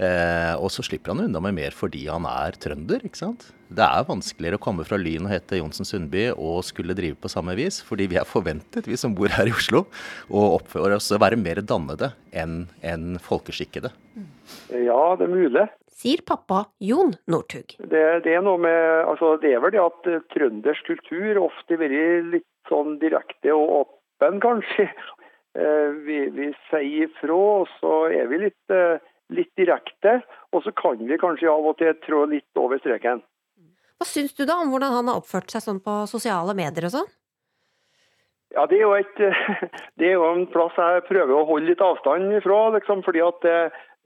Eh, 0.00 0.54
og 0.56 0.70
så 0.72 0.84
slipper 0.86 1.12
han 1.12 1.26
unna 1.26 1.42
med 1.44 1.56
mer 1.58 1.74
fordi 1.76 2.06
han 2.08 2.24
er 2.28 2.56
trønder, 2.60 3.04
ikke 3.04 3.20
sant. 3.20 3.50
Det 3.72 3.84
er 3.84 4.08
vanskeligere 4.08 4.60
å 4.60 4.62
komme 4.62 4.86
fra 4.88 4.98
Lyn 5.00 5.26
og 5.26 5.32
hete 5.32 5.60
Johnsen 5.60 5.88
Sundby 5.88 6.26
og 6.32 6.62
skulle 6.68 6.96
drive 6.96 7.18
på 7.20 7.30
samme 7.32 7.56
vis, 7.58 7.80
fordi 7.84 8.08
vi 8.12 8.18
er 8.20 8.28
forventet, 8.28 8.88
vi 8.88 8.98
som 9.00 9.14
bor 9.16 9.32
her 9.32 9.48
i 9.48 9.54
Oslo, 9.56 9.86
å 10.32 10.48
oppføre 10.56 10.98
oss 11.00 11.12
å 11.12 11.20
være 11.22 11.40
mer 11.40 11.62
dannede 11.64 12.12
enn 12.32 12.66
en 12.80 13.14
folkeskikkede. 13.22 13.92
Ja, 14.72 15.04
det 15.18 15.28
er 15.28 15.32
mulig 15.32 15.68
sier 16.02 16.22
pappa 16.26 16.64
Jon 16.82 17.14
Northug. 17.30 17.76
Det, 17.78 18.02
det, 18.24 18.34
er 18.34 18.44
noe 18.44 18.60
med, 18.60 19.04
altså 19.06 19.36
det 19.42 19.54
er 19.54 19.62
vel 19.62 19.74
det 19.74 19.82
at 19.82 20.08
trøndersk 20.34 20.88
kultur 20.88 21.44
ofte 21.44 21.76
har 21.76 21.82
vært 21.84 22.30
litt 22.32 22.48
sånn 22.70 22.96
direkte 23.02 23.54
og 23.54 23.84
åpen, 23.84 24.40
kanskje. 24.42 24.88
Eh, 25.52 25.88
vi, 26.06 26.18
vi 26.34 26.50
sier 26.70 27.06
ifra, 27.06 27.36
og 27.36 27.70
så 27.78 28.06
er 28.08 28.30
vi 28.30 28.42
litt, 28.46 28.74
eh, 28.74 29.02
litt 29.36 29.52
direkte. 29.58 30.20
Og 30.52 30.64
så 30.64 30.74
kan 30.76 31.00
vi 31.00 31.20
kanskje 31.20 31.50
av 31.50 31.66
og 31.72 31.78
til 31.80 31.94
trå 32.04 32.24
litt 32.30 32.60
over 32.60 32.80
streken. 32.82 33.24
Hva 33.98 34.08
syns 34.08 34.34
du 34.34 34.44
da 34.48 34.58
om 34.62 34.72
hvordan 34.72 34.96
han 34.96 35.10
har 35.10 35.20
oppført 35.20 35.52
seg 35.52 35.62
sånn 35.64 35.82
på 35.82 36.02
sosiale 36.10 36.56
medier 36.58 36.88
og 36.88 36.96
sånn? 36.96 37.10
Ja, 38.52 38.66
det 38.68 38.80
er, 38.80 38.82
jo 38.84 38.92
et, 38.98 39.20
det 39.98 40.10
er 40.10 40.18
jo 40.18 40.26
en 40.28 40.44
plass 40.52 40.76
jeg 40.76 41.06
prøver 41.08 41.32
å 41.32 41.46
holde 41.48 41.70
litt 41.70 41.84
avstand 41.84 42.34
ifra, 42.36 42.58
liksom, 42.74 43.00
fordi 43.06 43.22
at 43.24 43.46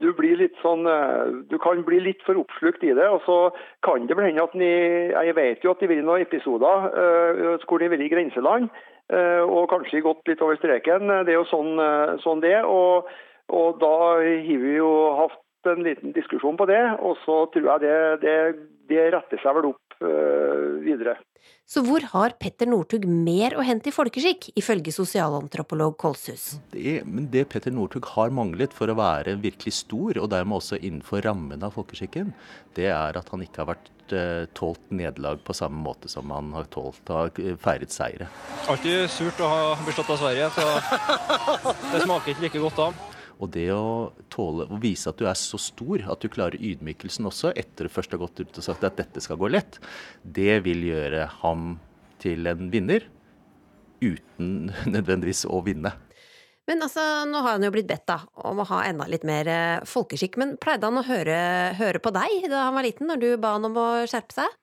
du 0.05 0.11
blir 0.17 0.37
litt 0.37 0.57
sånn 0.61 0.85
eh, 0.89 1.31
Du 1.51 1.57
kan 1.63 1.81
bli 1.87 2.01
litt 2.05 2.25
for 2.27 2.39
oppslukt 2.41 2.85
i 2.85 2.93
det. 2.97 3.07
Og 3.09 3.23
så 3.25 3.39
kan 3.87 4.07
det 4.09 4.19
hende 4.19 4.45
at 4.45 4.57
ni, 4.59 4.73
Jeg 5.15 5.37
vet 5.39 5.65
jo 5.65 5.73
at 5.73 5.81
det 5.81 5.89
blir 5.93 6.05
noen 6.05 6.27
episoder 6.27 6.91
uh, 6.93 7.57
hvor 7.65 7.81
det 7.81 7.89
har 7.89 7.97
vært 7.97 8.09
i 8.09 8.13
grenseland. 8.13 8.69
Uh, 9.07 9.47
og 9.47 9.71
kanskje 9.71 10.05
gått 10.05 10.29
litt 10.29 10.43
over 10.45 10.59
streken. 10.61 11.09
Det 11.25 11.33
er 11.33 11.39
jo 11.39 11.49
sånn, 11.49 11.79
sånn 12.25 12.43
det 12.45 12.59
og, 12.67 13.09
og, 13.55 13.79
da 13.81 13.93
har 14.03 14.27
vi 14.27 14.77
jo 14.77 14.86
hatt 15.67 15.79
en 15.79 15.87
liten 15.87 16.15
diskusjon 16.17 16.59
på 16.59 16.69
det. 16.71 16.83
Og 17.03 17.19
så 17.25 17.43
tror 17.55 17.73
jeg 17.75 17.85
det, 17.85 17.97
det, 18.25 18.37
det 18.91 19.09
retter 19.17 19.43
seg 19.43 19.59
vel 19.59 19.73
opp 19.75 19.83
videre. 20.85 21.17
Så 21.67 21.83
hvor 21.83 22.05
har 22.13 22.35
Petter 22.39 22.69
Northug 22.71 23.09
mer 23.11 23.57
å 23.59 23.65
hente 23.67 23.91
i 23.91 23.95
folkeskikk, 23.95 24.53
ifølge 24.61 24.93
sosialantropolog 24.95 25.97
Kolshus? 25.99 26.61
Det, 26.71 27.01
men 27.03 27.27
det 27.33 27.49
Petter 27.51 27.75
Northug 27.75 28.07
har 28.13 28.31
manglet 28.35 28.75
for 28.77 28.91
å 28.91 28.95
være 28.99 29.35
virkelig 29.43 29.75
stor, 29.81 30.21
og 30.23 30.31
dermed 30.31 30.61
også 30.61 30.79
innenfor 30.79 31.27
rammen 31.27 31.67
av 31.67 31.75
folkeskikken, 31.75 32.31
det 32.79 32.87
er 32.95 33.19
at 33.19 33.35
han 33.35 33.43
ikke 33.43 33.65
har 33.65 33.73
vært 33.73 34.15
uh, 34.15 34.47
tålt 34.55 34.95
nederlag 34.95 35.43
på 35.43 35.59
samme 35.59 35.83
måte 35.83 36.11
som 36.13 36.31
han 36.31 36.55
har 36.55 36.71
tålt 36.71 37.11
å 37.11 37.25
ha 37.25 37.27
feiret 37.67 37.95
seire. 37.95 38.31
Alltid 38.71 39.11
surt 39.11 39.43
å 39.43 39.51
ha 39.51 39.61
blitt 39.83 39.99
slått 39.99 40.15
av 40.15 40.23
Sverige, 40.23 40.51
så 40.55 40.71
det 41.97 42.07
smaker 42.07 42.37
ikke 42.37 42.47
like 42.47 42.67
godt 42.69 42.83
av. 42.87 43.05
Og 43.37 43.51
det 43.53 43.67
å 43.75 44.13
tåle 44.33 44.65
å 44.73 44.79
vise 44.81 45.11
at 45.11 45.19
du 45.21 45.27
er 45.29 45.37
så 45.37 45.59
stor 45.61 46.07
at 46.09 46.23
du 46.23 46.31
klarer 46.33 46.57
ydmykelsen 46.57 47.29
også, 47.29 47.53
etter 47.59 47.91
først 47.93 48.15
har 48.15 48.23
gått 48.23 48.41
ut 48.41 48.61
og 48.63 48.65
sagt 48.65 48.87
at 48.87 48.97
dette 48.97 49.21
skal 49.25 49.39
gå 49.41 49.51
lett, 49.53 49.77
det 50.23 50.63
vil 50.65 50.87
gjøre 50.89 51.29
ham 51.43 51.77
til 52.23 52.49
en 52.49 52.71
vinner, 52.73 53.05
uten 54.01 54.73
nødvendigvis 54.95 55.45
å 55.49 55.61
vinne. 55.67 55.93
Men 56.67 56.83
altså, 56.83 57.03
nå 57.31 57.45
har 57.45 57.59
han 57.59 57.67
jo 57.67 57.71
blitt 57.77 57.87
bedt 57.87 58.09
da, 58.09 58.19
om 58.49 58.59
å 58.59 58.67
ha 58.73 58.81
enda 58.89 59.07
litt 59.07 59.23
mer 59.27 59.47
eh, 59.47 59.85
folkeskikk. 59.87 60.35
Men 60.43 60.57
pleide 60.59 60.89
han 60.89 60.99
å 60.99 61.05
høre, 61.07 61.37
høre 61.79 62.01
på 62.03 62.11
deg 62.17 62.49
da 62.51 62.65
han 62.67 62.75
var 62.75 62.87
liten, 62.89 63.07
når 63.07 63.21
du 63.23 63.29
ba 63.39 63.53
han 63.55 63.69
om 63.69 63.79
å 63.79 63.89
skjerpe 64.11 64.35
seg? 64.35 64.57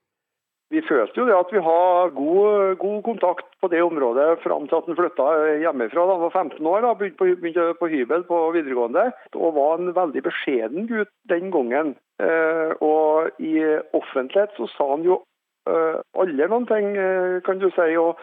Vi 0.74 0.82
følte 0.84 1.22
jo 1.22 1.28
det 1.30 1.38
at 1.38 1.54
vi 1.54 1.62
har 1.64 2.12
god, 2.18 2.76
god 2.82 3.00
kontakt 3.06 3.53
på 3.64 3.70
det 3.72 3.82
området 3.84 4.42
fram 4.44 4.66
til 4.68 4.78
at 4.78 4.88
han 4.90 4.98
flytta 4.98 5.26
hjemmefra 5.64 6.04
da 6.04 6.16
han 6.18 6.24
var 6.26 6.34
15 6.36 6.68
år. 6.68 6.82
da, 6.84 6.94
Begynte 7.00 7.68
på, 7.80 7.90
hybel 7.92 8.26
på 8.28 8.40
videregående. 8.56 9.06
Og 9.40 9.56
var 9.56 9.80
en 9.80 9.94
veldig 9.96 10.24
beskjeden 10.26 10.90
gutt 10.90 11.12
den 11.32 11.52
gangen. 11.54 11.94
Eh, 12.22 12.74
og 12.84 13.40
i 13.40 13.56
offentlighet 13.96 14.58
så 14.60 14.68
sa 14.74 14.90
han 14.92 15.06
jo 15.08 15.22
eh, 15.70 16.02
aldri 16.20 16.50
noen 16.50 16.68
ting, 16.70 16.90
eh, 17.00 17.38
kan 17.48 17.62
du 17.62 17.70
si. 17.72 17.88
Og 18.00 18.20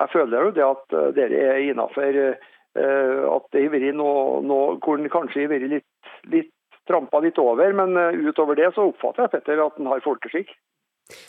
jeg 0.00 0.12
føler 0.14 0.48
jo 0.48 0.54
det 0.56 0.64
at 0.68 0.96
eh, 0.96 1.10
dere 1.18 1.44
er 1.50 1.66
innafor 1.68 2.24
at 2.70 3.46
det 3.50 3.64
har 3.64 3.72
vært 3.72 3.96
noe, 3.98 4.38
noe 4.46 4.76
hvor 4.78 4.94
han 4.94 5.10
kanskje 5.10 5.42
har 5.42 5.48
vært 5.50 5.72
litt, 5.72 6.10
litt 6.30 6.52
trampa 6.86 7.18
litt 7.18 7.40
over. 7.42 7.74
Men 7.74 7.98
utover 8.28 8.54
det 8.56 8.70
så 8.76 8.86
oppfatter 8.92 9.26
jeg 9.26 9.32
Petter 9.34 9.64
at 9.64 9.80
han 9.80 9.90
har 9.90 10.04
folkeskikk. 10.06 10.54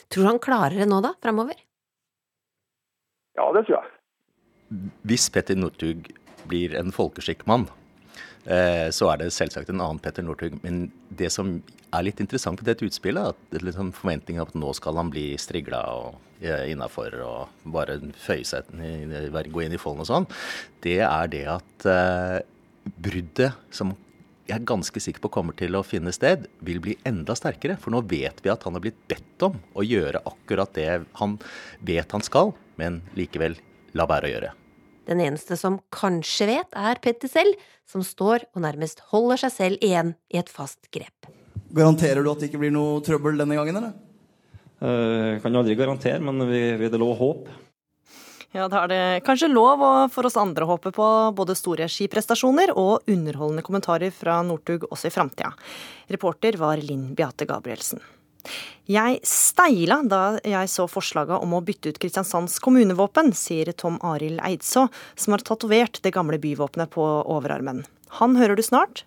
Tror 0.06 0.22
du 0.22 0.30
han 0.30 0.42
klarer 0.42 0.78
det 0.78 0.86
nå, 0.86 1.02
da? 1.02 1.16
Framover? 1.18 1.58
Ja, 3.38 3.46
det 3.54 3.64
tror 3.66 3.78
jeg. 3.78 4.90
Hvis 5.08 5.28
Petter 5.32 5.56
Northug 5.58 6.10
blir 6.48 6.74
en 6.78 6.92
folkeskikkmann, 6.94 7.68
eh, 8.44 8.88
så 8.94 9.12
er 9.12 9.22
det 9.22 9.32
selvsagt 9.36 9.70
en 9.72 9.80
annen 9.80 10.00
Petter 10.02 10.24
Northug. 10.24 10.58
Men 10.64 10.86
det 11.08 11.30
som 11.32 11.58
er 11.92 12.06
litt 12.06 12.20
interessant 12.24 12.60
med 12.60 12.68
dette 12.68 12.86
utspillet, 12.88 13.36
er 13.52 13.66
liksom 13.66 13.92
forventningen 13.96 14.44
at 14.44 14.54
nå 14.58 14.72
skal 14.76 15.00
han 15.00 15.12
bli 15.12 15.32
strigla 15.40 15.82
og 15.96 16.20
eh, 16.40 16.70
innafor 16.72 17.18
og 17.24 17.68
bare 17.74 17.98
føye 18.20 18.46
seg, 18.48 18.72
gå 18.72 19.64
inn 19.64 19.76
i 19.76 19.80
folden 19.80 20.04
og 20.04 20.08
sånn, 20.08 20.30
det 20.84 21.00
er 21.04 21.28
det 21.32 21.44
at 21.58 21.88
eh, 21.88 22.40
bruddet 22.96 23.52
som 23.72 23.94
jeg 24.48 24.58
er 24.58 24.66
ganske 24.66 25.00
sikker 25.00 25.22
på 25.22 25.30
kommer 25.32 25.54
til 25.56 25.76
å 25.78 25.84
finne 25.86 26.12
sted, 26.12 26.48
vil 26.66 26.80
bli 26.82 26.96
enda 27.08 27.36
sterkere. 27.38 27.76
For 27.80 27.94
nå 27.94 28.02
vet 28.10 28.42
vi 28.42 28.50
at 28.52 28.64
han 28.66 28.74
er 28.76 28.82
blitt 28.84 28.98
bedt 29.08 29.44
om 29.46 29.54
å 29.78 29.84
gjøre 29.86 30.24
akkurat 30.28 30.74
det 30.76 30.88
han 31.20 31.36
vet 31.86 32.12
han 32.12 32.24
skal, 32.26 32.50
men 32.82 33.00
likevel 33.18 33.56
la 33.98 34.08
være 34.10 34.28
å 34.28 34.34
gjøre. 34.34 34.52
Den 35.08 35.22
eneste 35.22 35.58
som 35.58 35.80
kanskje 35.94 36.46
vet, 36.50 36.76
er 36.78 37.00
Petter 37.02 37.30
selv, 37.30 37.58
som 37.88 38.04
står 38.06 38.46
og 38.54 38.62
nærmest 38.62 39.02
holder 39.10 39.40
seg 39.44 39.54
selv 39.54 39.82
igjen 39.82 40.14
i 40.30 40.38
et 40.38 40.50
fast 40.50 40.86
grep. 40.94 41.26
Garanterer 41.74 42.22
du 42.22 42.30
at 42.30 42.42
det 42.42 42.50
ikke 42.50 42.62
blir 42.62 42.74
noe 42.74 43.02
trøbbel 43.04 43.40
denne 43.40 43.58
gangen, 43.58 43.80
eller? 43.80 43.98
Jeg 44.82 45.42
kan 45.44 45.58
aldri 45.58 45.76
garantere, 45.78 46.22
men 46.22 46.42
vi, 46.48 46.62
vi 46.78 46.88
det 46.88 46.98
er 46.98 47.02
lov 47.02 47.14
å 47.14 47.20
håpe. 47.20 47.58
Ja, 48.52 48.66
da 48.68 48.82
er 48.82 48.90
det 48.90 49.02
kanskje 49.24 49.48
lov 49.48 49.80
for 50.12 50.28
oss 50.28 50.36
andre 50.36 50.66
å 50.66 50.74
håpe 50.74 50.90
på 50.92 51.06
både 51.38 51.56
store 51.56 51.86
skiprestasjoner 51.88 52.74
og 52.76 53.06
underholdende 53.08 53.64
kommentarer 53.64 54.12
fra 54.12 54.42
Northug 54.44 54.84
også 54.90 55.08
i 55.08 55.14
framtida. 55.14 55.54
Reporter 56.12 56.58
var 56.60 56.82
Linn 56.82 57.14
Beate 57.16 57.48
Gabrielsen. 57.48 58.02
Jeg 58.90 59.20
steila 59.26 60.00
da 60.02 60.22
jeg 60.42 60.70
så 60.70 60.88
forslaget 60.90 61.42
om 61.44 61.54
å 61.54 61.62
bytte 61.64 61.92
ut 61.92 62.00
Kristiansands 62.02 62.58
kommunevåpen, 62.64 63.30
sier 63.36 63.70
Tom 63.76 64.00
Arild 64.02 64.42
Eidså, 64.42 64.88
som 65.14 65.36
har 65.36 65.44
tatovert 65.46 66.02
det 66.02 66.14
gamle 66.16 66.40
byvåpenet 66.42 66.90
på 66.92 67.06
overarmen. 67.22 67.84
Han 68.18 68.36
hører 68.36 68.58
du 68.58 68.66
snart. 68.66 69.04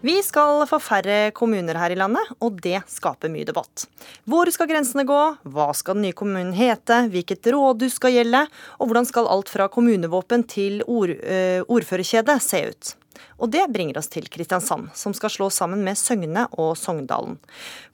Vi 0.00 0.14
skal 0.24 0.62
få 0.64 0.78
færre 0.80 1.28
kommuner 1.36 1.76
her 1.76 1.92
i 1.92 1.96
landet, 2.00 2.30
og 2.40 2.56
det 2.64 2.78
skaper 2.88 3.28
mye 3.28 3.44
debatt. 3.44 3.84
Hvor 4.24 4.48
skal 4.48 4.70
grensene 4.70 5.04
gå, 5.04 5.18
hva 5.44 5.66
skal 5.76 5.98
den 5.98 6.06
nye 6.06 6.16
kommunen 6.16 6.54
hete, 6.56 7.02
hvilket 7.12 7.50
rådhus 7.52 7.98
skal 8.00 8.16
gjelde, 8.16 8.46
og 8.80 8.88
hvordan 8.88 9.08
skal 9.10 9.28
alt 9.28 9.52
fra 9.52 9.68
kommunevåpen 9.68 10.46
til 10.48 10.80
ord, 10.88 11.12
øh, 11.12 11.68
ordførerkjede 11.68 12.38
se 12.40 12.62
ut? 12.72 12.94
Og 13.40 13.50
det 13.52 13.66
bringer 13.72 13.98
oss 14.00 14.10
til 14.12 14.28
Kristiansand, 14.30 14.90
som 14.94 15.14
skal 15.16 15.32
slå 15.32 15.50
sammen 15.52 15.82
med 15.86 15.98
Søgne 15.98 16.46
og 16.60 16.74
Sogndalen. 16.78 17.38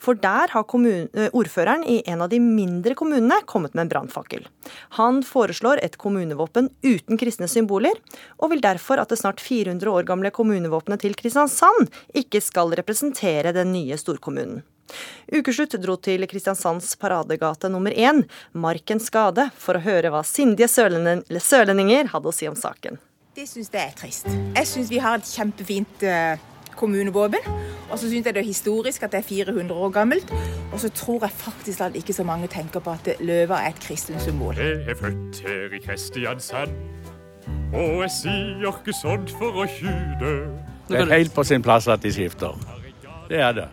For 0.03 0.19
der 0.19 0.53
har 0.53 0.67
kommun, 0.69 1.09
ordføreren 1.33 1.85
i 1.87 2.01
en 2.07 2.25
av 2.25 2.31
de 2.33 2.41
mindre 2.43 2.97
kommunene 2.99 3.41
kommet 3.47 3.75
med 3.75 3.87
en 3.87 3.93
brannfakkel. 3.95 4.47
Han 4.99 5.23
foreslår 5.27 5.83
et 5.85 5.99
kommunevåpen 6.03 6.71
uten 6.87 7.21
kristne 7.21 7.49
symboler, 7.51 7.95
og 8.39 8.53
vil 8.53 8.65
derfor 8.65 9.03
at 9.03 9.13
det 9.13 9.21
snart 9.23 9.43
400 9.43 9.93
år 9.93 10.09
gamle 10.09 10.33
kommunevåpenet 10.35 11.07
til 11.07 11.19
Kristiansand 11.19 11.93
ikke 12.17 12.43
skal 12.43 12.75
representere 12.79 13.55
den 13.57 13.73
nye 13.77 13.99
storkommunen. 14.01 14.65
Ukeslutt 15.33 15.75
dro 15.83 15.97
til 15.99 16.23
Kristiansands 16.31 16.93
paradegate 17.01 17.71
nummer 17.73 17.91
én, 17.91 18.23
Markens 18.55 19.11
gate, 19.11 19.49
for 19.59 19.79
å 19.79 19.83
høre 19.83 20.13
hva 20.15 20.23
sindige 20.27 20.69
sørlendinger 20.71 22.13
hadde 22.13 22.31
å 22.31 22.35
si 22.35 22.47
om 22.47 22.59
saken. 22.59 23.01
Det 23.37 23.45
syns 23.49 23.69
jeg 23.73 23.83
er 23.83 23.93
trist. 23.93 24.29
Jeg 24.57 24.67
syns 24.67 24.91
vi 24.91 24.97
har 24.97 25.19
et 25.19 25.27
kjempefint 25.29 26.05
uh, 26.09 26.39
kommunevåpen. 26.77 27.51
Og 27.91 27.99
så 27.99 28.09
syns 28.09 28.25
jeg 28.25 28.35
det 28.35 28.41
er 28.41 28.47
historisk 28.47 29.03
at 29.05 29.13
det 29.13 29.19
er 29.19 29.27
400 29.29 29.75
år 29.75 29.91
gammelt. 29.93 30.33
Og 30.73 30.81
så 30.81 30.89
tror 30.89 31.19
jeg 31.27 31.31
faktisk 31.31 31.81
at 31.81 31.97
ikke 31.97 32.13
så 32.13 32.25
mange 32.25 32.49
tenker 32.49 32.81
på 32.81 32.91
at 32.91 33.11
løva 33.21 33.59
er 33.61 33.75
et 33.75 33.81
kristent 33.81 34.23
symbol. 34.23 34.57
Jeg 34.57 34.89
er 34.89 34.97
født 34.97 35.43
her 35.45 35.77
i 35.77 35.83
Kristiansand, 35.85 36.73
og 37.75 38.01
jeg 38.07 38.11
sier 38.23 38.73
ikke 38.73 38.97
sånt 39.03 39.37
for 39.37 39.61
å 39.61 39.69
tjude. 39.69 40.33
Det 40.89 41.03
er 41.03 41.13
helt 41.13 41.35
på 41.37 41.45
sin 41.45 41.63
plass 41.63 41.91
at 41.93 42.01
de 42.03 42.13
skifter. 42.17 42.57
Det 43.29 43.37
er 43.37 43.53
det. 43.53 43.69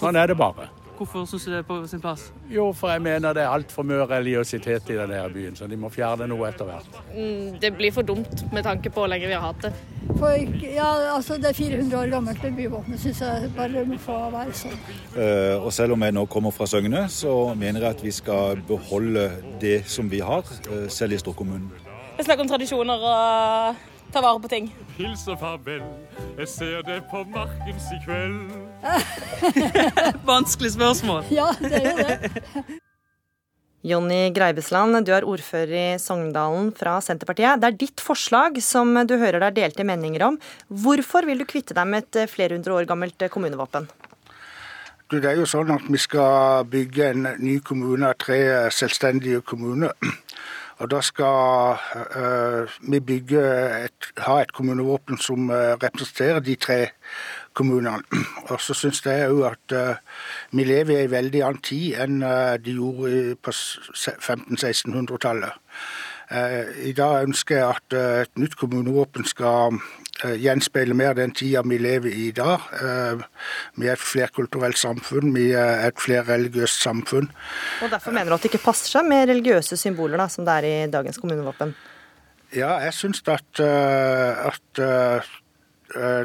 Sånn 0.00 0.16
er 0.16 0.32
det 0.32 0.40
bare. 0.40 0.70
Hvorfor 0.98 1.28
syns 1.30 1.44
du 1.46 1.52
det 1.52 1.58
er 1.60 1.66
på 1.66 1.76
sin 1.86 2.00
plass? 2.02 2.24
Jo, 2.50 2.72
for 2.74 2.90
jeg 2.90 3.02
mener 3.04 3.36
det 3.36 3.44
er 3.44 3.52
altfor 3.54 3.84
mye 3.86 4.02
religiøsitet 4.10 4.88
i 4.90 4.96
denne 4.98 5.20
byen, 5.30 5.54
så 5.54 5.68
de 5.70 5.76
må 5.78 5.90
fjerne 5.94 6.26
noe 6.26 6.48
etter 6.48 6.66
hvert. 6.66 6.96
Mm, 7.12 7.60
det 7.62 7.70
blir 7.76 7.94
for 7.94 8.06
dumt 8.06 8.42
med 8.50 8.66
tanke 8.66 8.90
på 8.90 9.04
hvor 9.04 9.10
lenge 9.12 9.28
vi 9.30 9.36
har 9.36 9.44
hatt 9.46 9.68
det. 9.68 9.72
For, 10.08 10.32
ja, 10.64 10.88
altså 11.14 11.36
Det 11.36 11.52
er 11.52 11.54
400 11.54 11.98
år 12.00 12.10
gammelt, 12.10 12.42
det 12.42 12.50
byvåpenet. 12.56 13.00
Syns 13.00 13.20
jeg 13.22 13.50
bare 13.54 13.84
må 13.86 13.98
få 14.02 14.16
være 14.34 14.56
sånn. 14.58 14.78
Uh, 15.14 15.62
og 15.62 15.70
selv 15.76 15.94
om 15.94 16.02
jeg 16.02 16.16
nå 16.16 16.24
kommer 16.32 16.54
fra 16.56 16.66
Søgne, 16.66 17.04
så 17.12 17.34
mener 17.54 17.86
jeg 17.86 17.98
at 17.98 18.02
vi 18.02 18.14
skal 18.16 18.64
beholde 18.66 19.28
det 19.62 19.84
som 19.86 20.10
vi 20.10 20.18
har, 20.24 20.50
uh, 20.66 20.88
selv 20.90 21.14
i 21.14 21.20
storkommunen. 21.22 21.70
Vi 22.18 22.26
snakker 22.26 22.42
om 22.42 22.50
tradisjoner 22.50 23.06
og 23.12 23.86
ta 24.12 24.22
vare 24.24 24.40
på 24.42 24.50
ting. 24.50 24.68
Hils 24.96 25.24
og 25.28 25.38
farvel, 25.40 25.84
jeg 26.38 26.50
ser 26.50 26.82
det 26.86 26.98
på 27.10 27.22
Markens 27.32 27.88
i 27.94 28.00
kveld. 28.04 28.52
Vanskelig 30.32 30.74
spørsmål. 30.76 31.24
Ja, 31.34 31.52
det 31.60 31.72
er 31.80 31.88
jo 31.88 31.96
det. 32.02 32.78
Jonny 33.86 34.32
Greibesland, 34.34 34.98
du 35.06 35.12
er 35.14 35.26
ordfører 35.28 35.70
i 35.70 35.98
Sogndalen 36.02 36.72
fra 36.76 36.96
Senterpartiet. 37.04 37.60
Det 37.62 37.68
er 37.68 37.78
ditt 37.78 38.02
forslag 38.02 38.58
som 38.64 38.90
du 39.06 39.14
hører 39.20 39.38
det 39.38 39.52
er 39.52 39.56
delte 39.60 39.86
meninger 39.86 40.24
om. 40.26 40.38
Hvorfor 40.66 41.28
vil 41.28 41.38
du 41.38 41.46
kvitte 41.46 41.76
deg 41.78 41.86
med 41.86 42.08
et 42.08 42.30
flere 42.32 42.58
hundre 42.58 42.74
år 42.74 42.88
gammelt 42.90 43.22
kommunevåpen? 43.30 43.86
Det 45.08 45.24
er 45.24 45.38
jo 45.38 45.46
sånn 45.48 45.70
at 45.72 45.86
Vi 45.88 46.00
skal 46.02 46.66
bygge 46.68 47.12
en 47.14 47.28
ny 47.40 47.60
kommune 47.64 48.10
av 48.10 48.18
tre 48.20 48.40
selvstendige 48.74 49.40
kommuner. 49.40 49.94
Og 50.78 50.90
Da 50.90 51.00
skal 51.00 51.76
uh, 52.16 52.92
vi 52.92 53.00
bygge 53.00 53.40
et, 53.84 54.12
ha 54.18 54.40
et 54.40 54.52
kommunevåpen 54.52 55.18
som 55.18 55.50
uh, 55.50 55.56
representerer 55.56 56.38
de 56.38 56.54
tre 56.54 56.86
kommunene. 57.52 58.02
Og 58.50 58.60
så 58.60 58.74
syns 58.74 59.06
jeg 59.06 59.30
òg 59.30 59.42
at 59.50 59.74
uh, 59.74 59.94
vi 60.52 60.64
lever 60.64 60.98
i 60.98 61.04
en 61.04 61.10
veldig 61.10 61.42
annen 61.42 61.62
tid 61.62 61.98
enn 61.98 62.22
de 62.62 62.76
gjorde 62.78 63.34
på 63.42 63.50
1500-1600-tallet. 63.50 65.52
I 66.84 66.92
dag 66.92 67.22
ønsker 67.24 67.56
jeg 67.56 67.68
at 67.68 67.94
et 67.96 68.34
nytt 68.36 68.56
kommunevåpen 68.60 69.24
skal 69.24 69.80
gjenspeile 70.24 70.96
mer 70.98 71.14
den 71.14 71.32
tida 71.36 71.62
vi 71.66 71.78
lever 71.78 72.10
i 72.10 72.28
i 72.28 72.34
dag. 72.34 72.64
Vi 73.78 73.86
er 73.86 73.94
et 73.94 74.02
flerkulturelt 74.02 74.78
samfunn, 74.78 75.30
vi 75.34 75.52
er 75.52 75.86
et 75.86 76.00
flerreligiøst 76.02 76.82
samfunn. 76.82 77.30
Og 77.82 77.92
Derfor 77.92 78.14
mener 78.14 78.32
du 78.32 78.38
at 78.38 78.46
det 78.46 78.52
ikke 78.52 78.64
passer 78.66 78.98
seg 78.98 79.08
med 79.08 79.28
religiøse 79.30 79.78
symboler, 79.78 80.18
da, 80.18 80.28
som 80.32 80.46
det 80.48 80.56
er 80.58 80.68
i 80.68 80.90
dagens 80.90 81.20
kommunevåpen? 81.22 81.74
Ja, 82.56 82.78
jeg 82.82 82.94
syns 82.96 83.22
at, 83.28 83.60
at 83.60 84.82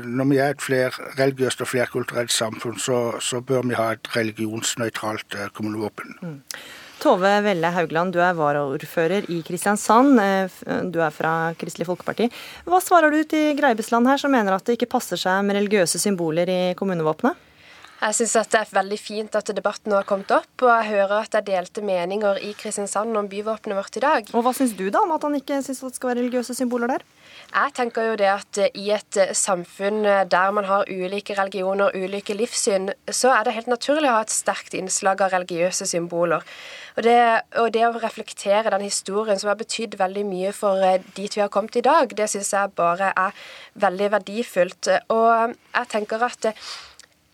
når 0.04 0.30
vi 0.30 0.38
er 0.38 0.54
et 0.54 0.62
flerreligiøst 0.62 1.62
og 1.62 1.68
flerkulturelt 1.68 2.32
samfunn, 2.32 2.80
så, 2.80 3.20
så, 3.22 3.42
bør 3.42 3.62
vi 3.68 3.78
ha 3.80 3.92
et 3.94 4.16
religionsnøytralt 4.16 5.38
kommunevåpen. 5.54 6.18
Mm. 6.22 6.40
Tove 7.04 7.30
Velle 7.44 7.68
Haugland, 7.76 8.14
du 8.16 8.22
er 8.24 8.36
varaordfører 8.38 9.26
i 9.28 9.42
Kristiansand. 9.44 10.22
Du 10.94 11.02
er 11.04 11.12
fra 11.12 11.52
Kristelig 11.60 11.90
Folkeparti. 11.90 12.30
Hva 12.64 12.80
svarer 12.80 13.12
du 13.12 13.26
til 13.28 13.58
Greibesland 13.60 14.08
her, 14.08 14.22
som 14.22 14.32
mener 14.32 14.56
at 14.56 14.64
det 14.64 14.78
ikke 14.78 14.94
passer 14.94 15.20
seg 15.20 15.42
med 15.44 15.58
religiøse 15.58 16.00
symboler 16.00 16.48
i 16.48 16.62
kommunevåpenet? 16.80 17.36
Jeg 18.04 18.16
syns 18.16 18.48
det 18.52 18.60
er 18.62 18.72
veldig 18.76 19.00
fint 19.00 19.36
at 19.36 19.52
debatten 19.56 19.92
har 19.96 20.08
kommet 20.08 20.32
opp, 20.36 20.64
og 20.64 20.72
jeg 20.72 20.90
hører 20.94 21.14
at 21.26 21.36
det 21.36 21.42
er 21.42 21.50
delte 21.52 21.84
meninger 21.84 22.40
i 22.40 22.54
Kristiansand 22.60 23.20
om 23.20 23.28
byvåpenet 23.32 23.80
vårt 23.80 24.00
i 24.00 24.04
dag. 24.04 24.32
Og 24.32 24.48
Hva 24.48 24.56
syns 24.56 24.72
du 24.80 24.88
da 24.88 25.04
om 25.04 25.12
at 25.16 25.28
han 25.28 25.36
ikke 25.40 25.60
syns 25.64 25.84
det 25.84 25.94
skal 26.00 26.14
være 26.14 26.24
religiøse 26.24 26.56
symboler 26.56 26.96
der? 26.96 27.04
Jeg 27.54 27.74
tenker 27.78 28.08
jo 28.08 28.14
det 28.18 28.30
at 28.32 28.58
eh, 28.58 28.72
i 28.82 28.88
et 28.96 29.18
eh, 29.22 29.34
samfunn 29.38 30.08
eh, 30.10 30.24
der 30.26 30.54
man 30.58 30.66
har 30.66 30.90
ulike 30.90 31.36
religioner, 31.38 31.94
ulike 31.94 32.34
livssyn, 32.34 32.90
så 33.06 33.30
er 33.36 33.46
det 33.46 33.54
helt 33.54 33.70
naturlig 33.70 34.10
å 34.10 34.16
ha 34.16 34.24
et 34.26 34.34
sterkt 34.34 34.74
innslag 34.74 35.22
av 35.22 35.36
religiøse 35.36 35.86
symboler. 35.86 36.42
Og 36.98 37.06
det, 37.06 37.20
og 37.62 37.70
det 37.76 37.84
å 37.86 37.92
reflektere 37.94 38.74
den 38.74 38.88
historien 38.88 39.38
som 39.38 39.52
har 39.52 39.60
betydd 39.60 40.00
veldig 40.02 40.26
mye 40.26 40.54
for 40.58 40.82
dit 41.14 41.38
vi 41.38 41.44
har 41.44 41.52
kommet 41.54 41.78
i 41.78 41.86
dag, 41.86 42.10
det 42.18 42.30
syns 42.34 42.50
jeg 42.56 42.74
bare 42.78 43.12
er 43.14 43.46
veldig 43.86 44.10
verdifullt. 44.18 44.90
Og 45.14 45.54
jeg 45.54 45.90
tenker 45.94 46.26
at 46.26 46.50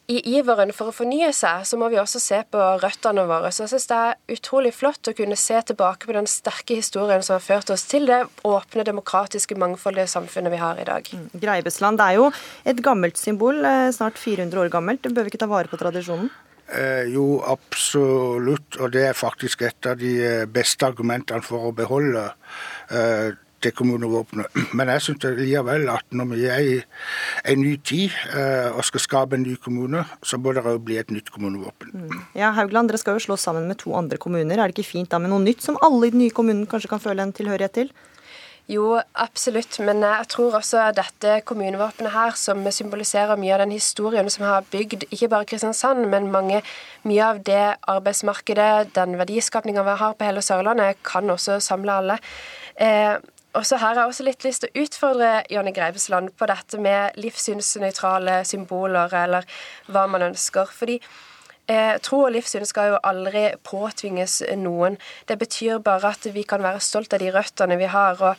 i 0.10 0.18
iveren 0.40 0.72
for 0.74 0.90
å 0.90 0.96
fornye 0.96 1.30
seg, 1.36 1.66
så 1.70 1.78
må 1.78 1.90
vi 1.94 2.00
også 2.02 2.22
se 2.22 2.42
på 2.50 2.64
røttene 2.82 3.28
våre. 3.30 3.52
Så 3.54 3.66
jeg 3.66 3.74
syns 3.76 3.88
det 3.92 4.00
er 4.00 4.36
utrolig 4.36 4.74
flott 4.74 5.12
å 5.12 5.16
kunne 5.18 5.38
se 5.38 5.62
tilbake 5.70 6.10
på 6.10 6.16
den 6.18 6.30
sterke 6.30 6.80
historien 6.80 7.22
som 7.26 7.38
har 7.38 7.46
ført 7.46 7.70
oss 7.74 7.86
til 7.90 8.10
det 8.10 8.24
åpne, 8.48 8.88
demokratiske, 8.88 9.58
mangfoldige 9.60 10.10
samfunnet 10.10 10.56
vi 10.56 10.62
har 10.62 10.82
i 10.82 10.88
dag. 10.90 11.14
Mm. 11.14 11.30
Greibesland 11.46 12.02
det 12.02 12.10
er 12.10 12.20
jo 12.20 12.30
et 12.74 12.84
gammelt 12.86 13.22
symbol, 13.22 13.62
eh, 13.66 13.90
snart 13.94 14.18
400 14.18 14.66
år 14.66 14.74
gammelt. 14.74 15.06
Bør 15.06 15.28
vi 15.28 15.36
ikke 15.36 15.44
ta 15.46 15.52
vare 15.52 15.70
på 15.70 15.78
tradisjonen? 15.78 16.32
Eh, 16.70 17.10
jo, 17.14 17.42
absolutt. 17.46 18.78
Og 18.80 18.92
det 18.94 19.08
er 19.10 19.18
faktisk 19.18 19.64
et 19.66 19.90
av 19.90 19.98
de 19.98 20.12
eh, 20.22 20.48
beste 20.50 20.86
argumentene 20.86 21.42
for 21.46 21.70
å 21.70 21.76
beholde 21.76 22.28
eh, 22.94 23.32
til 23.64 23.74
kommunevåpenet. 23.76 24.60
Men 24.78 24.92
jeg 24.94 25.06
syns 25.06 25.28
likevel 25.40 25.90
at 25.94 26.06
når 26.16 26.30
vi 26.34 26.46
er 26.50 26.66
i 26.66 26.76
en 27.54 27.64
ny 27.64 27.76
tid 27.86 28.16
eh, 28.34 28.70
og 28.72 28.84
skal 28.88 29.06
skape 29.06 29.40
en 29.40 29.46
ny 29.46 29.56
kommune, 29.62 30.04
så 30.24 30.40
bør 30.42 30.60
det 30.60 30.68
òg 30.70 30.84
bli 30.88 31.00
et 31.02 31.14
nytt 31.14 31.32
kommunevåpen. 31.36 31.94
Mm. 31.94 32.22
Ja, 32.40 32.54
Haugland, 32.58 32.92
dere 32.92 33.02
skal 33.02 33.18
jo 33.18 33.26
slå 33.30 33.40
sammen 33.40 33.68
med 33.70 33.82
to 33.84 33.96
andre 33.98 34.20
kommuner. 34.22 34.58
Er 34.58 34.70
det 34.70 34.78
ikke 34.78 34.92
fint 34.92 35.12
da 35.12 35.22
med 35.22 35.34
noe 35.34 35.44
nytt 35.44 35.66
som 35.66 35.80
alle 35.86 36.08
i 36.08 36.14
den 36.16 36.24
nye 36.24 36.36
kommunen 36.36 36.68
kanskje 36.70 36.92
kan 36.92 37.04
føle 37.04 37.26
en 37.26 37.36
tilhørighet 37.36 37.78
til? 37.82 37.94
Jo, 38.70 39.00
absolutt. 39.18 39.80
Men 39.82 40.04
jeg 40.06 40.28
tror 40.30 40.60
også 40.60 40.84
dette 40.94 41.40
kommunevåpenet 41.50 42.14
her, 42.14 42.36
som 42.38 42.62
symboliserer 42.70 43.40
mye 43.42 43.56
av 43.56 43.64
den 43.64 43.74
historien 43.74 44.30
som 44.30 44.46
har 44.46 44.68
bygd 44.70 45.08
ikke 45.10 45.30
bare 45.32 45.48
Kristiansand, 45.50 46.06
men 46.12 46.30
mange, 46.30 46.62
mye 47.10 47.32
av 47.32 47.42
det 47.48 47.64
arbeidsmarkedet, 47.90 48.94
den 48.94 49.18
verdiskapninga 49.18 49.86
vi 49.88 49.98
har 50.04 50.14
på 50.14 50.28
hele 50.28 50.46
Sørlandet, 50.46 51.02
kan 51.02 51.34
også 51.34 51.58
samle 51.66 51.98
alle. 51.98 52.20
Eh, 52.78 53.18
og 53.58 53.66
så 53.66 53.80
har 53.82 53.98
jeg 53.98 54.06
også 54.12 54.26
litt 54.28 54.46
lyst 54.46 54.64
til 54.64 54.70
å 54.70 54.84
utfordre 54.84 55.32
Jonny 55.50 55.74
Greibesland 55.74 56.36
på 56.38 56.48
dette 56.50 56.78
med 56.82 57.18
livssynsnøytrale 57.18 58.44
symboler, 58.46 59.14
eller 59.24 59.48
hva 59.90 60.06
man 60.12 60.28
ønsker. 60.30 60.70
Fordi 60.70 61.00
eh, 61.66 61.96
tro 62.06 62.22
og 62.28 62.34
livssyn 62.36 62.68
skal 62.70 62.94
jo 62.94 63.04
aldri 63.10 63.48
påtvinges 63.66 64.42
noen. 64.62 65.00
Det 65.26 65.40
betyr 65.42 65.82
bare 65.86 66.14
at 66.14 66.30
vi 66.34 66.46
kan 66.46 66.62
være 66.66 66.84
stolt 66.84 67.14
av 67.18 67.24
de 67.24 67.32
røttene 67.34 67.80
vi 67.82 67.90
har. 67.90 68.22
og 68.22 68.36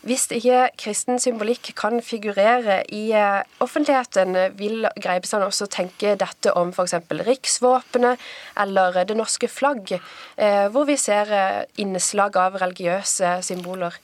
hvis 0.00 0.30
ikke 0.32 0.70
kristen 0.80 1.18
symbolikk 1.20 1.74
kan 1.76 2.00
figurere 2.00 2.78
i 2.88 3.10
eh, 3.12 3.42
offentligheten, 3.60 4.36
vil 4.56 4.88
Greibesand 4.96 5.44
også 5.44 5.68
tenke 5.68 6.14
dette 6.16 6.54
om 6.56 6.72
f.eks. 6.72 6.94
riksvåpenet 7.28 8.30
eller 8.64 9.02
det 9.04 9.16
norske 9.18 9.48
flagg, 9.48 9.92
eh, 10.40 10.68
hvor 10.72 10.88
vi 10.88 10.96
ser 10.96 11.32
eh, 11.36 11.64
innslag 11.84 12.40
av 12.40 12.56
religiøse 12.62 13.42
symboler? 13.44 14.00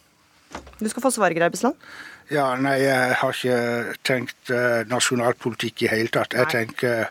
Du 0.77 0.89
skal 0.91 1.05
få 1.05 1.11
svar, 1.15 1.35
Greibesland. 1.37 1.79
Ja, 2.27 2.49
nei, 2.59 2.81
jeg 2.83 3.15
har 3.21 3.37
ikke 3.37 3.97
tenkt 4.07 4.51
uh, 4.51 4.83
nasjonalpolitikk 4.91 5.85
i 5.85 5.91
hele 5.93 6.11
tatt. 6.11 6.35
Jeg 6.35 6.51
tenker, 6.51 7.05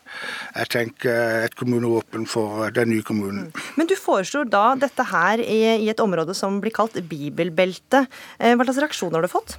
jeg 0.57 0.71
tenker, 0.73 1.45
et 1.47 1.55
kommunevåpen 1.55 2.27
for 2.27 2.67
den 2.75 2.91
nye 2.91 3.05
kommunen. 3.05 3.47
Mm. 3.47 3.69
Men 3.79 3.87
du 3.87 3.95
foreslår 3.95 4.49
da 4.51 4.65
dette 4.79 5.07
her 5.13 5.39
i, 5.39 5.61
i, 5.77 5.87
et 5.91 6.03
område 6.03 6.35
som 6.35 6.59
blir 6.63 6.75
kalt 6.75 6.99
bibelbelte. 7.07 8.03
Eh, 8.39 8.57
hva 8.57 8.67
slags 8.67 8.81
reaksjoner 8.83 9.21
har 9.21 9.29
du 9.29 9.31
fått? 9.31 9.55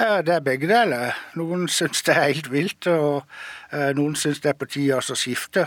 Det 0.00 0.32
er 0.32 0.42
begge 0.42 0.68
deler. 0.70 1.16
Noen 1.36 1.66
syns 1.70 2.02
det 2.06 2.14
er 2.14 2.28
helt 2.30 2.46
vilt, 2.48 2.86
og 2.88 3.26
noen 3.98 4.14
syns 4.16 4.38
det 4.40 4.52
er 4.52 4.56
på 4.56 4.68
tide 4.70 4.96
å 4.96 5.16
skifte. 5.18 5.64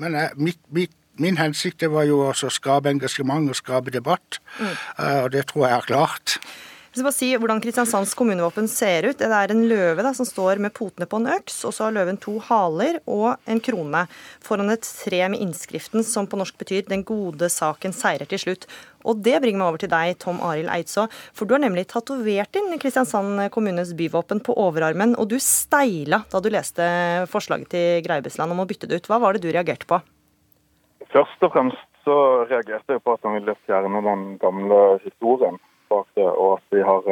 Men 0.00 0.14
mitt, 0.38 0.60
mitt 0.70 0.94
Min 1.20 1.36
hensikt 1.40 1.84
var 1.92 2.08
jo 2.08 2.22
å 2.30 2.32
skape 2.32 2.90
engasjement 2.90 3.52
og 3.52 3.58
skape 3.58 3.92
debatt, 3.92 4.40
mm. 4.56 4.74
og 5.20 5.30
det 5.34 5.46
tror 5.50 5.66
jeg 5.66 5.76
er 5.76 5.88
klart. 5.90 6.40
Jeg 6.90 7.04
bare 7.06 7.14
si 7.14 7.28
hvordan 7.38 7.60
Kristiansands 7.62 8.16
kommunevåpen 8.18 8.66
ser 8.66 9.06
ut. 9.06 9.20
Det 9.20 9.28
er 9.30 9.52
en 9.54 9.60
løve 9.70 10.02
da, 10.02 10.10
som 10.10 10.26
står 10.26 10.58
med 10.58 10.74
potene 10.74 11.06
på 11.06 11.20
en 11.20 11.28
øks, 11.36 11.60
og 11.68 11.74
så 11.76 11.86
har 11.86 11.94
løven 11.94 12.18
to 12.18 12.34
haler 12.48 12.98
og 13.06 13.36
en 13.46 13.62
krone 13.62 14.00
foran 14.42 14.74
et 14.74 14.82
tre 14.82 15.20
med 15.30 15.38
innskriften 15.38 16.02
som 16.02 16.26
på 16.26 16.40
norsk 16.40 16.58
betyr 16.58 16.88
'Den 16.88 17.06
gode 17.06 17.46
saken 17.46 17.94
seirer 17.94 18.26
til 18.26 18.42
slutt'. 18.42 18.66
Og 19.06 19.22
det 19.22 19.38
bringer 19.40 19.62
meg 19.62 19.68
over 19.68 19.78
til 19.78 19.88
deg, 19.88 20.18
Tom 20.18 20.42
Arild 20.42 20.68
Eidså, 20.68 21.06
for 21.32 21.46
du 21.46 21.54
har 21.54 21.62
nemlig 21.62 21.86
tatovert 21.86 22.56
inn 22.58 22.76
Kristiansand 22.76 23.50
kommunes 23.52 23.94
byvåpen 23.94 24.42
på 24.42 24.58
overarmen, 24.58 25.14
og 25.16 25.28
du 25.28 25.38
steila 25.38 26.24
da 26.28 26.40
du 26.40 26.50
leste 26.50 26.82
forslaget 27.30 27.70
til 27.70 28.02
Greibesland 28.02 28.50
om 28.50 28.58
å 28.58 28.66
bytte 28.66 28.88
det 28.88 28.96
ut. 28.96 29.06
Hva 29.06 29.20
var 29.20 29.32
det 29.32 29.42
du 29.42 29.52
reagerte 29.52 29.86
på? 29.86 30.02
Først 31.12 31.42
og 31.42 31.52
fremst 31.52 31.86
så 32.04 32.16
reagerte 32.50 32.94
jeg 32.94 33.02
på 33.02 33.12
at 33.16 33.24
han 33.26 33.34
ville 33.34 33.56
fjerne 33.66 34.02
den 34.04 34.38
gamle 34.38 34.98
historien 35.04 35.58
bak 35.90 36.06
det, 36.14 36.26
og 36.26 36.58
at 36.58 36.76
vi 36.76 36.82
har 36.86 37.08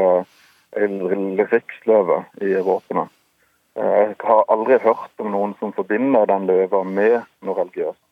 en 0.77 1.01
eh, 1.11 1.47
riksløve 1.53 2.25
i 2.41 2.55
våpenet. 2.65 3.09
Eh, 3.77 3.85
jeg 3.85 4.15
har 4.25 4.45
aldri 4.53 4.79
hørt 4.83 5.23
om 5.23 5.33
noen 5.35 5.57
som 5.59 5.75
forbinder 5.75 6.29
den 6.31 6.47
løva 6.47 6.85
med 6.85 7.19
noe 7.43 7.57
religiøst. 7.59 8.05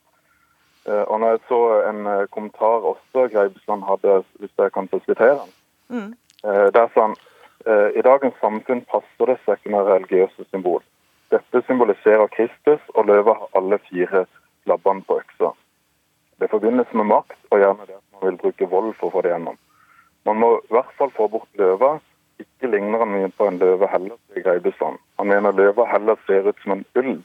Eh, 0.88 1.04
og 1.04 1.20
når 1.20 1.36
jeg 1.36 1.44
så 1.48 1.60
en 1.90 2.02
kommentar 2.34 2.90
også 2.92 3.28
Greibesland 3.32 3.86
hadde, 3.86 4.22
hvis 4.40 4.54
jeg 4.58 4.72
kan 4.72 4.88
få 4.88 5.00
sitere 5.04 5.38
den, 5.44 5.54
mm. 5.88 6.12
der 6.74 6.88
sa 6.94 7.08
han 7.08 7.16
i 7.98 8.02
dagens 8.04 8.34
samfunn 8.40 8.84
passer 8.90 9.30
det 9.30 9.38
seg 9.42 9.58
ikke 9.58 9.72
med 9.74 9.88
religiøse 9.88 10.44
symbol. 10.50 10.82
Dette 11.34 11.62
symboliserer 11.66 12.26
Kristus, 12.30 12.82
og 12.94 13.08
løva 13.08 13.34
har 13.40 13.56
alle 13.58 13.78
fire 13.88 14.26
labbene 14.70 15.02
på 15.08 15.18
øksa. 15.18 15.50
Det 16.40 16.50
forbindes 16.52 16.90
med 16.92 17.08
makt, 17.08 17.38
og 17.50 17.62
gjerne 17.62 17.86
det 17.88 17.96
at 17.96 18.04
man 18.16 18.26
vil 18.28 18.40
bruke 18.42 18.68
vold 18.68 18.92
for 18.98 19.08
å 19.08 19.14
få 19.14 19.22
det 19.24 19.32
gjennom. 19.32 19.56
Man 20.28 20.40
må 20.42 20.50
i 20.58 20.74
hvert 20.74 20.92
fall 20.98 21.12
få 21.16 21.28
bort 21.32 21.48
løva. 21.60 21.96
Ikke 22.42 22.68
ligner 22.68 23.00
han 23.00 23.12
mye 23.14 23.30
på 23.32 23.46
en 23.48 23.56
løve 23.62 23.88
heller, 23.88 24.18
sier 24.28 24.44
Greibesand. 24.44 25.00
Han 25.16 25.30
mener 25.30 25.56
løva 25.56 25.86
heller 25.88 26.18
ser 26.26 26.50
ut 26.50 26.58
som 26.64 26.76
en 26.76 26.84
ulv. 26.98 27.22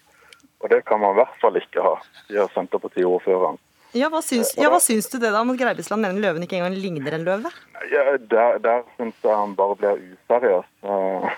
Og 0.61 0.69
det 0.71 0.83
kan 0.85 1.01
man 1.01 1.15
i 1.15 1.19
hvert 1.19 1.35
fall 1.41 1.57
ikke 1.59 1.83
ha, 1.83 1.97
sier 2.29 2.47
Senterparti-ordføreren. 2.53 3.59
Ja, 3.97 4.07
hva 4.07 4.21
syns, 4.23 4.53
ja, 4.55 4.69
hva 4.71 4.79
syns 4.79 5.09
du 5.11 5.17
det 5.19 5.33
da, 5.33 5.41
om 5.41 5.51
at 5.51 5.59
Greibesland 5.59 6.05
mener 6.05 6.23
løven 6.23 6.45
ikke 6.45 6.61
engang 6.61 6.77
ligner 6.79 7.17
en 7.17 7.25
løve? 7.27 7.51
Ja, 7.91 8.05
Der, 8.31 8.61
der 8.63 8.85
syns 8.95 9.17
jeg 9.19 9.35
han 9.35 9.57
bare 9.57 9.75
blir 9.81 9.99
useriøs. 10.13 10.69
Eh, 10.85 11.33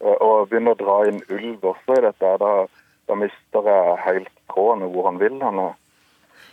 og 0.00 0.48
begynner 0.48 0.72
å 0.72 0.80
dra 0.80 0.96
inn 1.10 1.20
ulv 1.28 1.66
også 1.74 1.98
i 1.98 2.04
dette. 2.06 2.32
Da, 2.40 2.52
da 3.10 3.18
mister 3.20 3.68
jeg 3.68 3.98
helt 4.06 4.32
tråden 4.48 4.88
hvor 4.94 5.10
han 5.10 5.20
vil. 5.20 5.36
Han 5.44 5.60
er 5.66 5.74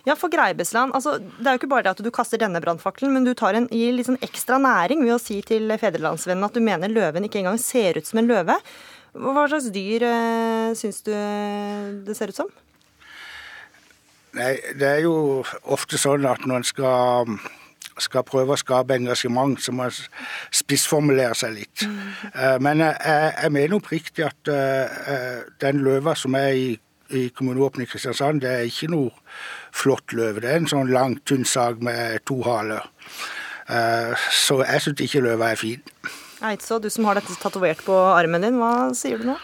ja, 0.08 0.16
for 0.16 0.32
Greibesland, 0.32 0.94
altså, 0.96 1.18
Det 1.20 1.48
er 1.48 1.56
jo 1.56 1.62
ikke 1.62 1.72
bare 1.72 1.88
det 1.88 1.96
at 1.98 2.04
du 2.04 2.12
kaster 2.14 2.40
denne 2.40 2.62
brannfakkelen, 2.64 3.12
men 3.14 3.28
du 3.28 3.34
tar 3.38 3.58
en, 3.58 3.68
gir 3.74 3.96
litt 3.96 4.08
sånn 4.08 4.22
ekstra 4.26 4.60
næring 4.62 5.04
ved 5.04 5.18
å 5.18 5.22
si 5.22 5.42
til 5.46 5.72
Fedrelandsvennen 5.82 6.48
at 6.48 6.56
du 6.56 6.64
mener 6.64 6.92
løven 6.92 7.28
ikke 7.28 7.42
engang 7.44 7.60
ser 7.62 8.00
ut 8.00 8.08
som 8.08 8.22
en 8.22 8.30
løve. 8.30 8.56
Hva 9.20 9.46
slags 9.50 9.72
dyr 9.74 10.06
øh, 10.06 10.74
syns 10.78 11.02
du 11.06 11.14
det 12.06 12.16
ser 12.18 12.32
ut 12.32 12.40
som? 12.44 12.52
Nei, 14.38 14.54
Det 14.78 14.88
er 14.88 15.02
jo 15.08 15.42
ofte 15.64 15.98
sånn 15.98 16.28
at 16.30 16.46
når 16.46 16.62
en 16.62 16.68
skal, 16.68 17.32
skal 17.98 18.26
prøve 18.28 18.54
å 18.54 18.62
skape 18.62 19.00
engasjement, 19.00 19.58
så 19.58 19.74
må 19.74 19.88
en 19.90 19.98
spissformulere 20.54 21.38
seg 21.38 21.56
litt. 21.58 21.88
Mm. 21.90 22.62
Men 22.62 22.86
jeg, 22.86 23.34
jeg 23.42 23.56
mener 23.56 23.80
oppriktig 23.80 24.28
at 24.28 24.54
uh, 24.54 25.42
den 25.66 25.82
løva 25.86 26.14
som 26.20 26.38
er 26.38 26.54
i 26.54 26.70
i 27.16 27.28
kommunevåpenet 27.36 27.88
i 27.88 27.92
Kristiansand, 27.92 28.42
det 28.44 28.52
er 28.54 28.70
ikke 28.70 28.92
noe 28.94 29.12
flott 29.76 30.14
løve. 30.14 30.44
Det 30.44 30.52
er 30.52 30.64
en 30.64 30.72
sånn 30.72 30.92
lang, 30.94 31.20
tynn 31.26 31.46
sag 31.48 31.84
med 31.86 32.22
to 32.30 32.42
haler. 32.48 32.88
Uh, 33.70 34.18
så 34.34 34.64
jeg 34.64 34.82
syns 34.86 35.06
ikke 35.06 35.22
løva 35.26 35.52
er 35.54 35.62
fin. 35.62 35.84
Eidså, 36.42 36.80
du 36.80 36.90
som 36.90 37.06
har 37.06 37.20
dette 37.20 37.36
tatovert 37.42 37.82
på 37.86 37.94
armen 37.94 38.46
din, 38.46 38.58
hva 38.62 38.90
sier 38.98 39.22
du 39.22 39.30
nå? 39.30 39.38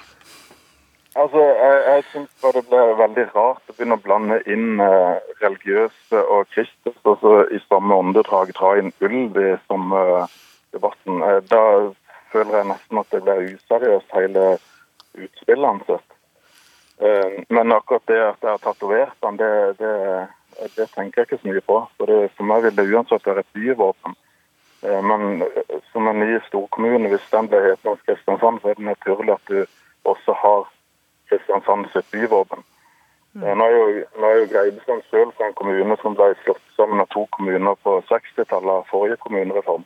Altså, 1.16 1.40
Jeg, 1.40 1.76
jeg 1.88 2.04
syns 2.12 2.32
det 2.56 2.64
blir 2.70 2.98
veldig 3.00 3.24
rart 3.36 3.70
å 3.72 3.76
begynne 3.76 3.96
å 3.96 4.04
blande 4.04 4.40
inn 4.52 4.82
eh, 4.84 5.20
religiøse 5.40 6.24
og 6.36 6.50
Kristus, 6.52 6.98
og 7.08 7.22
så 7.22 7.36
i 7.56 7.60
samme 7.70 7.96
åndedrag 7.96 8.52
dra 8.58 8.74
inn 8.82 8.92
ulv 9.00 9.40
i 9.40 9.54
samme 9.70 10.02
uh, 10.10 10.34
debatten. 10.76 11.22
Eh, 11.24 11.40
da 11.48 11.62
føler 12.34 12.60
jeg 12.60 12.70
nesten 12.74 13.00
at 13.00 13.16
det 13.16 13.22
blir 13.24 13.48
useriøst, 13.54 14.12
hele 14.18 14.44
utspillet 15.16 15.72
hans. 15.72 16.04
Eh, 16.98 17.44
men 17.50 17.72
akkurat 17.72 18.08
det 18.08 18.22
at 18.24 18.44
jeg 18.44 18.50
har 18.50 18.62
tatovert 18.64 19.18
den, 19.24 19.38
det, 19.38 19.78
det, 19.80 20.28
det, 20.76 20.88
tenker 20.94 21.22
jeg 21.22 21.28
ikke 21.28 21.42
så 21.42 21.50
mye 21.50 21.66
på. 21.66 21.82
For, 21.98 22.12
det, 22.12 22.30
for 22.38 22.48
meg 22.48 22.64
vil 22.64 22.78
det 22.78 22.88
uansett 22.94 23.28
være 23.28 23.44
et 23.44 23.58
byvåpen. 23.58 24.16
Eh, 24.86 25.02
men 25.04 25.42
eh, 25.42 25.80
som 25.92 26.08
en 26.08 26.20
ny 26.20 26.40
storkommune, 26.48 27.10
hvis 27.10 27.28
den 27.32 27.50
blir 27.50 27.68
hetende 27.70 27.98
Kristiansand, 28.06 28.62
så 28.62 28.70
er 28.70 28.80
det 28.80 28.86
naturlig 28.86 29.34
at 29.34 29.52
du 29.52 29.66
også 30.04 30.38
har 30.44 30.70
Kristiansand 31.30 31.90
sitt 31.94 32.12
byvåpen. 32.12 32.64
Eh, 33.42 33.56
Nå 33.58 33.66
er 33.66 33.76
jo, 33.76 33.88
nå 34.20 34.30
er 34.30 34.40
jo 34.40 34.52
Greibestad 34.54 35.04
selv 35.10 35.34
fra 35.38 35.50
en 35.50 35.58
kommune 35.60 35.98
som 36.02 36.16
ble 36.16 36.32
slått 36.44 36.64
sammen 36.78 37.02
av 37.04 37.10
to 37.12 37.26
kommuner 37.36 37.76
på 37.84 37.98
60-tallet 38.12 38.80
av 38.80 38.88
forrige 38.92 39.20
kommunereform. 39.26 39.84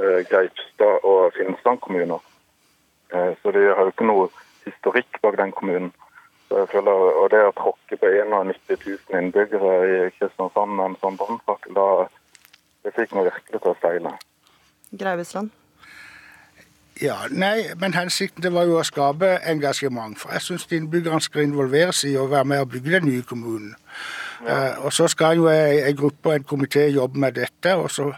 Greipstad 0.00 1.02
og 1.04 1.34
Finnsland 1.34 1.80
kommuner. 1.84 2.22
Så 3.42 3.50
de 3.52 3.64
har 3.66 3.82
jo 3.84 3.90
ikke 3.90 4.06
noe 4.06 4.28
historikk 4.64 5.18
bak 5.20 5.36
den 5.36 5.50
kommunen. 5.52 5.90
Så 6.50 6.58
jeg 6.58 6.68
føler, 6.72 6.90
og 6.90 7.28
det 7.30 7.44
å 7.46 7.52
tråkke 7.54 7.96
på 7.96 8.08
91 8.10 8.56
000 8.82 9.20
innbyggere 9.20 9.74
i 9.86 9.98
Kristiansand 10.16 10.72
med 10.74 10.88
en 10.88 10.96
sånn 10.98 11.18
brannfakkel, 11.20 11.76
da 11.78 11.86
det 12.82 12.90
fikk 12.96 13.14
meg 13.14 13.28
virkelig 13.28 13.60
til 13.60 13.70
å 13.70 13.76
steile. 13.78 14.14
Greivesland? 14.98 15.52
Ja, 17.00 17.20
nei, 17.30 17.70
men 17.78 17.94
hensikten 17.94 18.42
det 18.42 18.50
var 18.52 18.66
jo 18.66 18.80
å 18.80 18.84
skape 18.84 19.36
engasjement. 19.48 20.18
For 20.18 20.34
jeg 20.34 20.44
syns 20.48 20.66
innbyggerne 20.74 21.22
skal 21.22 21.46
involveres 21.46 22.02
i 22.04 22.16
å 22.18 22.26
være 22.28 22.50
med 22.50 22.64
og 22.64 22.74
bygge 22.74 22.98
den 22.98 23.08
nye 23.08 23.22
kommunen. 23.30 23.76
Eh, 24.48 24.78
og 24.84 24.92
Så 24.92 25.08
skal 25.12 25.36
jo 25.36 25.48
ei 25.52 25.92
gruppe 25.96 26.30
og 26.30 26.34
en 26.34 26.46
komité 26.48 26.86
jobbe 26.88 27.18
med 27.20 27.36
dette, 27.36 27.74
og 27.76 27.90
så 27.92 28.08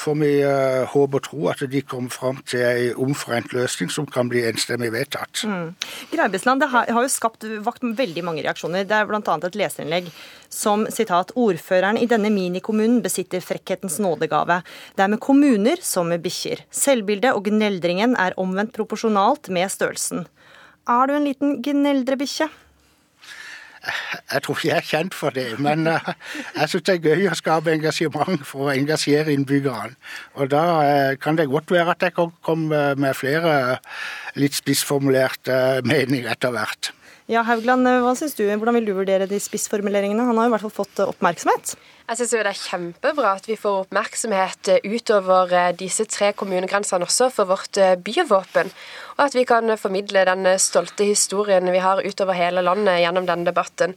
får 0.00 0.16
vi 0.18 0.30
eh, 0.42 0.82
håpe 0.90 1.20
og 1.20 1.24
tro 1.26 1.48
at 1.52 1.62
de 1.70 1.82
kommer 1.82 2.10
fram 2.10 2.40
til 2.48 2.64
en 2.64 3.04
omforent 3.06 3.52
løsning 3.54 3.90
som 3.92 4.06
kan 4.06 4.30
bli 4.30 4.42
enstemmig 4.48 4.90
vedtatt. 4.94 5.44
Mm. 5.46 5.74
Greibesland 6.10 6.64
det 6.64 6.70
har, 6.72 6.90
har 6.90 7.06
jo 7.06 7.12
skapt 7.12 7.46
vakt 7.66 7.84
veldig 7.84 8.24
mange 8.26 8.42
reaksjoner. 8.46 8.86
Det 8.88 8.96
er 8.96 9.06
bl.a. 9.06 9.20
et 9.20 9.58
leserinnlegg 9.60 10.10
som 10.50 10.86
sitat 10.90 11.30
ordføreren 11.38 12.00
i 12.00 12.08
denne 12.10 12.32
minikommunen 12.34 12.98
besitter 13.04 13.44
frekkhetens 13.44 14.00
nådegave. 14.02 14.62
Det 14.96 15.04
er 15.04 15.12
med 15.12 15.22
kommuner 15.22 15.78
som 15.86 16.10
med 16.10 16.24
bikkjer. 16.24 16.64
Selvbildet 16.74 17.36
og 17.36 17.46
gneldringen 17.46 18.16
er 18.18 18.34
omvendt 18.40 18.74
proporsjonalt 18.74 19.52
med 19.54 19.70
størrelsen. 19.70 20.26
Er 20.90 21.06
du 21.06 21.14
en 21.14 21.28
liten 21.28 21.60
gneldrebikkje? 21.62 22.48
Jeg 23.80 24.42
tror 24.44 24.58
ikke 24.58 24.68
jeg 24.68 24.76
er 24.76 24.88
kjent 24.88 25.16
for 25.16 25.34
det, 25.34 25.46
men 25.62 25.86
eh, 25.88 26.10
jeg 26.58 26.72
syns 26.72 26.86
det 26.86 26.94
er 26.98 27.10
gøy 27.10 27.30
å 27.30 27.38
skape 27.38 27.72
engasjement 27.72 28.44
for 28.46 28.68
å 28.68 28.74
engasjere 28.74 29.32
innbyggerne. 29.32 29.96
Og 30.36 30.50
da 30.52 30.64
eh, 30.84 31.12
kan 31.20 31.38
det 31.38 31.48
godt 31.50 31.72
være 31.72 31.96
at 31.96 32.04
jeg 32.04 32.16
kan 32.18 32.32
komme 32.46 32.82
med 33.00 33.16
flere 33.16 33.78
litt 34.36 34.58
spissformulerte 34.58 35.80
meninger 35.88 36.28
etter 36.34 36.52
hvert. 36.54 36.92
Ja, 37.30 37.44
Haugland, 37.46 37.86
hva 38.02 38.12
synes 38.18 38.34
du? 38.34 38.42
Hvordan 38.42 38.74
vil 38.80 38.88
du 38.88 38.96
vurdere 38.96 39.28
de 39.30 39.38
spissformuleringene? 39.38 40.24
Han 40.26 40.38
har 40.38 40.48
jo 40.48 40.50
i 40.50 40.54
hvert 40.56 40.66
fall 40.66 40.78
fått 40.80 41.02
oppmerksomhet. 41.04 41.76
Jeg 42.10 42.18
synes 42.18 42.32
jo 42.34 42.38
det 42.42 42.50
er 42.50 42.58
kjempebra 42.58 43.32
at 43.38 43.44
vi 43.46 43.54
får 43.54 43.84
oppmerksomhet 43.84 44.68
utover 44.82 45.52
eh, 45.54 45.68
disse 45.78 46.08
tre 46.10 46.32
kommunegrensene 46.34 47.06
også 47.06 47.28
for 47.30 47.46
vårt 47.46 47.78
eh, 47.78 47.92
byvåpen. 47.94 48.72
Og 49.14 49.22
at 49.28 49.36
vi 49.38 49.44
kan 49.46 49.70
formidle 49.78 50.24
den 50.26 50.48
stolte 50.58 51.06
historien 51.06 51.70
vi 51.70 51.78
har 51.78 52.02
utover 52.02 52.34
hele 52.34 52.64
landet 52.66 52.98
gjennom 53.04 53.30
denne 53.30 53.46
debatten. 53.46 53.94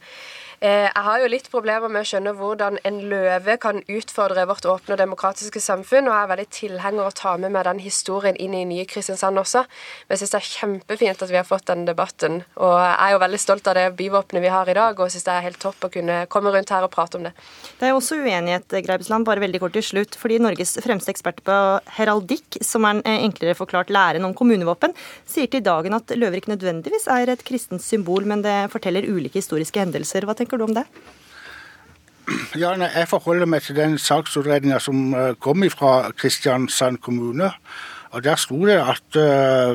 Eh, 0.60 0.90
Jeg 0.94 1.02
har 1.04 1.20
jo 1.20 1.28
litt 1.30 1.48
problemer 1.50 1.90
med 1.90 2.04
å 2.04 2.08
skjønne 2.08 2.32
hvordan 2.38 2.78
en 2.86 2.98
løve 3.10 3.56
kan 3.60 3.80
utfordre 3.90 4.46
vårt 4.46 4.66
åpne 4.68 4.94
og 4.94 5.00
demokratiske 5.00 5.60
samfunn, 5.60 6.06
og 6.08 6.14
jeg 6.14 6.22
er 6.22 6.30
veldig 6.30 6.46
tilhenger 6.54 7.08
å 7.08 7.14
ta 7.14 7.34
med 7.40 7.52
meg 7.54 7.66
den 7.66 7.80
historien 7.82 8.36
inn 8.40 8.54
i 8.54 8.64
nye 8.68 8.86
Kristiansand 8.88 9.40
også. 9.40 9.64
Men 10.06 10.14
jeg 10.14 10.22
syns 10.22 10.34
det 10.34 10.40
er 10.40 10.50
kjempefint 10.52 11.24
at 11.24 11.32
vi 11.32 11.38
har 11.40 11.48
fått 11.48 11.66
den 11.70 11.84
debatten, 11.88 12.42
og 12.56 12.76
jeg 12.78 12.94
er 12.94 13.14
jo 13.14 13.22
veldig 13.24 13.40
stolt 13.42 13.70
av 13.70 13.78
det 13.78 13.86
byvåpenet 13.98 14.44
vi 14.44 14.52
har 14.54 14.70
i 14.70 14.76
dag, 14.78 15.00
og 15.00 15.10
syns 15.12 15.26
det 15.26 15.34
er 15.34 15.46
helt 15.48 15.60
topp 15.62 15.88
å 15.88 15.92
kunne 15.96 16.20
komme 16.32 16.54
rundt 16.54 16.72
her 16.74 16.86
og 16.86 16.92
prate 16.94 17.18
om 17.18 17.26
det. 17.26 17.34
Det 17.80 17.88
er 17.88 17.96
også 17.96 18.20
uenighet, 18.22 18.78
Greibesland, 18.86 19.26
bare 19.26 19.42
veldig 19.42 19.62
kort 19.64 19.74
til 19.76 19.84
slutt, 19.84 20.18
fordi 20.20 20.38
Norges 20.42 20.76
fremste 20.84 21.12
ekspert 21.12 21.42
på 21.44 21.58
heraldikk, 21.98 22.60
som 22.62 22.86
er 22.86 22.98
en 22.98 23.04
eh, 23.04 23.24
enklere 23.26 23.58
forklart 23.58 23.92
læren 23.94 24.24
om 24.28 24.36
kommunevåpen, 24.36 24.94
sier 25.28 25.50
til 25.50 25.64
Dagen 25.64 25.96
at 25.98 26.14
løver 26.14 26.40
ikke 26.40 26.54
nødvendigvis 26.54 27.08
er 27.10 27.32
et 27.32 27.44
kristent 27.46 27.82
symbol, 27.82 28.24
men 28.28 28.44
det 28.44 28.56
forteller 28.72 29.08
ulike 29.10 29.40
historiske 29.40 29.80
hendelser. 29.82 30.28
Hva 30.28 30.36
du 30.60 30.64
om 30.64 30.74
det? 30.74 30.86
Ja, 32.56 32.72
Jeg 32.72 33.08
forholder 33.08 33.46
meg 33.46 33.62
til 33.62 33.76
den 33.76 33.98
saksutredninga 33.98 34.78
som 34.80 35.14
eh, 35.14 35.34
kom 35.40 35.64
fra 35.70 36.10
Kristiansand 36.16 36.98
kommune. 36.98 37.50
Og 38.14 38.22
Der 38.24 38.36
sto 38.38 38.60
det 38.66 38.76
at 38.78 39.16
uh, 39.18 39.74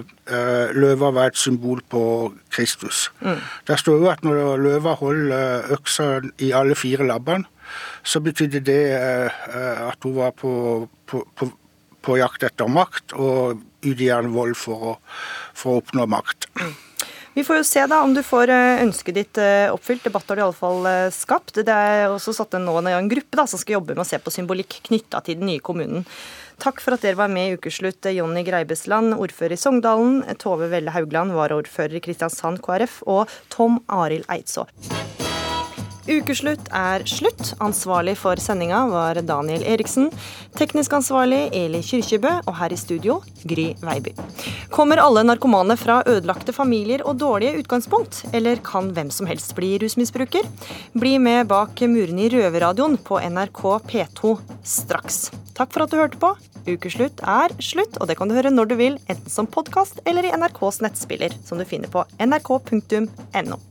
løva 0.72 1.10
var 1.12 1.28
et 1.28 1.38
symbol 1.38 1.82
på 1.90 2.34
Kristus. 2.50 3.12
Mm. 3.20 3.42
Der 3.68 3.76
står 3.76 3.98
jo 4.00 4.08
at 4.08 4.24
når 4.24 4.58
løva 4.64 4.94
holder 4.96 5.74
øksa 5.76 6.22
i 6.40 6.54
alle 6.56 6.76
fire 6.76 7.04
labbene, 7.04 7.44
så 8.04 8.22
betydde 8.24 8.64
det 8.64 8.84
uh, 8.96 9.90
at 9.90 9.98
hun 10.04 10.16
var 10.16 10.32
på, 10.32 10.88
på, 11.06 11.26
på, 11.36 11.52
på 12.02 12.16
jakt 12.16 12.48
etter 12.48 12.72
makt 12.72 13.12
og 13.14 13.60
utgjerne 13.84 14.32
vold 14.32 14.56
for 14.56 14.94
å, 14.94 14.98
for 15.54 15.76
å 15.76 15.84
oppnå 15.84 16.08
makt. 16.08 16.48
Vi 17.40 17.44
får 17.44 17.56
jo 17.56 17.64
se 17.64 17.86
da 17.88 18.02
om 18.04 18.12
du 18.12 18.20
får 18.20 18.52
eh, 18.52 18.82
ønsket 18.84 19.16
ditt 19.16 19.40
eh, 19.40 19.72
oppfylt. 19.72 20.04
Debatt 20.04 20.28
har 20.28 20.36
du 20.36 20.42
iallfall 20.42 20.90
eh, 20.90 21.06
skapt. 21.16 21.62
Det 21.64 21.72
er 21.72 22.12
også 22.12 22.34
satt 22.36 22.58
nå 22.60 22.74
en 22.82 23.08
gruppe 23.08 23.40
da, 23.40 23.46
som 23.48 23.62
skal 23.62 23.78
jobbe 23.78 23.96
med 23.96 24.04
å 24.04 24.08
se 24.10 24.20
på 24.20 24.34
symbolikk 24.36 24.82
knytta 24.90 25.22
til 25.24 25.40
den 25.40 25.48
nye 25.48 25.64
kommunen. 25.64 26.04
Takk 26.60 26.84
for 26.84 26.98
at 26.98 27.08
dere 27.08 27.16
var 27.16 27.32
med 27.32 27.48
i 27.48 27.56
Ukeslutt, 27.56 28.12
Jonny 28.12 28.44
Greibesland, 28.44 29.16
ordfører 29.16 29.56
i 29.56 29.62
Sogndalen, 29.64 30.20
Tove 30.44 30.68
Velle 30.68 30.92
Haugland, 30.92 31.32
varaordfører 31.40 31.96
i 31.96 32.04
Kristiansand 32.04 32.60
KrF, 32.66 33.00
og 33.08 33.32
Tom 33.56 33.80
Arild 33.88 34.28
Eidså. 34.28 34.68
Ukeslutt 36.10 36.72
er 36.74 37.04
slutt. 37.06 37.52
Ansvarlig 37.62 38.16
for 38.18 38.40
sendinga 38.42 38.80
var 38.90 39.20
Daniel 39.22 39.62
Eriksen. 39.62 40.08
Teknisk 40.58 40.96
ansvarlig 40.98 41.44
Eli 41.54 41.84
Kyrkjebø, 41.86 42.32
og 42.50 42.56
her 42.58 42.74
i 42.74 42.80
studio 42.80 43.20
Gry 43.46 43.68
Veiby. 43.84 44.16
Kommer 44.74 45.02
alle 45.04 45.22
narkomane 45.28 45.78
fra 45.78 46.00
ødelagte 46.10 46.56
familier 46.56 47.04
og 47.06 47.20
dårlige 47.22 47.62
utgangspunkt, 47.62 48.24
eller 48.34 48.62
kan 48.66 48.90
hvem 48.96 49.12
som 49.14 49.30
helst 49.30 49.54
bli 49.58 49.76
rusmisbruker? 49.84 50.50
Bli 50.98 51.18
med 51.22 51.46
bak 51.52 51.84
murene 51.86 52.26
i 52.26 52.32
Røverradioen 52.34 52.98
på 53.06 53.22
NRK 53.30 53.64
P2 53.92 54.34
straks. 54.66 55.28
Takk 55.54 55.76
for 55.76 55.86
at 55.86 55.94
du 55.94 56.00
hørte 56.02 56.22
på. 56.22 56.34
Ukeslutt 56.70 57.22
er 57.22 57.54
slutt, 57.62 58.02
og 58.02 58.10
det 58.10 58.18
kan 58.18 58.30
du 58.30 58.38
høre 58.38 58.54
når 58.54 58.72
du 58.72 58.76
vil, 58.82 58.98
enten 59.06 59.30
som 59.30 59.50
podkast 59.50 60.02
eller 60.10 60.26
i 60.26 60.34
NRKs 60.34 60.82
nettspiller, 60.86 61.38
som 61.46 61.62
du 61.62 61.68
finner 61.70 61.92
på 61.94 62.06
nrk.no. 62.18 63.62